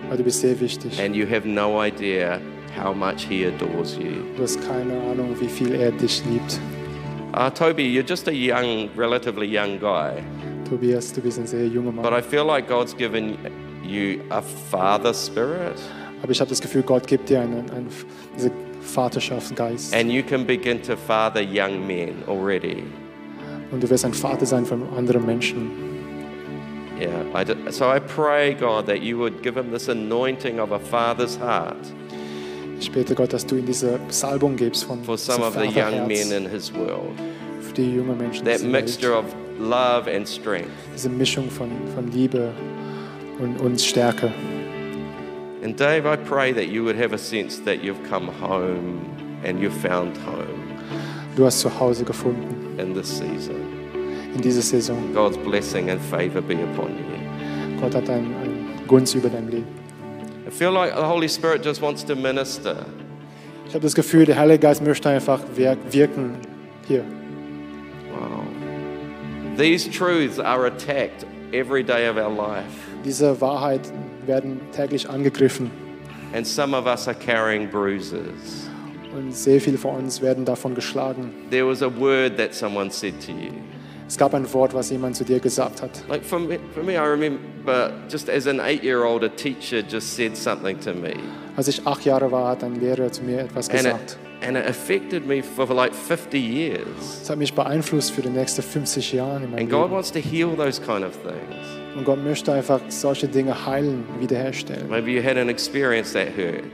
Weil 0.09 0.17
du 0.17 0.23
bist 0.23 0.41
sehr 0.41 0.59
wichtig. 0.59 0.99
And 0.99 1.15
you 1.15 1.25
have 1.25 1.47
no 1.47 1.81
idea 1.81 2.39
how 2.75 2.93
much 2.93 3.27
He 3.29 3.45
adores 3.45 3.95
you. 3.97 4.23
Du 4.35 4.43
hast 4.43 4.59
keine 4.67 4.99
Ahnung, 5.09 5.35
wie 5.39 5.47
viel 5.47 5.73
er 5.73 5.91
dich 5.91 6.23
liebt. 6.29 6.59
Uh, 7.33 7.49
Toby, 7.49 7.83
you're 7.83 8.03
just 8.07 8.27
a 8.27 8.33
young, 8.33 8.89
relatively 8.95 9.47
young 9.47 9.79
guy, 9.79 10.21
Tobias, 10.67 11.11
du 11.13 11.21
bist 11.21 11.39
ein 11.39 11.47
sehr 11.47 11.65
junger 11.67 11.91
but 12.01 12.11
I 12.13 12.21
feel 12.21 12.43
like 12.45 12.67
God's 12.67 12.93
given 12.93 13.37
you 13.83 14.21
a 14.31 14.41
father 14.41 15.13
spirit, 15.13 15.79
Aber 16.23 16.31
ich 16.31 16.39
habe 16.41 16.49
das 16.49 16.59
Gefühl, 16.61 16.83
Gott 16.83 17.07
gibt 17.07 17.29
dir 17.29 17.41
einen, 17.41 17.69
einen, 17.71 17.87
diese 18.35 18.51
Vaterschaftsgeist. 18.81 19.93
and 19.95 20.11
you 20.11 20.21
can 20.23 20.45
begin 20.45 20.81
to 20.81 20.95
father 20.97 21.41
young 21.41 21.85
men 21.87 22.21
already. 22.27 22.83
Und 23.71 23.81
du 23.81 23.89
wirst 23.89 24.03
ein 24.03 24.13
Vater 24.13 24.45
sein 24.45 24.65
von 24.65 24.83
anderen 24.97 25.25
Menschen. 25.25 25.71
Yeah, 26.99 27.23
I 27.33 27.43
d- 27.45 27.55
so 27.71 27.85
I 27.89 27.99
pray, 27.99 28.53
God, 28.53 28.85
that 28.87 29.01
you 29.01 29.17
would 29.17 29.41
give 29.41 29.55
him 29.57 29.71
this 29.71 29.87
anointing 29.87 30.59
of 30.59 30.71
a 30.71 30.79
father's 30.79 31.37
heart 31.37 31.77
Ich 32.81 32.91
bete 32.91 33.13
Gott, 33.13 33.31
dass 33.31 33.45
du 33.45 33.57
ihm 33.57 33.65
diese 33.67 33.99
Salbung 34.09 34.55
gibst 34.55 34.85
von 34.85 35.03
for 35.03 35.15
some 35.15 35.45
of 35.45 35.53
the 35.53 35.67
young 35.67 36.07
men 36.07 36.31
in 36.31 36.49
his 36.49 36.73
world. 36.73 37.11
für 37.61 37.73
die 37.73 37.93
jungen 37.95 38.17
Menschen. 38.17 38.43
That 38.43 38.63
mixture 38.63 39.15
of 39.15 39.25
love 39.59 40.09
and 40.11 40.27
strength. 40.27 40.71
Diese 40.91 41.07
Mischung 41.07 41.49
von, 41.51 41.69
von 41.93 42.11
Liebe 42.11 42.51
und, 43.39 43.61
und 43.61 43.79
Stärke. 43.79 44.33
And 45.63 45.79
Dave, 45.79 46.07
I 46.07 46.17
pray 46.17 46.51
that 46.53 46.69
you 46.69 46.83
would 46.83 46.97
have 46.97 47.13
a 47.13 47.19
sense 47.19 47.63
that 47.65 47.83
you've 47.83 48.01
come 48.09 48.27
home 48.41 48.99
and 49.45 49.59
you've 49.59 49.77
found 49.79 50.17
home 50.25 50.57
Du 51.35 51.45
hast 51.45 51.59
zu 51.59 51.69
Hause 51.79 52.03
gefunden 52.03 52.79
in 52.79 52.95
this 52.95 53.07
season. 53.19 53.57
in 54.33 54.41
dieser 54.41 54.63
Saison. 54.63 54.97
God's 55.13 55.37
blessing 55.37 55.91
and 55.91 56.01
favor 56.01 56.41
be 56.41 56.55
upon 56.55 56.89
you. 56.97 57.79
Gott 57.79 57.93
hat 57.93 58.09
einen, 58.09 58.33
einen 58.41 58.87
Gunst 58.87 59.13
über 59.13 59.29
dein 59.29 59.49
Leben. 59.51 59.80
I 60.51 60.53
feel 60.53 60.71
like 60.73 60.93
the 60.93 61.05
Holy 61.05 61.29
Spirit 61.29 61.63
just 61.63 61.81
wants 61.81 62.03
to 62.05 62.15
minister. 62.15 62.85
Ich 63.67 63.73
habe 63.73 63.83
das 63.83 63.95
Gefühl, 63.95 64.25
der 64.25 64.37
Heilige 64.37 64.59
Geist 64.59 64.81
möchte 64.83 65.07
einfach 65.09 65.39
wirk 65.55 65.77
wirken 65.91 66.35
hier. 66.87 67.05
Wow. 68.11 68.43
These 69.57 69.89
truths 69.89 70.39
are 70.39 70.65
attacked 70.67 71.25
every 71.53 71.83
day 71.83 72.09
of 72.09 72.17
our 72.17 72.29
life. 72.29 72.67
Diese 73.05 73.39
Wahrheiten 73.39 73.93
werden 74.25 74.59
täglich 74.73 75.09
angegriffen 75.09 75.71
And 76.33 76.45
some 76.45 76.73
of 76.77 76.85
us 76.85 77.07
are 77.07 77.15
carrying 77.17 77.69
bruises. 77.69 78.69
und 79.15 79.33
sehr 79.35 79.59
viele 79.59 79.77
von 79.77 79.95
uns 79.95 80.21
werden 80.21 80.45
davon 80.45 80.75
geschlagen. 80.75 81.31
There 81.49 81.65
was 81.65 81.81
a 81.81 81.89
word 81.89 82.37
that 82.37 82.53
someone 82.53 82.91
said 82.91 83.13
to 83.25 83.31
you. 83.31 83.51
Es 84.11 84.17
gab 84.17 84.33
ein 84.33 84.53
Wort, 84.53 84.73
was 84.73 84.89
jemand 84.89 85.15
zu 85.15 85.23
dir 85.23 85.39
gesagt 85.39 85.81
hat. 85.81 86.03
Like 86.09 86.25
for 86.25 86.37
me, 86.37 86.59
for 86.73 86.83
me, 86.83 86.95
I 86.95 87.07
remember 87.07 87.93
just 88.11 88.29
as 88.29 88.45
an 88.45 88.59
eight 88.59 88.83
year 88.83 89.05
old, 89.05 89.23
a 89.23 89.29
teacher 89.29 89.81
just 89.89 90.17
said 90.17 90.35
something 90.35 90.77
to 90.81 90.93
me. 90.93 91.13
Als 91.55 91.69
ich 91.69 91.87
acht 91.87 92.03
Jahre 92.03 92.29
war, 92.29 92.49
hat 92.49 92.61
ein 92.65 92.75
Lehrer 92.75 93.09
zu 93.09 93.23
mir 93.23 93.39
etwas 93.39 93.69
And 93.69 93.77
gesagt. 93.77 94.17
it, 94.41 94.45
and 94.49 94.57
it 94.57 94.67
affected 94.67 95.25
me 95.25 95.41
for 95.41 95.65
like 95.73 95.95
50 95.95 96.37
years. 96.37 97.21
Es 97.23 97.29
hat 97.29 97.37
mich 97.37 97.53
beeinflusst 97.53 98.11
für 98.11 98.21
die 98.21 98.27
nächsten 98.27 98.61
50 98.61 99.13
Jahre 99.13 99.45
in 99.45 99.51
meinem 99.51 99.59
And 99.61 99.69
God 99.69 99.83
Leben. 99.83 99.93
wants 99.93 100.11
to 100.11 100.19
heal 100.19 100.57
those 100.57 100.81
kind 100.81 101.05
of 101.05 101.13
things. 101.23 101.95
Und 101.95 102.03
Gott 102.03 102.21
möchte 102.21 102.51
einfach 102.51 102.81
solche 102.89 103.29
Dinge 103.29 103.65
heilen, 103.65 104.03
wiederherstellen. 104.19 104.89
Maybe 104.89 105.11
you 105.11 105.23
had 105.23 105.37
an 105.37 105.47
experience 105.47 106.11
that 106.11 106.35
hurt. 106.35 106.65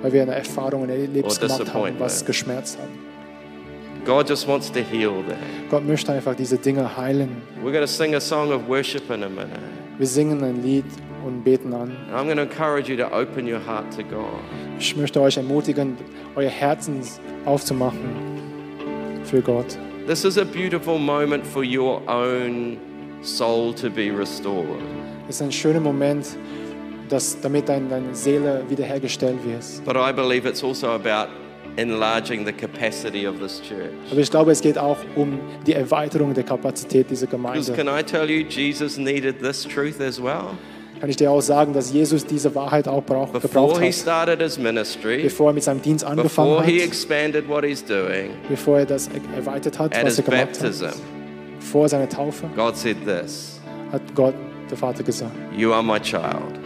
Weil 0.00 0.14
wir 0.14 0.22
eine 0.22 0.34
Erfahrung 0.34 0.80
und 0.84 0.88
gemacht 0.88 1.74
haben, 1.74 1.94
was 1.98 2.24
geschmerzt 2.24 2.78
hat. 2.78 2.88
God 4.06 4.28
just 4.28 4.46
wants 4.46 4.70
to 4.70 4.82
heal 4.84 5.24
that. 5.28 5.38
Gott 5.68 5.84
möchte 5.84 6.12
einfach 6.12 6.36
diese 6.36 6.58
Dinge 6.58 6.96
heilen. 6.96 7.42
We're 7.60 7.72
going 7.72 7.80
to 7.80 7.88
sing 7.88 8.14
a 8.14 8.20
song 8.20 8.52
of 8.52 8.68
worship 8.68 9.10
in 9.10 9.24
a 9.24 9.28
minute. 9.28 9.58
Wir 9.98 10.06
singen 10.06 10.44
ein 10.44 10.62
Lied 10.62 10.84
und 11.26 11.42
beten 11.42 11.74
an. 11.74 11.90
And 12.08 12.16
I'm 12.16 12.26
going 12.26 12.36
to 12.36 12.44
encourage 12.44 12.88
you 12.88 12.96
to 12.98 13.12
open 13.12 13.52
your 13.52 13.58
heart 13.58 13.90
to 13.96 14.04
God. 14.04 14.38
Ich 14.78 14.96
möchte 14.96 15.20
euch 15.20 15.36
ermutigen, 15.36 15.96
euer 16.36 16.48
Herzen 16.48 17.00
aufzumachen 17.44 18.14
für 19.24 19.42
Gott. 19.42 19.76
This 20.06 20.24
is 20.24 20.38
a 20.38 20.44
beautiful 20.44 20.98
moment 20.98 21.44
for 21.44 21.64
your 21.64 22.00
own 22.06 22.78
soul 23.22 23.74
to 23.74 23.90
be 23.90 24.12
restored. 24.16 24.80
Es 25.28 25.36
ist 25.36 25.42
ein 25.42 25.50
schöner 25.50 25.80
Moment, 25.80 26.36
dass, 27.08 27.40
damit 27.40 27.68
dein, 27.68 27.88
deine 27.88 28.14
Seele 28.14 28.62
wiederhergestellt 28.68 29.44
wird. 29.44 29.64
But 29.84 29.96
I 29.96 30.12
believe 30.12 30.48
it's 30.48 30.62
also 30.62 30.92
about 30.92 31.28
enlarging 31.76 32.46
the 32.46 32.52
capacity 32.52 33.26
of 33.26 33.38
this 33.38 33.60
church. 33.60 33.92
Aber 34.10 34.20
ich 34.20 34.30
glaube, 34.30 34.52
es 34.52 34.60
geht 34.60 34.78
auch 34.78 34.98
um 35.14 35.38
die 35.66 35.74
Erweiterung 35.74 36.34
der 36.34 36.44
Kapazität 36.44 37.10
dieser 37.10 37.26
Gemeinde. 37.26 37.72
can 37.72 37.88
I 37.88 38.02
tell 38.02 38.28
you, 38.28 38.44
Jesus 38.48 38.96
needed 38.96 39.40
this 39.40 39.62
truth 39.64 40.00
as 40.00 40.22
well? 40.22 40.56
Kann 41.00 41.10
ich 41.10 41.16
dir 41.16 41.30
auch 41.30 41.42
sagen, 41.42 41.74
dass 41.74 41.92
Jesus 41.92 42.24
diese 42.24 42.54
Wahrheit 42.54 42.88
auch 42.88 43.04
brauch, 43.04 43.30
gebraucht 43.32 43.82
hat, 43.82 44.58
ministry, 44.58 45.22
bevor 45.24 45.50
er 45.50 45.52
mit 45.52 45.62
seinem 45.62 45.82
Dienst 45.82 46.04
angefangen 46.04 46.58
hat, 46.58 46.66
doing, 47.88 48.30
bevor 48.48 48.78
er 48.78 48.86
das 48.86 49.10
erweitert 49.36 49.78
hat, 49.78 49.94
at 49.94 50.04
was 50.06 50.18
er 50.18 50.24
gemacht 50.24 50.52
baptism, 50.52 50.86
hat. 50.86 50.96
Vor 51.60 51.88
seiner 51.88 52.08
Taufe 52.08 52.48
God 52.56 52.76
said 52.76 52.96
this 53.04 53.60
hat 53.92 54.02
Gott, 54.14 54.34
der 54.70 54.76
Vater, 54.78 55.02
gesagt, 55.02 55.32
You 55.54 55.72
are 55.72 55.82
my 55.82 56.00
child. 56.00 56.58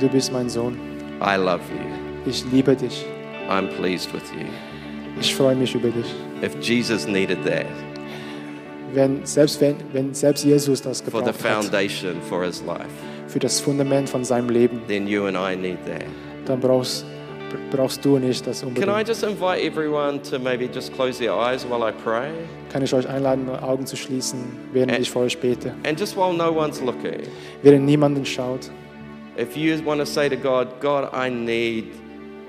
du 0.00 0.08
bist 0.08 0.32
mein 0.32 0.48
Sohn, 0.48 0.78
I 1.20 1.36
love 1.36 1.60
you. 1.70 2.30
ich 2.30 2.42
liebe 2.50 2.74
dich, 2.74 3.04
I'm 3.48 3.68
pleased 3.76 4.12
with 4.12 4.22
you. 4.32 4.46
ich 5.20 5.34
freue 5.34 5.54
mich 5.54 5.74
über 5.74 5.88
dich. 5.90 6.06
If 6.42 6.54
Jesus 6.60 7.06
needed 7.06 7.38
that 7.44 7.66
Wenn, 8.92 9.24
selbst 9.26 9.60
wenn, 9.60 9.76
wenn 9.92 10.14
selbst 10.14 10.44
Jesus 10.44 10.80
das 10.80 11.00
for 11.00 11.20
the 11.20 11.26
gebraucht 11.32 11.44
hat, 11.44 11.62
foundation 11.64 12.20
for 12.28 12.44
his 12.44 12.62
life, 12.64 12.86
für 13.26 13.38
das 13.40 13.60
Fundament 13.60 14.08
von 14.08 14.24
seinem 14.24 14.48
Leben, 14.50 14.80
then 14.86 15.08
you 15.08 15.24
and 15.26 15.36
I 15.36 15.56
need 15.56 15.78
that. 15.86 16.04
dann 16.46 16.60
brauchst, 16.60 17.04
brauchst 17.72 18.04
du 18.04 18.18
nicht 18.18 18.46
das 18.46 18.60
Can 18.60 18.68
I 18.68 18.78
unbedingt. 18.78 19.08
just 19.08 19.24
invite 19.24 19.60
everyone 19.64 20.20
to 20.22 20.38
maybe 20.38 20.66
just 20.72 20.92
close 20.94 21.18
their 21.18 21.32
eyes 21.34 21.64
while 21.68 21.82
I 21.88 21.92
pray? 22.04 22.28
Kann 22.72 22.82
ich 22.84 22.94
euch 22.94 23.08
einladen, 23.08 23.48
Augen 23.50 23.84
zu 23.86 23.96
schließen, 23.96 24.38
während 24.72 24.92
Ä- 24.92 25.00
ich 25.00 25.10
für 25.10 25.20
euch 25.20 25.38
bete. 25.38 25.74
And 25.84 25.98
just 25.98 26.16
while 26.16 26.32
no 26.32 26.52
one's 26.52 26.80
looking, 26.80 27.22
Während 27.62 27.84
niemanden 27.86 28.24
schaut. 28.24 28.70
if 29.36 29.56
you 29.56 29.76
want 29.84 29.98
to 30.00 30.06
say 30.06 30.28
to 30.28 30.36
God, 30.36 30.68
God, 30.80 31.08
I 31.12 31.28
need, 31.30 31.86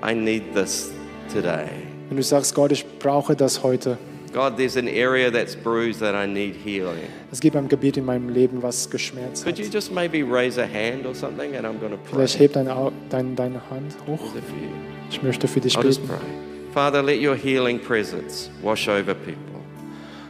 I 0.02 0.14
need 0.14 0.54
this 0.54 0.92
today. 1.32 1.68
Wenn 2.08 2.16
du 2.16 2.22
sagst, 2.22 2.54
Gott, 2.54 2.72
ich 2.72 2.84
brauche 2.98 3.34
das 3.34 3.62
heute. 3.62 3.98
God, 4.32 4.56
there's 4.58 4.76
an 4.76 4.86
area 4.86 5.30
that's 5.30 5.56
bruised 5.56 6.00
that 6.00 6.14
I 6.14 6.26
need 6.30 6.54
healing. 6.62 7.08
Es 7.32 7.40
gibt 7.40 7.56
ein 7.56 7.68
Gebiet 7.68 7.96
in 7.96 8.04
meinem 8.04 8.28
Leben, 8.28 8.62
was 8.62 8.88
geschmerzt 8.90 9.44
Could 9.44 9.58
hat. 9.58 9.64
you 9.64 9.70
just 9.72 9.90
maybe 9.92 10.22
raise 10.22 10.60
a 10.60 10.66
hand 10.66 11.06
or 11.06 11.14
something, 11.14 11.54
and 11.56 11.64
I'm 11.66 11.78
going 11.80 11.92
to 11.92 11.96
pray 11.98 12.16
Vielleicht 12.26 12.38
heb 12.38 12.52
deine, 12.52 12.74
Au- 12.76 12.92
dein, 13.08 13.34
deine 13.34 13.60
Hand 13.70 13.96
hoch. 14.06 14.20
Ich 15.10 15.22
möchte 15.22 15.48
für 15.48 15.60
dich 15.60 15.76
I'll 15.76 15.84
just 15.84 16.02
beten. 16.02 16.08
pray. 16.18 16.72
Father, 16.74 17.02
let 17.02 17.18
your 17.22 17.34
healing 17.34 17.78
presence 17.80 18.50
wash 18.62 18.86
over 18.88 19.14
people. 19.14 19.40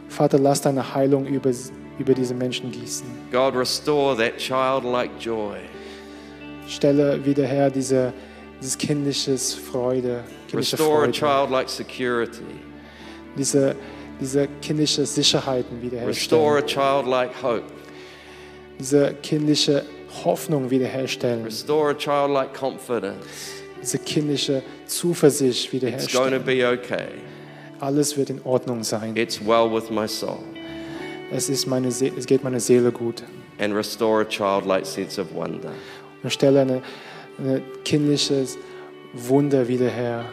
Vater, 0.08 0.38
lass 0.38 0.60
deine 0.62 0.94
Heilung 0.94 1.26
über, 1.26 1.50
über 1.98 2.14
diese 2.14 2.34
Menschen 2.34 2.70
gießen. 2.70 3.06
God, 3.32 3.56
restore 3.56 4.16
that 4.16 4.36
childlike 4.38 5.10
joy. 5.18 5.56
Stelle 6.68 7.24
wieder 7.24 7.44
her 7.44 7.70
diese, 7.70 8.12
dieses 8.60 8.78
kindliches 8.78 9.54
Freude, 9.54 10.24
kindliche 10.48 10.76
Restore 10.78 11.10
childlike 11.10 11.68
security. 11.68 12.42
diese, 13.36 13.76
diese 14.20 14.48
kindliche 14.62 15.04
Sicherheiten 15.06 15.78
Restore 16.06 16.56
wiederherstellen, 16.58 16.62
a 16.62 16.66
childlike 16.66 17.42
hope. 17.42 17.64
diese 18.78 19.14
kindliche 19.22 19.84
Hoffnung 20.24 20.70
wiederherstellen, 20.70 21.44
Restore 21.44 21.96
childlike 21.96 22.52
confidence. 22.58 23.26
diese 23.82 23.98
kindliche 23.98 24.62
Zuversicht 24.86 25.72
It's 25.72 26.12
going 26.12 26.30
to 26.32 26.38
wiederherstellen. 26.38 26.44
be 26.44 26.64
okay. 26.66 27.08
Alles 27.78 28.16
wird 28.16 28.30
in 28.30 28.40
Ordnung 28.42 28.82
sein. 28.84 29.14
It's 29.16 29.38
well 29.38 29.70
with 29.70 29.90
my 29.90 30.08
soul. 30.08 30.38
Es, 31.30 31.50
ist 31.50 31.66
meine 31.66 31.90
See 31.90 32.10
es 32.16 32.24
geht 32.24 32.42
meiner 32.42 32.60
Seele 32.60 32.90
gut. 32.90 33.22
And 33.58 33.74
restore 33.74 34.22
a 34.22 34.24
childlike 34.24 34.86
sense 34.86 35.20
of 35.20 35.34
wonder. 35.34 35.72
Und 36.22 36.30
stelle 36.32 36.62
eine, 36.62 36.82
eine 37.38 37.62
kindliches 37.84 38.58
Wunder 39.12 39.68
wieder 39.68 39.88
her 39.88 40.24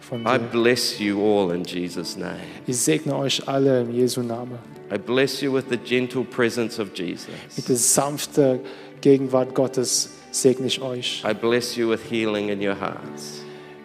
von 0.00 0.22
I 0.22 0.38
dir. 0.38 0.38
bless 0.50 0.98
you 0.98 1.20
all 1.22 1.54
in 1.54 1.62
Jesus' 1.64 2.16
name. 2.16 2.40
Ich 2.66 2.78
segne 2.78 3.14
euch 3.16 3.46
alle 3.48 3.82
im 3.82 3.90
Jesu 3.92 4.22
Namen. 4.22 4.58
I 4.92 4.98
bless 4.98 5.40
you 5.40 5.52
with 5.54 5.66
the 5.70 5.76
gentle 5.76 6.24
presence 6.24 6.80
of 6.80 6.88
Mit 6.88 6.98
Jesus. 6.98 7.28
der 7.68 7.76
sanften 7.76 8.60
Gegenwart 9.00 9.54
Gottes 9.54 10.10
segne 10.32 10.66
ich 10.66 10.80
euch. 10.82 11.22
I 11.28 11.32
bless 11.34 11.76
you 11.76 11.88
with 11.88 12.00
healing 12.10 12.48
in 12.48 12.60
your 12.60 12.78
hearts. 12.78 13.42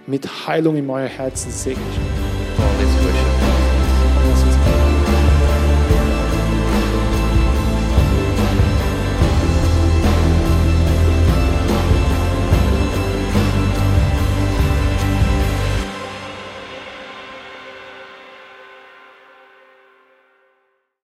Mit 0.07 0.47
Heilung 0.47 0.75
in 0.77 0.89
euer 0.89 1.07
Herzen 1.07 1.51
segne 1.51 1.81
ich 1.91 1.99
euch. 2.19 2.24